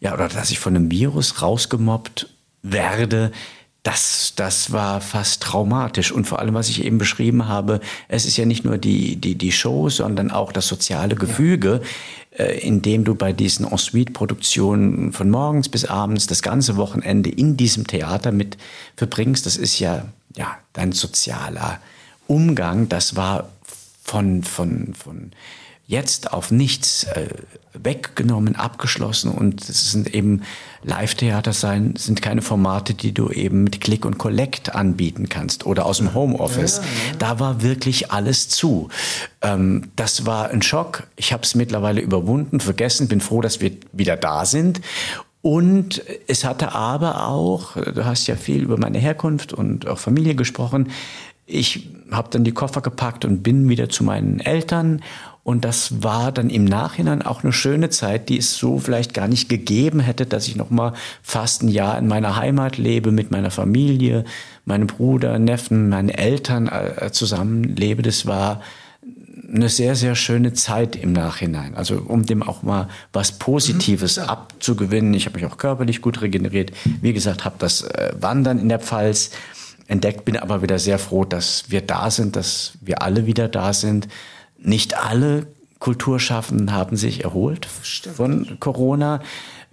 ja, 0.01 0.15
oder 0.15 0.29
dass 0.29 0.51
ich 0.51 0.59
von 0.59 0.75
einem 0.75 0.91
Virus 0.91 1.43
rausgemobbt 1.43 2.31
werde, 2.63 3.33
das, 3.87 4.33
das 4.35 4.73
war 4.73 5.01
fast 5.01 5.45
traumatisch. 5.45 6.11
Und 6.11 6.27
vor 6.27 6.41
allem, 6.41 6.55
was 6.55 6.69
ich 6.69 6.85
eben 6.85 6.99
beschrieben 6.99 7.47
habe, 7.47 7.79
es 8.09 8.27
ist 8.27 8.37
ja 8.37 8.45
nicht 8.45 8.65
nur 8.65 8.79
die, 8.79 9.15
die, 9.15 9.37
die 9.37 9.53
Show, 9.53 9.89
sondern 9.91 10.33
auch 10.33 10.51
das 10.51 10.67
soziale 10.67 11.15
Gefüge, 11.15 11.83
ja. 12.37 12.45
äh, 12.45 12.59
in 12.59 12.83
dem 12.83 13.05
du 13.05 13.15
bei 13.15 13.33
diesen 13.33 13.65
Ensuite-Produktionen 13.65 15.13
von 15.13 15.31
morgens 15.31 15.69
bis 15.69 15.85
abends 15.85 16.27
das 16.27 16.43
ganze 16.43 16.77
Wochenende 16.77 17.31
in 17.31 17.57
diesem 17.57 17.87
Theater 17.87 18.33
mit 18.33 18.59
verbringst. 18.97 19.47
Das 19.47 19.57
ist 19.57 19.79
ja, 19.79 20.07
ja 20.35 20.59
dein 20.73 20.91
sozialer 20.91 21.79
Umgang. 22.27 22.89
Das 22.89 23.15
war 23.15 23.51
von, 24.03 24.43
von, 24.43 24.95
von 24.95 25.31
jetzt 25.87 26.33
auf 26.33 26.51
nichts 26.51 27.05
äh, 27.05 27.29
weggenommen, 27.73 28.57
abgeschlossen 28.57 29.31
und 29.31 29.69
es 29.69 29.93
sind 29.93 30.13
eben 30.13 30.43
Live-Theater 30.83 31.53
sein, 31.53 31.95
sind 31.97 32.23
keine 32.23 32.43
Formate, 32.43 32.95
die 32.95 33.13
du 33.13 33.31
eben 33.31 33.65
mit 33.65 33.81
Click 33.81 34.05
und 34.05 34.19
Collect 34.19 34.75
anbieten 34.75 35.29
kannst 35.29 35.67
oder 35.67 35.87
aus 35.87 35.99
dem 35.99 36.15
Homeoffice. 36.15 36.79
Ja, 36.79 36.83
ja. 36.83 37.17
Da 37.19 37.41
war 37.41 37.63
wirklich 37.63 38.11
alles 38.11 38.49
zu. 38.49 38.89
Ähm, 39.43 39.91
das 39.95 40.27
war 40.27 40.51
ein 40.51 40.63
Schock. 40.63 41.07
Ich 41.17 41.33
habe 41.33 41.45
es 41.45 41.55
mittlerweile 41.55 42.01
überwunden, 42.01 42.61
vergessen, 42.61 43.09
bin 43.09 43.21
froh, 43.21 43.41
dass 43.41 43.61
wir 43.61 43.73
wieder 43.93 44.17
da 44.17 44.45
sind. 44.45 44.81
Und 45.43 46.03
es 46.27 46.45
hatte 46.45 46.73
aber 46.73 47.29
auch, 47.29 47.77
du 47.77 48.05
hast 48.05 48.27
ja 48.27 48.35
viel 48.35 48.63
über 48.63 48.79
meine 48.79 48.99
Herkunft 48.99 49.53
und 49.53 49.87
auch 49.87 49.99
Familie 49.99 50.35
gesprochen, 50.35 50.91
ich 51.47 51.89
habe 52.11 52.29
dann 52.31 52.43
die 52.43 52.53
Koffer 52.53 52.81
gepackt 52.81 53.25
und 53.25 53.45
bin 53.45 53.69
wieder 53.69 53.89
zu 53.89 54.03
meinen 54.03 54.41
Eltern 54.41 55.03
und 55.47 55.65
das 55.65 56.03
war 56.03 56.33
dann 56.33 56.51
im 56.51 56.65
Nachhinein 56.65 57.23
auch 57.23 57.45
eine 57.45 57.53
schöne 57.53 57.89
Zeit, 57.89 58.31
die 58.31 58.39
es 58.39 58.57
so 58.57 58.81
vielleicht 58.81 59.15
gar 59.15 59.29
nicht 59.29 59.49
gegeben 59.49 60.01
hätte, 60.01 60.27
dass 60.27 60.49
ich 60.49 60.57
noch 60.57 60.71
mal 60.71 60.93
fast 61.23 61.63
ein 61.63 61.69
Jahr 61.69 61.97
in 61.99 62.09
meiner 62.09 62.35
Heimat 62.35 62.79
lebe 62.79 63.13
mit 63.13 63.31
meiner 63.31 63.53
Familie, 63.53 64.25
meinem 64.65 64.89
Bruder, 64.89 65.39
Neffen, 65.39 65.89
meinen 65.89 66.09
Eltern 66.09 66.67
äh, 66.67 67.13
zusammenlebe. 67.13 68.03
Das 68.03 68.27
war 68.27 68.61
eine 69.49 69.69
sehr, 69.69 69.95
sehr 69.95 70.17
schöne 70.17 70.53
Zeit 70.53 70.97
im 70.97 71.13
Nachhinein. 71.13 71.77
Also 71.77 72.03
um 72.05 72.27
dem 72.27 72.43
auch 72.43 72.65
mal 72.65 72.89
was 73.13 73.31
Positives 73.31 74.17
mhm, 74.17 74.25
abzugewinnen. 74.25 75.15
Ich 75.15 75.27
habe 75.27 75.37
mich 75.39 75.47
auch 75.47 75.59
körperlich 75.59 76.03
gut 76.03 76.23
regeneriert. 76.23 76.73
Wie 77.03 77.13
gesagt, 77.13 77.45
habe 77.45 77.55
das 77.61 77.83
äh, 77.83 78.13
Wandern 78.19 78.59
in 78.59 78.69
der 78.69 78.81
Pfalz 78.81 79.31
entdeckt, 79.87 80.25
bin 80.25 80.37
aber 80.37 80.61
wieder 80.63 80.81
sehr 80.81 80.99
froh, 80.99 81.25
dass 81.25 81.67
wir 81.69 81.83
da 81.83 82.11
sind, 82.11 82.35
dass 82.35 82.73
wir 82.81 83.03
alle 83.03 83.27
wieder 83.27 83.47
da 83.47 83.73
sind 83.73 84.09
nicht 84.67 84.99
alle 84.99 85.47
Kulturschaffenden 85.79 86.73
haben 86.73 86.97
sich 86.97 87.25
erholt 87.25 87.69
Stimmt. 87.83 88.17
von 88.17 88.57
Corona. 88.61 89.21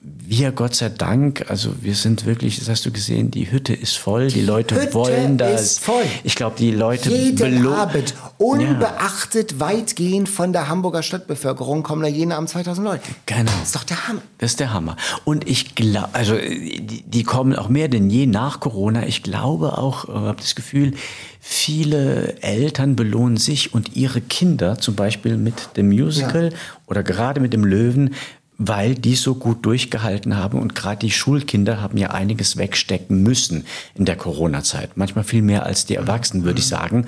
Wir, 0.06 0.52
Gott 0.52 0.76
sei 0.76 0.90
Dank, 0.90 1.46
also 1.50 1.76
wir 1.82 1.96
sind 1.96 2.26
wirklich, 2.26 2.60
das 2.60 2.68
hast 2.68 2.86
du 2.86 2.92
gesehen, 2.92 3.32
die 3.32 3.50
Hütte 3.50 3.74
ist 3.74 3.98
voll, 3.98 4.28
die, 4.28 4.42
Leute 4.42 4.76
Hütte 4.76 4.94
wollen 4.94 5.38
das. 5.38 5.62
Ist 5.62 5.80
voll. 5.80 6.04
Ich 6.26 6.36
glaube, 6.36 6.58
die 6.58 6.72
Leute 6.72 7.10
jeden 7.10 7.66
Abend, 7.68 8.14
unbeachtet 8.38 9.54
ja. 9.54 9.60
weitgehend 9.62 10.28
von 10.28 10.52
der 10.52 10.68
Hamburger 10.68 11.04
Stadtbevölkerung, 11.04 11.84
kommen 11.84 12.02
da 12.02 12.10
jeden 12.10 12.34
Abend 12.34 12.50
2000 12.50 12.86
Leute. 12.86 13.04
Genau. 13.28 13.52
Das 13.60 13.68
ist 13.68 13.76
doch 13.76 13.86
der 13.86 14.08
Hammer. 14.08 14.22
Das 14.40 14.52
ist 14.52 14.60
der 14.60 14.74
Hammer. 14.74 14.98
Und 15.24 15.48
ich 15.48 15.74
glaube, 15.76 16.10
also 16.12 16.36
die, 16.36 17.04
die, 17.08 17.24
kommen 17.24 17.56
auch 17.56 17.70
mehr 17.70 17.88
denn 17.88 18.10
je 18.10 18.26
nach 18.26 18.60
Corona. 18.60 19.08
Ich 19.08 19.24
glaube 19.24 19.78
auch, 19.78 20.10
äh, 20.10 20.12
habe 20.12 20.42
das 20.42 20.56
Gefühl, 20.56 20.96
viele 21.40 22.42
Eltern 22.42 22.98
belohnen 22.98 23.38
sich 23.38 23.74
und 23.74 23.96
ihre 23.96 24.20
Kinder, 24.20 24.80
zum 24.80 24.96
Beispiel 24.96 25.38
mit 25.38 25.78
dem 25.78 25.88
Musical 25.88 26.52
ja. 26.52 26.58
oder 26.88 27.04
gerade 27.04 27.40
mit 27.40 27.54
dem 27.54 27.64
Löwen, 27.64 28.16
weil 28.58 28.96
die 28.96 29.16
so 29.16 29.36
gut 29.36 29.66
durchgehalten 29.66 30.38
haben 30.38 30.60
und 30.60 30.76
gerade 30.76 31.00
die 31.00 31.12
Schulkinder 31.12 31.82
haben 31.82 31.98
ja 31.98 32.12
einiges 32.12 32.58
wegstecken 32.58 33.24
müssen 33.24 33.66
in 33.96 34.06
der 34.06 34.16
Corona-Zeit. 34.16 34.96
Manchmal 34.96 35.24
viel 35.24 35.42
mehr 35.42 35.66
als 35.66 35.86
die 35.86 35.96
Erwachsenen, 35.96 36.44
würde 36.44 36.60
ich 36.60 36.66
mhm. 36.66 36.70
sagen. 36.70 37.08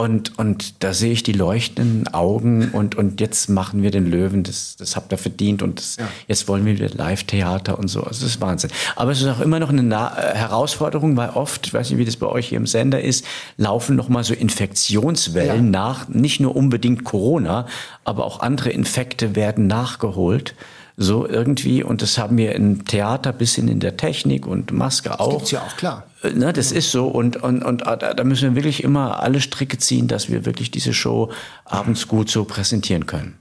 Und, 0.00 0.38
und 0.38 0.82
da 0.82 0.94
sehe 0.94 1.12
ich 1.12 1.24
die 1.24 1.32
leuchtenden 1.32 2.08
Augen 2.14 2.70
und, 2.70 2.94
und 2.94 3.20
jetzt 3.20 3.50
machen 3.50 3.82
wir 3.82 3.90
den 3.90 4.06
Löwen, 4.06 4.44
das, 4.44 4.76
das 4.76 4.96
habt 4.96 5.12
ihr 5.12 5.18
verdient 5.18 5.62
und 5.62 5.78
das, 5.78 5.96
ja. 5.96 6.08
jetzt 6.26 6.48
wollen 6.48 6.64
wir 6.64 6.72
wieder 6.72 6.88
Live-Theater 6.88 7.78
und 7.78 7.88
so. 7.88 8.02
Also 8.02 8.22
das 8.22 8.30
ist 8.30 8.40
Wahnsinn. 8.40 8.70
Aber 8.96 9.10
es 9.10 9.20
ist 9.20 9.28
auch 9.28 9.40
immer 9.40 9.60
noch 9.60 9.68
eine 9.68 9.82
Na 9.82 10.16
äh, 10.16 10.34
Herausforderung, 10.36 11.18
weil 11.18 11.28
oft, 11.30 11.66
ich 11.66 11.74
weiß 11.74 11.90
nicht, 11.90 11.98
wie 11.98 12.06
das 12.06 12.16
bei 12.16 12.28
euch 12.28 12.48
hier 12.48 12.56
im 12.56 12.66
Sender 12.66 13.02
ist, 13.02 13.26
laufen 13.58 13.94
noch 13.94 14.08
mal 14.08 14.24
so 14.24 14.32
Infektionswellen 14.32 15.66
ja. 15.66 15.70
nach, 15.70 16.08
nicht 16.08 16.40
nur 16.40 16.56
unbedingt 16.56 17.04
Corona, 17.04 17.66
aber 18.02 18.24
auch 18.24 18.40
andere 18.40 18.70
Infekte 18.70 19.36
werden 19.36 19.66
nachgeholt 19.66 20.54
so 20.96 21.26
irgendwie. 21.26 21.82
Und 21.82 22.02
das 22.02 22.18
haben 22.18 22.36
wir 22.36 22.54
im 22.54 22.84
Theater 22.84 23.32
bis 23.32 23.54
hin 23.54 23.68
in 23.68 23.80
der 23.80 23.96
Technik 23.96 24.46
und 24.46 24.72
Maske 24.72 25.18
auch. 25.18 25.26
Das 25.26 25.36
gibt's 25.36 25.50
ja 25.50 25.62
auch, 25.62 25.76
klar. 25.76 26.06
Äh, 26.22 26.30
ne, 26.30 26.52
das 26.52 26.72
ist 26.72 26.90
so. 26.90 27.08
Und, 27.08 27.42
und, 27.42 27.62
und 27.62 27.86
ah, 27.86 27.96
da 27.96 28.24
müssen 28.24 28.50
wir 28.50 28.54
wirklich 28.56 28.84
immer 28.84 29.22
alle 29.22 29.40
Stricke 29.40 29.78
ziehen, 29.78 30.08
dass 30.08 30.28
wir 30.28 30.44
wirklich 30.44 30.70
diese 30.70 30.94
Show 30.94 31.30
abends 31.64 32.08
gut 32.08 32.30
so 32.30 32.44
präsentieren 32.44 33.06
können. 33.06 33.38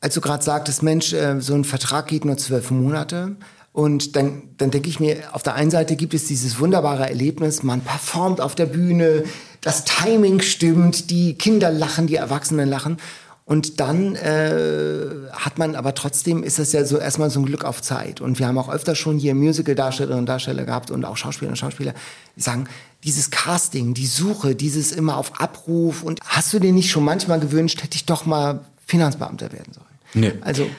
Als 0.00 0.14
du 0.14 0.20
gerade 0.20 0.44
sagtest, 0.44 0.82
Mensch, 0.82 1.12
äh, 1.12 1.40
so 1.40 1.54
ein 1.54 1.64
Vertrag 1.64 2.06
geht 2.08 2.24
nur 2.24 2.36
zwölf 2.36 2.70
Monate. 2.70 3.36
Und 3.76 4.16
dann, 4.16 4.42
dann 4.56 4.70
denke 4.70 4.88
ich 4.88 5.00
mir, 5.00 5.18
auf 5.32 5.42
der 5.42 5.54
einen 5.54 5.70
Seite 5.70 5.96
gibt 5.96 6.14
es 6.14 6.24
dieses 6.24 6.58
wunderbare 6.58 7.10
Erlebnis, 7.10 7.62
man 7.62 7.82
performt 7.82 8.40
auf 8.40 8.54
der 8.54 8.64
Bühne, 8.64 9.24
das 9.60 9.84
Timing 9.84 10.40
stimmt, 10.40 11.10
die 11.10 11.34
Kinder 11.34 11.70
lachen, 11.70 12.06
die 12.06 12.14
Erwachsenen 12.14 12.70
lachen. 12.70 12.96
Und 13.46 13.78
dann 13.78 14.16
äh, 14.16 15.06
hat 15.30 15.56
man 15.56 15.76
aber 15.76 15.94
trotzdem, 15.94 16.42
ist 16.42 16.58
es 16.58 16.72
ja 16.72 16.84
so 16.84 16.98
erstmal 16.98 17.30
so 17.30 17.38
ein 17.38 17.46
Glück 17.46 17.64
auf 17.64 17.80
Zeit. 17.80 18.20
Und 18.20 18.40
wir 18.40 18.48
haben 18.48 18.58
auch 18.58 18.68
öfter 18.68 18.96
schon 18.96 19.18
hier 19.18 19.36
Musical-Darstellerinnen 19.36 20.18
und 20.18 20.26
Darsteller 20.26 20.64
gehabt 20.64 20.90
und 20.90 21.04
auch 21.04 21.16
Schauspieler 21.16 21.52
und 21.52 21.56
Schauspieler, 21.56 21.94
die 22.34 22.42
sagen, 22.42 22.66
dieses 23.04 23.30
Casting, 23.30 23.94
die 23.94 24.06
Suche, 24.06 24.56
dieses 24.56 24.90
immer 24.90 25.16
auf 25.16 25.40
Abruf. 25.40 26.02
Und 26.02 26.18
hast 26.24 26.52
du 26.52 26.58
dir 26.58 26.72
nicht 26.72 26.90
schon 26.90 27.04
manchmal 27.04 27.38
gewünscht, 27.38 27.84
hätte 27.84 27.94
ich 27.94 28.04
doch 28.04 28.26
mal 28.26 28.64
Finanzbeamter 28.84 29.52
werden 29.52 29.72
sollen? 29.72 29.86
Nee. 30.14 30.32
Also. 30.42 30.66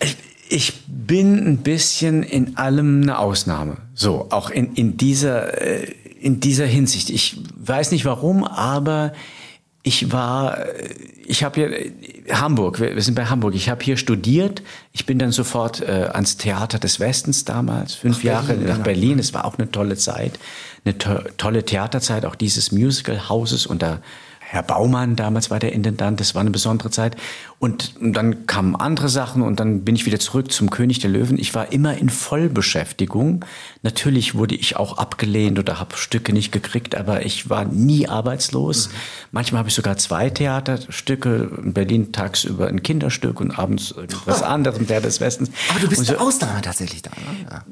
Ich, 0.00 0.16
ich 0.48 0.84
bin 0.86 1.38
ein 1.46 1.56
bisschen 1.58 2.22
in 2.22 2.56
allem 2.58 3.02
eine 3.02 3.18
Ausnahme. 3.18 3.78
So, 3.94 4.26
auch 4.30 4.50
in, 4.50 4.74
in, 4.74 4.98
dieser, 4.98 5.60
äh, 5.60 5.90
in 6.20 6.40
dieser 6.40 6.66
Hinsicht. 6.66 7.08
Ich 7.08 7.40
weiß 7.56 7.90
nicht 7.90 8.04
warum, 8.04 8.44
aber 8.44 9.12
ich 9.88 10.12
war, 10.12 10.58
ich 11.26 11.42
habe 11.42 11.54
hier 11.54 11.92
Hamburg, 12.30 12.78
wir, 12.78 12.94
wir, 12.94 13.02
sind 13.02 13.14
bei 13.14 13.24
Hamburg. 13.24 13.54
Ich 13.54 13.70
habe 13.70 13.82
hier 13.82 13.96
studiert. 13.96 14.62
Ich 14.92 15.06
bin 15.06 15.18
dann 15.18 15.32
sofort 15.32 15.80
äh, 15.80 16.10
ans 16.12 16.36
Theater 16.36 16.78
des 16.78 17.00
Westens 17.00 17.46
damals, 17.46 17.94
fünf 17.94 18.18
Ach, 18.18 18.24
Jahre 18.24 18.46
Berlin, 18.48 18.66
nach. 18.66 18.78
Berlin. 18.78 19.18
Es 19.18 19.32
war 19.32 19.46
auch 19.46 19.58
eine 19.58 19.70
tolle 19.70 19.96
Zeit, 19.96 20.38
eine 20.84 20.98
to 20.98 21.20
tolle 21.38 21.64
Theaterzeit, 21.64 22.26
auch 22.26 22.34
dieses 22.34 22.70
Musical 22.70 23.30
Hauses 23.30 23.66
und 23.66 23.80
da 23.80 24.00
Herr 24.50 24.62
Baumann, 24.62 25.14
damals 25.14 25.50
war 25.50 25.58
der 25.58 25.74
Intendant, 25.74 26.20
das 26.20 26.34
war 26.34 26.40
eine 26.40 26.50
besondere 26.50 26.90
Zeit. 26.90 27.18
Und 27.58 27.92
dann 28.00 28.46
kamen 28.46 28.76
andere 28.76 29.10
Sachen 29.10 29.42
und 29.42 29.60
dann 29.60 29.84
bin 29.84 29.94
ich 29.94 30.06
wieder 30.06 30.18
zurück 30.18 30.50
zum 30.50 30.70
König 30.70 31.00
der 31.00 31.10
Löwen. 31.10 31.38
Ich 31.38 31.54
war 31.54 31.70
immer 31.70 31.98
in 31.98 32.08
Vollbeschäftigung. 32.08 33.44
Natürlich 33.82 34.36
wurde 34.36 34.54
ich 34.54 34.76
auch 34.76 34.96
abgelehnt 34.96 35.58
oder 35.58 35.78
habe 35.78 35.98
Stücke 35.98 36.32
nicht 36.32 36.50
gekriegt, 36.50 36.94
aber 36.94 37.26
ich 37.26 37.50
war 37.50 37.66
nie 37.66 38.08
arbeitslos. 38.08 38.88
Mhm. 38.88 38.92
Manchmal 39.32 39.58
habe 39.58 39.68
ich 39.68 39.74
sogar 39.74 39.98
zwei 39.98 40.30
Theaterstücke, 40.30 41.50
in 41.62 41.74
Berlin 41.74 42.12
tagsüber 42.12 42.68
ein 42.68 42.82
Kinderstück 42.82 43.42
und 43.42 43.58
abends 43.58 43.90
irgendwas 43.90 44.42
anderes, 44.42 44.86
der 44.86 45.02
des 45.02 45.20
Westens. 45.20 45.50
Aber 45.68 45.80
du 45.80 45.88
bist 45.88 46.06
so, 46.06 46.14
der 46.14 46.22
Ausnahme 46.22 46.62
tatsächlich 46.62 47.02
da, 47.02 47.10
ne? 47.10 47.50
Ja 47.50 47.64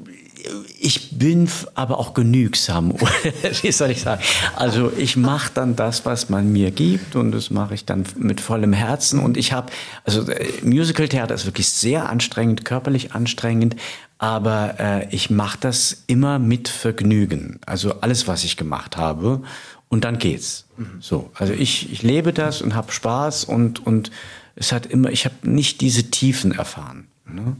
ich 0.79 1.17
bin 1.17 1.49
aber 1.75 1.99
auch 1.99 2.13
genügsam. 2.13 2.93
Wie 3.61 3.71
soll 3.71 3.91
ich 3.91 4.01
sagen? 4.01 4.21
Also 4.55 4.91
ich 4.97 5.17
mache 5.17 5.51
dann 5.53 5.75
das, 5.75 6.05
was 6.05 6.29
man 6.29 6.51
mir 6.51 6.71
gibt 6.71 7.15
und 7.15 7.31
das 7.31 7.49
mache 7.49 7.73
ich 7.73 7.85
dann 7.85 8.05
mit 8.17 8.41
vollem 8.41 8.73
Herzen. 8.73 9.19
Und 9.19 9.37
ich 9.37 9.53
habe, 9.53 9.71
also 10.03 10.29
äh, 10.29 10.51
Musical-Theater 10.63 11.33
ist 11.35 11.45
wirklich 11.45 11.69
sehr 11.69 12.09
anstrengend, 12.09 12.65
körperlich 12.65 13.13
anstrengend, 13.13 13.75
aber 14.17 14.75
äh, 14.79 15.07
ich 15.15 15.29
mache 15.29 15.57
das 15.59 16.03
immer 16.07 16.39
mit 16.39 16.69
Vergnügen. 16.69 17.59
Also 17.65 18.01
alles, 18.01 18.27
was 18.27 18.43
ich 18.43 18.57
gemacht 18.57 18.97
habe. 18.97 19.41
Und 19.89 20.03
dann 20.03 20.17
geht's. 20.17 20.65
Mhm. 20.77 20.97
So, 20.99 21.29
also 21.35 21.53
ich, 21.53 21.91
ich 21.91 22.03
lebe 22.03 22.33
das 22.33 22.61
und 22.61 22.75
habe 22.75 22.91
Spaß 22.91 23.45
und, 23.45 23.85
und 23.85 24.11
es 24.55 24.71
hat 24.71 24.85
immer, 24.85 25.11
ich 25.11 25.25
habe 25.25 25.35
nicht 25.43 25.81
diese 25.81 26.09
Tiefen 26.09 26.51
erfahren. 26.51 27.07
Ne? 27.25 27.55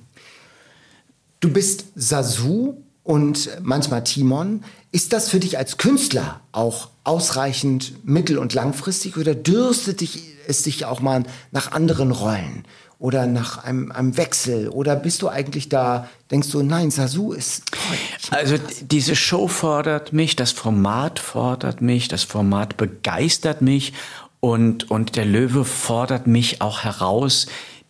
Du 1.40 1.52
bist 1.52 1.86
Sasu 1.96 2.76
und 3.04 3.50
manchmal 3.62 4.04
Timon. 4.04 4.64
Ist 4.92 5.14
das 5.14 5.30
für 5.30 5.40
dich 5.40 5.58
als 5.58 5.78
Künstler 5.78 6.42
auch 6.52 6.90
ausreichend 7.04 8.06
mittel- 8.06 8.40
und 8.40 8.54
langfristig 8.54 9.18
oder 9.18 9.36
dürstet 9.36 10.02
dich, 10.02 10.34
es 10.48 10.64
dich 10.64 10.86
auch 10.86 11.00
mal 11.00 11.24
nach 11.52 11.72
anderen 11.72 12.12
Rollen 12.12 12.66
oder 12.98 13.28
nach 13.28 13.64
einem, 13.64 13.92
einem 13.92 14.18
Wechsel? 14.18 14.70
Oder 14.70 14.96
bist 14.96 15.22
du 15.22 15.30
eigentlich 15.30 15.70
da, 15.70 16.10
denkst 16.32 16.50
du, 16.50 16.64
nein, 16.64 16.90
Sasu 16.90 17.34
ist 17.34 17.64
toll. 17.72 17.98
Also 18.32 18.56
diese 18.82 19.16
Show 19.16 19.48
fordert 19.48 20.14
mich, 20.14 20.36
das 20.36 20.52
Format 20.52 21.20
fordert 21.20 21.82
mich, 21.82 22.08
das 22.08 22.24
Format 22.24 22.78
begeistert 22.78 23.62
mich 23.62 23.94
und, 24.40 24.90
und 24.90 25.16
der 25.16 25.26
Löwe 25.26 25.66
fordert 25.66 26.28
mich 26.28 26.62
auch 26.62 26.84
heraus, 26.84 27.46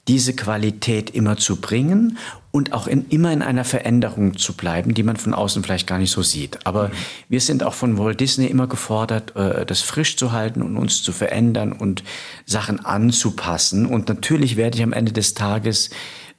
diese 0.07 0.33
Qualität 0.33 1.09
immer 1.09 1.37
zu 1.37 1.57
bringen 1.57 2.17
und 2.51 2.73
auch 2.73 2.87
in, 2.87 3.07
immer 3.09 3.31
in 3.31 3.41
einer 3.41 3.65
Veränderung 3.65 4.37
zu 4.37 4.53
bleiben, 4.53 4.93
die 4.93 5.03
man 5.03 5.17
von 5.17 5.33
außen 5.33 5.63
vielleicht 5.63 5.85
gar 5.85 5.99
nicht 5.99 6.11
so 6.11 6.23
sieht. 6.23 6.65
Aber 6.65 6.87
mhm. 6.87 6.93
wir 7.29 7.41
sind 7.41 7.63
auch 7.63 7.73
von 7.73 7.97
Walt 7.97 8.19
Disney 8.19 8.47
immer 8.47 8.67
gefordert, 8.67 9.35
äh, 9.35 9.65
das 9.65 9.81
frisch 9.81 10.17
zu 10.17 10.31
halten 10.31 10.61
und 10.61 10.77
uns 10.77 11.03
zu 11.03 11.11
verändern 11.11 11.71
und 11.71 12.03
Sachen 12.45 12.83
anzupassen. 12.83 13.85
Und 13.85 14.07
natürlich 14.07 14.55
werde 14.55 14.77
ich 14.77 14.83
am 14.83 14.93
Ende 14.93 15.11
des 15.11 15.33
Tages 15.33 15.89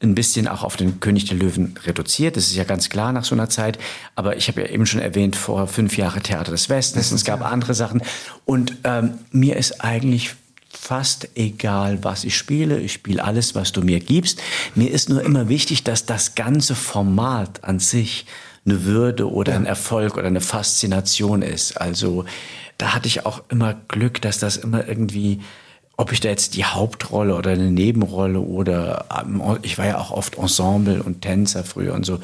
ein 0.00 0.14
bisschen 0.14 0.46
auch 0.48 0.62
auf 0.62 0.76
den 0.76 1.00
König 1.00 1.24
der 1.26 1.36
Löwen 1.36 1.74
reduziert. 1.84 2.36
Das 2.36 2.46
ist 2.46 2.56
ja 2.56 2.64
ganz 2.64 2.88
klar 2.88 3.12
nach 3.12 3.24
so 3.24 3.34
einer 3.34 3.48
Zeit. 3.48 3.78
Aber 4.14 4.36
ich 4.36 4.48
habe 4.48 4.62
ja 4.62 4.68
eben 4.68 4.86
schon 4.86 5.00
erwähnt, 5.00 5.36
vor 5.36 5.66
fünf 5.66 5.96
Jahren 5.96 6.22
Theater 6.22 6.52
des 6.52 6.68
Westens. 6.68 7.10
Es 7.10 7.24
gab 7.24 7.44
andere 7.44 7.74
Sachen. 7.74 8.02
Und 8.44 8.76
ähm, 8.84 9.14
mir 9.32 9.56
ist 9.56 9.84
eigentlich 9.84 10.36
fast 10.70 11.28
egal, 11.34 12.04
was 12.04 12.24
ich 12.24 12.36
spiele. 12.36 12.80
Ich 12.80 12.92
spiele 12.92 13.24
alles, 13.24 13.54
was 13.54 13.72
du 13.72 13.82
mir 13.82 14.00
gibst. 14.00 14.40
Mir 14.74 14.90
ist 14.90 15.08
nur 15.08 15.22
immer 15.22 15.48
wichtig, 15.48 15.84
dass 15.84 16.06
das 16.06 16.34
ganze 16.34 16.74
Format 16.74 17.64
an 17.64 17.78
sich 17.78 18.26
eine 18.64 18.84
Würde 18.84 19.30
oder 19.30 19.54
ein 19.54 19.66
Erfolg 19.66 20.16
oder 20.16 20.26
eine 20.26 20.40
Faszination 20.40 21.42
ist. 21.42 21.80
Also 21.80 22.24
da 22.76 22.94
hatte 22.94 23.08
ich 23.08 23.26
auch 23.26 23.42
immer 23.48 23.74
Glück, 23.88 24.20
dass 24.20 24.38
das 24.38 24.56
immer 24.56 24.86
irgendwie 24.86 25.40
ob 26.00 26.12
ich 26.12 26.20
da 26.20 26.28
jetzt 26.28 26.54
die 26.54 26.64
Hauptrolle 26.64 27.34
oder 27.34 27.50
eine 27.50 27.72
Nebenrolle 27.72 28.38
oder 28.38 29.06
ähm, 29.20 29.42
ich 29.62 29.78
war 29.78 29.86
ja 29.86 29.98
auch 29.98 30.12
oft 30.12 30.38
Ensemble 30.38 31.02
und 31.02 31.22
Tänzer 31.22 31.64
früher 31.64 31.92
und 31.92 32.06
so. 32.06 32.20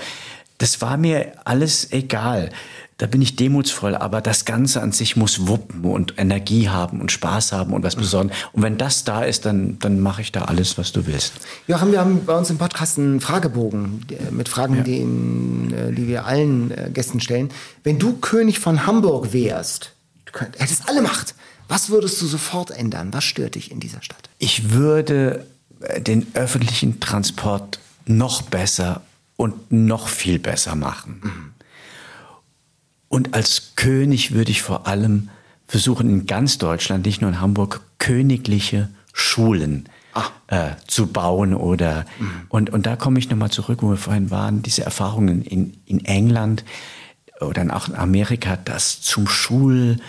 Das 0.59 0.81
war 0.81 0.97
mir 0.97 1.33
alles 1.45 1.91
egal 1.91 2.51
da 2.99 3.07
bin 3.07 3.21
ich 3.23 3.35
demutsvoll, 3.35 3.97
aber 3.97 4.21
das 4.21 4.45
Ganze 4.45 4.81
an 4.81 4.93
sich 4.93 5.17
muss 5.17 5.49
wuppen 5.49 5.85
und 5.85 6.15
Energie 6.17 6.69
haben 6.69 7.01
und 7.01 7.11
Spaß 7.11 7.53
haben 7.53 7.73
und 7.73 7.83
was 7.83 7.97
Besonderes. 7.97 8.39
Und 8.53 8.63
wenn 8.63 8.79
das 8.79 9.03
da 9.03 9.25
ist, 9.25 9.47
dann, 9.47 9.79
dann 9.81 9.99
mache 9.99 10.23
ich 10.23 10.31
da 10.31 10.43
alles, 10.43 10.79
was 10.79 10.93
du 10.93 11.07
willst. 11.07 11.33
Joachim, 11.67 11.91
wir 11.91 12.01
haben 12.01 12.25
bei 12.25 12.37
uns 12.37 12.51
im 12.51 12.59
Podcast 12.59 12.99
einen 12.99 13.21
Fragebogen 13.21 14.07
mit 14.31 14.49
Fragen, 14.49 14.77
ja. 14.77 14.83
die, 14.85 14.99
in, 14.99 15.73
äh, 15.73 15.93
die 15.93 16.07
wir 16.07 16.25
allen 16.25 16.71
äh, 16.71 16.91
Gästen 16.93 17.21
stellen. 17.21 17.51
Wenn 17.83 17.99
du 17.99 18.15
König 18.19 18.61
von 18.61 18.87
Hamburg 18.87 19.33
wärst, 19.33 19.93
du 20.27 20.33
könnt, 20.33 20.61
hättest 20.61 20.89
alle 20.89 21.03
Macht, 21.03 21.35
was 21.67 21.91
würdest 21.91 22.21
du 22.23 22.27
sofort 22.27 22.71
ändern? 22.71 23.13
Was 23.13 23.25
stört 23.25 23.57
dich 23.57 23.73
in 23.73 23.81
dieser 23.81 24.03
Stadt? 24.03 24.29
Ich 24.39 24.71
würde 24.71 25.47
äh, 25.81 26.01
den 26.01 26.29
öffentlichen 26.35 27.01
Transport 27.01 27.81
noch 28.07 28.43
besser 28.43 29.01
und 29.37 29.73
noch 29.73 30.07
viel 30.07 30.39
besser 30.39 30.77
machen. 30.77 31.21
Mhm. 31.25 31.54
Und 33.15 33.33
als 33.33 33.77
König 33.77 34.33
würde 34.33 34.51
ich 34.51 34.63
vor 34.63 34.89
allem 34.89 35.29
versuchen, 35.69 36.11
in 36.11 36.27
ganz 36.27 36.59
Deutschland, 36.59 37.07
nicht 37.07 37.21
nur 37.21 37.31
in 37.31 37.41
Hamburg, 37.41 37.81
königliche 38.01 38.89
Schulen 39.13 39.89
ah. 40.15 40.31
äh, 40.49 40.71
zu 40.89 41.07
bauen 41.07 41.55
oder 41.55 42.07
mhm. 42.19 42.41
und, 42.49 42.71
und 42.71 42.87
da 42.87 42.97
komme 42.97 43.21
ich 43.21 43.31
nochmal 43.31 43.53
zurück, 43.53 43.85
wo 43.85 43.91
wir 43.91 43.99
vorhin 43.99 44.33
waren, 44.33 44.65
diese 44.65 44.83
Erfahrungen 44.83 45.43
in, 45.43 45.77
in 45.87 46.05
England 46.05 46.65
oder 47.41 47.65
auch 47.77 47.87
in 47.87 47.95
Amerika, 47.95 48.57
dass 48.57 49.01
zum 49.01 49.29
Schulalltag 49.29 50.01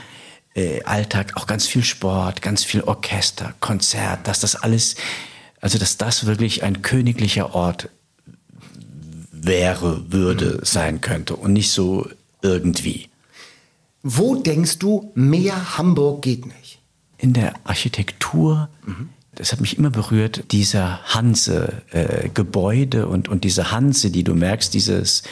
äh, 0.56 1.36
auch 1.36 1.46
ganz 1.46 1.68
viel 1.68 1.84
Sport, 1.84 2.42
ganz 2.42 2.64
viel 2.64 2.82
Orchester, 2.82 3.54
Konzert, 3.60 4.28
dass 4.28 4.40
das 4.40 4.56
alles, 4.56 4.96
also 5.62 5.78
dass 5.78 5.98
das 5.98 6.26
wirklich 6.26 6.64
ein 6.64 6.82
königlicher 6.82 7.54
Ort 7.54 7.88
wäre, 9.32 10.12
würde, 10.12 10.56
mhm. 10.56 10.60
sein 10.66 11.02
könnte 11.02 11.36
und 11.36 11.54
nicht 11.54 11.70
so 11.70 12.10
irgendwie. 12.46 13.10
Wo 14.04 14.36
denkst 14.36 14.80
du, 14.80 15.12
mehr 15.16 15.78
Hamburg 15.78 16.22
geht 16.22 16.46
nicht? 16.46 16.80
In 17.18 17.34
der 17.34 17.54
Architektur. 17.64 18.70
Mhm. 18.86 19.10
Das 19.34 19.52
hat 19.52 19.60
mich 19.60 19.78
immer 19.78 19.90
berührt, 19.90 20.52
dieser 20.52 21.02
Hanse-Gebäude 21.14 23.00
äh, 23.00 23.04
und, 23.04 23.28
und 23.28 23.44
diese 23.44 23.72
Hanse, 23.72 24.12
die 24.12 24.24
du 24.24 24.34
merkst, 24.34 24.74
dieses 24.74 25.24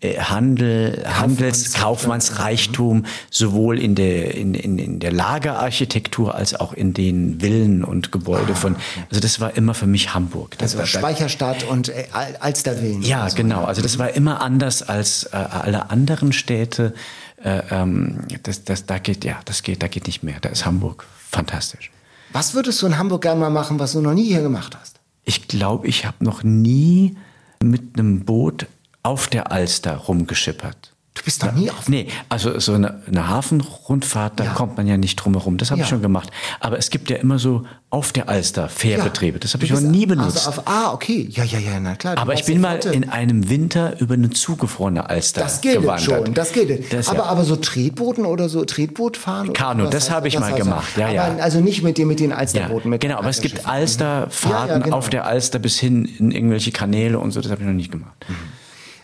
Handel, 0.00 1.04
Handels, 1.08 1.74
Kaufmannsreichtum, 1.74 3.04
sowohl 3.30 3.80
in 3.80 3.96
der, 3.96 4.34
in, 4.34 4.54
in, 4.54 4.78
in 4.78 5.00
der 5.00 5.10
Lagerarchitektur 5.10 6.36
als 6.36 6.54
auch 6.54 6.72
in 6.72 6.94
den 6.94 7.40
Villen 7.40 7.82
und 7.82 8.12
Gebäude 8.12 8.52
ah, 8.52 8.54
von, 8.54 8.76
also 9.10 9.20
das 9.20 9.40
war 9.40 9.56
immer 9.56 9.74
für 9.74 9.88
mich 9.88 10.14
Hamburg. 10.14 10.56
Das 10.58 10.76
also 10.76 10.86
Speicherstadt 10.86 11.64
und 11.64 11.88
äh, 11.88 12.06
Alstervillen. 12.12 13.02
Ja, 13.02 13.24
also. 13.24 13.36
genau. 13.36 13.64
Also 13.64 13.82
das 13.82 13.98
war 13.98 14.10
immer 14.10 14.40
anders 14.40 14.88
als 14.88 15.24
äh, 15.24 15.36
alle 15.36 15.90
anderen 15.90 16.32
Städte. 16.32 16.94
Äh, 17.42 17.62
ähm, 17.70 18.20
das, 18.44 18.62
das, 18.62 18.86
da 18.86 18.98
geht, 18.98 19.24
ja, 19.24 19.40
das 19.46 19.64
geht, 19.64 19.82
da 19.82 19.88
geht 19.88 20.06
nicht 20.06 20.22
mehr. 20.22 20.36
Da 20.40 20.48
ist 20.48 20.64
Hamburg 20.64 21.06
fantastisch. 21.28 21.90
Was 22.32 22.54
würdest 22.54 22.80
du 22.82 22.86
in 22.86 22.98
Hamburg 22.98 23.22
gerne 23.22 23.40
mal 23.40 23.50
machen, 23.50 23.80
was 23.80 23.92
du 23.92 24.00
noch 24.00 24.14
nie 24.14 24.26
hier 24.28 24.42
gemacht 24.42 24.76
hast? 24.80 25.00
Ich 25.24 25.48
glaube, 25.48 25.88
ich 25.88 26.06
habe 26.06 26.24
noch 26.24 26.44
nie 26.44 27.16
mit 27.60 27.98
einem 27.98 28.24
Boot 28.24 28.66
auf 29.02 29.28
der 29.28 29.52
Alster 29.52 29.96
rumgeschippert. 29.96 30.94
Du 31.18 31.24
bist 31.24 31.42
doch 31.42 31.52
nie 31.52 31.68
auf. 31.68 31.88
Nee, 31.88 32.06
also 32.28 32.60
so 32.60 32.74
eine, 32.74 33.02
eine 33.08 33.28
Hafenrundfahrt, 33.28 34.38
da 34.38 34.44
ja. 34.44 34.52
kommt 34.52 34.76
man 34.76 34.86
ja 34.86 34.96
nicht 34.96 35.16
drum 35.16 35.34
herum. 35.34 35.56
Das 35.56 35.70
habe 35.70 35.80
ja. 35.80 35.84
ich 35.84 35.90
schon 35.90 36.00
gemacht. 36.00 36.30
Aber 36.60 36.78
es 36.78 36.90
gibt 36.90 37.10
ja 37.10 37.16
immer 37.16 37.40
so 37.40 37.64
auf 37.90 38.12
der 38.12 38.28
Alster 38.28 38.68
Fährbetriebe. 38.68 39.40
Das 39.40 39.52
habe 39.54 39.64
ich 39.64 39.72
noch 39.72 39.80
nie 39.80 40.06
benutzt. 40.06 40.46
Also 40.46 40.60
auf, 40.60 40.68
ah, 40.68 40.92
okay. 40.92 41.28
Ja, 41.32 41.42
ja, 41.42 41.58
ja, 41.58 41.80
na 41.80 41.96
klar. 41.96 42.16
Aber 42.18 42.34
ich 42.34 42.44
bin 42.44 42.60
mal 42.60 42.78
in 42.86 43.08
einem 43.08 43.50
Winter 43.50 44.00
über 44.00 44.14
eine 44.14 44.30
zugefrorene 44.30 45.10
Alster 45.10 45.40
das 45.40 45.60
geht 45.60 45.80
gewandert. 45.80 46.04
schon, 46.04 46.34
das 46.34 46.52
geht. 46.52 46.92
Das, 46.92 47.08
aber, 47.08 47.18
ja. 47.18 47.24
aber 47.24 47.44
so 47.44 47.56
Tretbooten 47.56 48.24
oder 48.24 48.48
so 48.48 48.64
Tretboot 48.64 49.16
fahren? 49.16 49.52
Kanu, 49.52 49.88
das 49.88 50.10
habe 50.10 50.28
ich 50.28 50.38
mal 50.38 50.54
gemacht. 50.54 50.96
Ja, 50.96 51.10
ja. 51.10 51.36
also 51.38 51.60
nicht 51.60 51.82
mit, 51.82 51.98
den, 51.98 52.06
mit 52.06 52.20
den 52.20 52.32
Alsterbooten. 52.32 52.90
Mit 52.90 53.00
genau, 53.00 53.16
aber 53.18 53.30
es 53.30 53.40
gibt 53.40 53.66
Alsterfahrten 53.66 54.84
genau. 54.84 54.96
auf 54.96 55.10
der 55.10 55.26
Alster 55.26 55.58
bis 55.58 55.80
hin 55.80 56.04
in 56.04 56.30
irgendwelche 56.30 56.70
Kanäle 56.70 57.18
und 57.18 57.32
so. 57.32 57.40
Das 57.40 57.50
habe 57.50 57.62
ich 57.62 57.66
noch 57.66 57.74
nicht 57.74 57.90
gemacht. 57.90 58.24
Mhm. 58.28 58.57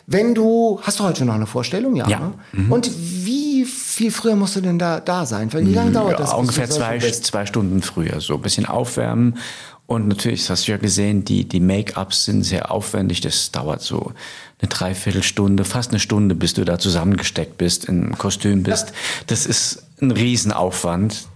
Wenn 0.06 0.34
du, 0.34 0.80
hast 0.82 1.00
du 1.00 1.04
heute 1.04 1.24
noch 1.24 1.34
eine 1.34 1.46
Vorstellung? 1.46 1.96
Ja. 1.96 2.08
ja. 2.08 2.20
Ne? 2.20 2.32
Mhm. 2.52 2.72
Und 2.72 2.90
wie 3.24 3.64
viel 3.64 4.10
früher 4.10 4.36
musst 4.36 4.56
du 4.56 4.60
denn 4.60 4.78
da, 4.78 5.00
da 5.00 5.24
sein? 5.24 5.52
Weil 5.52 5.66
wie 5.66 5.72
lange 5.72 5.92
dauert 5.92 6.12
ja, 6.12 6.18
das? 6.18 6.34
Ungefähr 6.34 6.68
zwei, 6.68 6.98
zwei 6.98 7.46
Stunden 7.46 7.82
früher, 7.82 8.20
so 8.20 8.34
ein 8.34 8.42
bisschen 8.42 8.66
aufwärmen. 8.66 9.38
Und 9.86 10.08
natürlich, 10.08 10.40
das 10.40 10.50
hast 10.50 10.68
du 10.68 10.72
ja 10.72 10.78
gesehen, 10.78 11.24
die, 11.24 11.46
die 11.46 11.60
Make-ups 11.60 12.24
sind 12.24 12.42
sehr 12.42 12.70
aufwendig. 12.70 13.20
Das 13.20 13.50
dauert 13.50 13.82
so 13.82 14.12
eine 14.60 14.68
Dreiviertelstunde, 14.68 15.64
fast 15.64 15.90
eine 15.90 16.00
Stunde, 16.00 16.34
bis 16.34 16.54
du 16.54 16.64
da 16.64 16.78
zusammengesteckt 16.78 17.58
bist, 17.58 17.84
im 17.84 18.16
Kostüm 18.16 18.62
bist. 18.62 18.88
Ja. 18.88 18.94
Das 19.26 19.44
ist 19.44 19.84
ein 20.00 20.10
Riesenaufwand, 20.10 21.28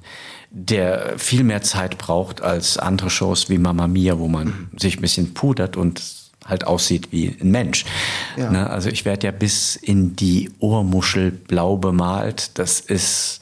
der 0.50 1.18
viel 1.18 1.44
mehr 1.44 1.62
Zeit 1.62 1.98
braucht 1.98 2.40
als 2.40 2.78
andere 2.78 3.10
Shows 3.10 3.50
wie 3.50 3.58
Mamma 3.58 3.86
Mia, 3.86 4.18
wo 4.18 4.28
man 4.28 4.46
mhm. 4.46 4.78
sich 4.78 4.96
ein 4.96 5.02
bisschen 5.02 5.34
pudert 5.34 5.76
und 5.76 6.02
halt 6.44 6.66
aussieht 6.66 7.12
wie 7.12 7.36
ein 7.40 7.50
Mensch. 7.50 7.84
Ja. 8.36 8.50
Ne? 8.50 8.70
Also 8.70 8.88
ich 8.88 9.04
werde 9.04 9.26
ja 9.26 9.32
bis 9.32 9.76
in 9.76 10.16
die 10.16 10.50
Ohrmuschel 10.58 11.30
blau 11.30 11.76
bemalt. 11.76 12.58
Das 12.58 12.80
ist, 12.80 13.40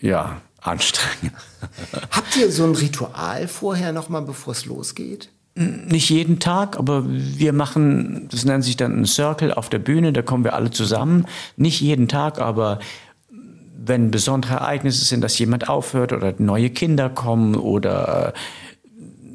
ja, 0.00 0.40
anstrengend. 0.60 1.34
Habt 2.10 2.36
ihr 2.36 2.50
so 2.50 2.64
ein 2.64 2.74
Ritual 2.74 3.48
vorher 3.48 3.92
nochmal, 3.92 4.22
bevor 4.22 4.52
es 4.52 4.66
losgeht? 4.66 5.30
Nicht 5.54 6.08
jeden 6.10 6.38
Tag, 6.38 6.78
aber 6.78 7.04
wir 7.06 7.52
machen, 7.52 8.28
das 8.30 8.44
nennt 8.44 8.64
sich 8.64 8.76
dann 8.76 9.00
ein 9.00 9.04
Circle 9.04 9.52
auf 9.52 9.68
der 9.68 9.80
Bühne, 9.80 10.12
da 10.12 10.22
kommen 10.22 10.44
wir 10.44 10.54
alle 10.54 10.70
zusammen. 10.70 11.26
Nicht 11.56 11.80
jeden 11.80 12.08
Tag, 12.08 12.40
aber 12.40 12.78
wenn 13.76 14.10
besondere 14.10 14.54
Ereignisse 14.54 15.04
sind, 15.04 15.22
dass 15.22 15.38
jemand 15.38 15.68
aufhört 15.68 16.12
oder 16.12 16.34
neue 16.38 16.70
Kinder 16.70 17.10
kommen 17.10 17.56
oder 17.56 18.32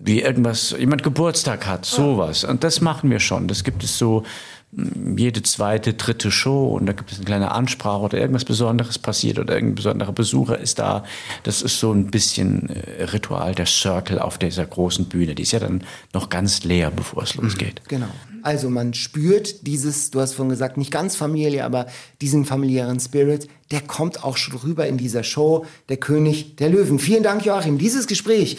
wie 0.05 0.21
irgendwas, 0.21 0.75
jemand 0.77 1.03
Geburtstag 1.03 1.65
hat, 1.65 1.85
sowas. 1.85 2.43
Und 2.43 2.63
das 2.63 2.81
machen 2.81 3.09
wir 3.09 3.19
schon. 3.19 3.47
Das 3.47 3.63
gibt 3.63 3.83
es 3.83 3.97
so 3.97 4.23
jede 5.17 5.41
zweite, 5.43 5.93
dritte 5.93 6.31
Show 6.31 6.75
und 6.75 6.85
da 6.85 6.93
gibt 6.93 7.11
es 7.11 7.17
eine 7.17 7.25
kleine 7.25 7.51
Ansprache 7.51 8.01
oder 8.01 8.17
irgendwas 8.17 8.45
Besonderes 8.45 8.99
passiert 8.99 9.39
oder 9.39 9.53
irgendein 9.53 9.75
besonderer 9.75 10.11
Besucher 10.11 10.59
ist 10.59 10.79
da. 10.79 11.05
Das 11.43 11.61
ist 11.61 11.79
so 11.79 11.93
ein 11.93 12.11
bisschen 12.11 12.69
äh, 12.69 13.03
Ritual 13.05 13.55
der 13.55 13.67
Circle 13.67 14.19
auf 14.19 14.37
dieser 14.37 14.65
großen 14.65 15.05
Bühne. 15.05 15.35
Die 15.35 15.43
ist 15.43 15.53
ja 15.53 15.59
dann 15.59 15.83
noch 16.13 16.29
ganz 16.29 16.63
leer, 16.63 16.91
bevor 16.91 17.23
es 17.23 17.35
losgeht. 17.35 17.81
Genau. 17.87 18.09
Also 18.41 18.69
man 18.69 18.93
spürt 18.93 19.65
dieses, 19.65 20.11
du 20.11 20.19
hast 20.19 20.33
vorhin 20.33 20.49
gesagt, 20.49 20.77
nicht 20.77 20.91
ganz 20.91 21.15
Familie, 21.15 21.63
aber 21.65 21.87
diesen 22.21 22.45
familiären 22.45 22.99
Spirit, 22.99 23.47
der 23.71 23.81
kommt 23.81 24.23
auch 24.23 24.37
schon 24.37 24.57
rüber 24.57 24.87
in 24.87 24.97
dieser 24.97 25.23
Show, 25.23 25.65
der 25.89 25.97
König 25.97 26.55
der 26.57 26.69
Löwen. 26.69 26.99
Vielen 26.99 27.23
Dank, 27.23 27.45
Joachim. 27.45 27.77
Dieses 27.77 28.07
Gespräch 28.07 28.57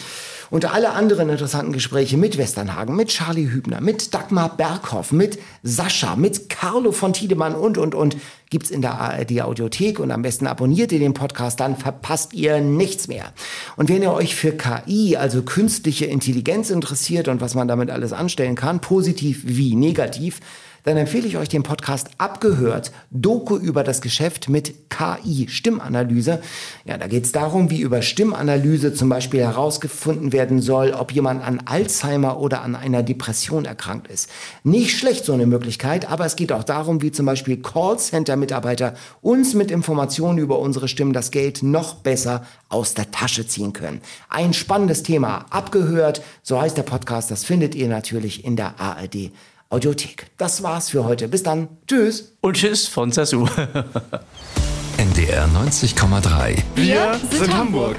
und 0.49 0.65
alle 0.65 0.91
anderen 0.91 1.29
interessanten 1.29 1.73
Gespräche 1.73 2.17
mit 2.17 2.37
Westernhagen, 2.37 2.95
mit 2.95 3.09
Charlie 3.09 3.49
Hübner, 3.49 3.81
mit 3.81 4.13
Dagmar 4.13 4.55
Berghoff, 4.55 5.11
mit 5.11 5.39
Sascha, 5.63 6.15
mit 6.15 6.49
Carlo 6.49 6.91
von 6.91 7.13
Tiedemann 7.13 7.55
und, 7.55 7.77
und, 7.77 7.95
und 7.95 8.17
gibt's 8.49 8.69
in 8.69 8.81
der 8.81 8.99
ARD 8.99 9.41
Audiothek 9.41 9.99
und 9.99 10.11
am 10.11 10.21
besten 10.21 10.47
abonniert 10.47 10.91
ihr 10.91 10.99
den 10.99 11.13
Podcast, 11.13 11.59
dann 11.59 11.75
verpasst 11.75 12.33
ihr 12.33 12.61
nichts 12.61 13.07
mehr. 13.07 13.33
Und 13.75 13.89
wenn 13.89 14.01
ihr 14.01 14.13
euch 14.13 14.35
für 14.35 14.53
KI, 14.53 15.17
also 15.17 15.41
künstliche 15.41 16.05
Intelligenz 16.05 16.69
interessiert 16.69 17.27
und 17.27 17.41
was 17.41 17.55
man 17.55 17.67
damit 17.67 17.89
alles 17.89 18.13
anstellen 18.13 18.55
kann, 18.55 18.79
positiv 18.79 19.41
wie 19.45 19.75
negativ, 19.75 20.39
dann 20.87 20.95
empfehle 20.95 21.27
ich 21.27 21.35
euch 21.35 21.49
den 21.49 21.63
Podcast 21.63 22.11
Abgehört, 22.17 22.93
Doku 23.11 23.57
über 23.57 23.83
das 23.83 23.99
Geschäft 23.99 24.47
mit 24.47 24.89
KI, 24.89 25.49
Stimmanalyse. 25.49 26.39
Ja, 26.85 26.97
da 26.97 27.07
geht 27.07 27.25
es 27.25 27.33
darum, 27.33 27.69
wie 27.69 27.81
über 27.81 28.01
Stimmanalyse 28.01 28.93
zum 28.93 29.09
Beispiel 29.09 29.41
herausgefunden 29.41 30.31
werden 30.31 30.61
soll, 30.61 30.93
ob 30.93 31.11
jemand 31.11 31.43
an 31.43 31.61
Alzheimer 31.65 32.39
oder 32.39 32.61
an 32.61 32.77
einer 32.77 33.03
Depression 33.03 33.65
erkrankt 33.65 34.07
ist. 34.07 34.29
Nicht 34.63 34.97
schlecht 34.97 35.25
so 35.25 35.33
eine 35.33 35.45
Möglichkeit, 35.45 36.09
aber 36.09 36.25
es 36.25 36.37
geht 36.37 36.53
auch 36.53 36.63
darum, 36.63 37.01
wie 37.01 37.11
zum 37.11 37.25
Beispiel 37.25 37.57
Callcenter-Mitarbeiter 37.57 38.93
uns 39.19 39.55
mit 39.55 39.71
Informationen 39.71 40.37
über 40.37 40.57
unsere 40.57 40.87
Stimmen 40.87 41.11
das 41.11 41.31
Geld 41.31 41.63
noch 41.63 41.95
besser 41.95 42.45
aus 42.69 42.93
der 42.93 43.11
Tasche 43.11 43.45
ziehen 43.45 43.73
können. 43.73 43.99
Ein 44.29 44.53
spannendes 44.53 45.03
Thema. 45.03 45.47
Abgehört, 45.49 46.21
so 46.43 46.61
heißt 46.61 46.77
der 46.77 46.83
Podcast, 46.83 47.29
das 47.29 47.43
findet 47.43 47.75
ihr 47.75 47.89
natürlich 47.89 48.45
in 48.45 48.55
der 48.55 48.79
ARD. 48.79 49.31
Audiothek. 49.69 50.27
Das 50.37 50.63
war's 50.63 50.89
für 50.89 51.03
heute. 51.03 51.27
Bis 51.27 51.43
dann. 51.43 51.67
Tschüss. 51.87 52.33
Und 52.41 52.55
tschüss 52.55 52.87
von 52.87 53.11
Sasu. 53.11 53.47
NDR 54.97 55.47
90,3. 55.47 56.63
Wir 56.75 57.19
sind 57.31 57.55
Hamburg. 57.55 57.97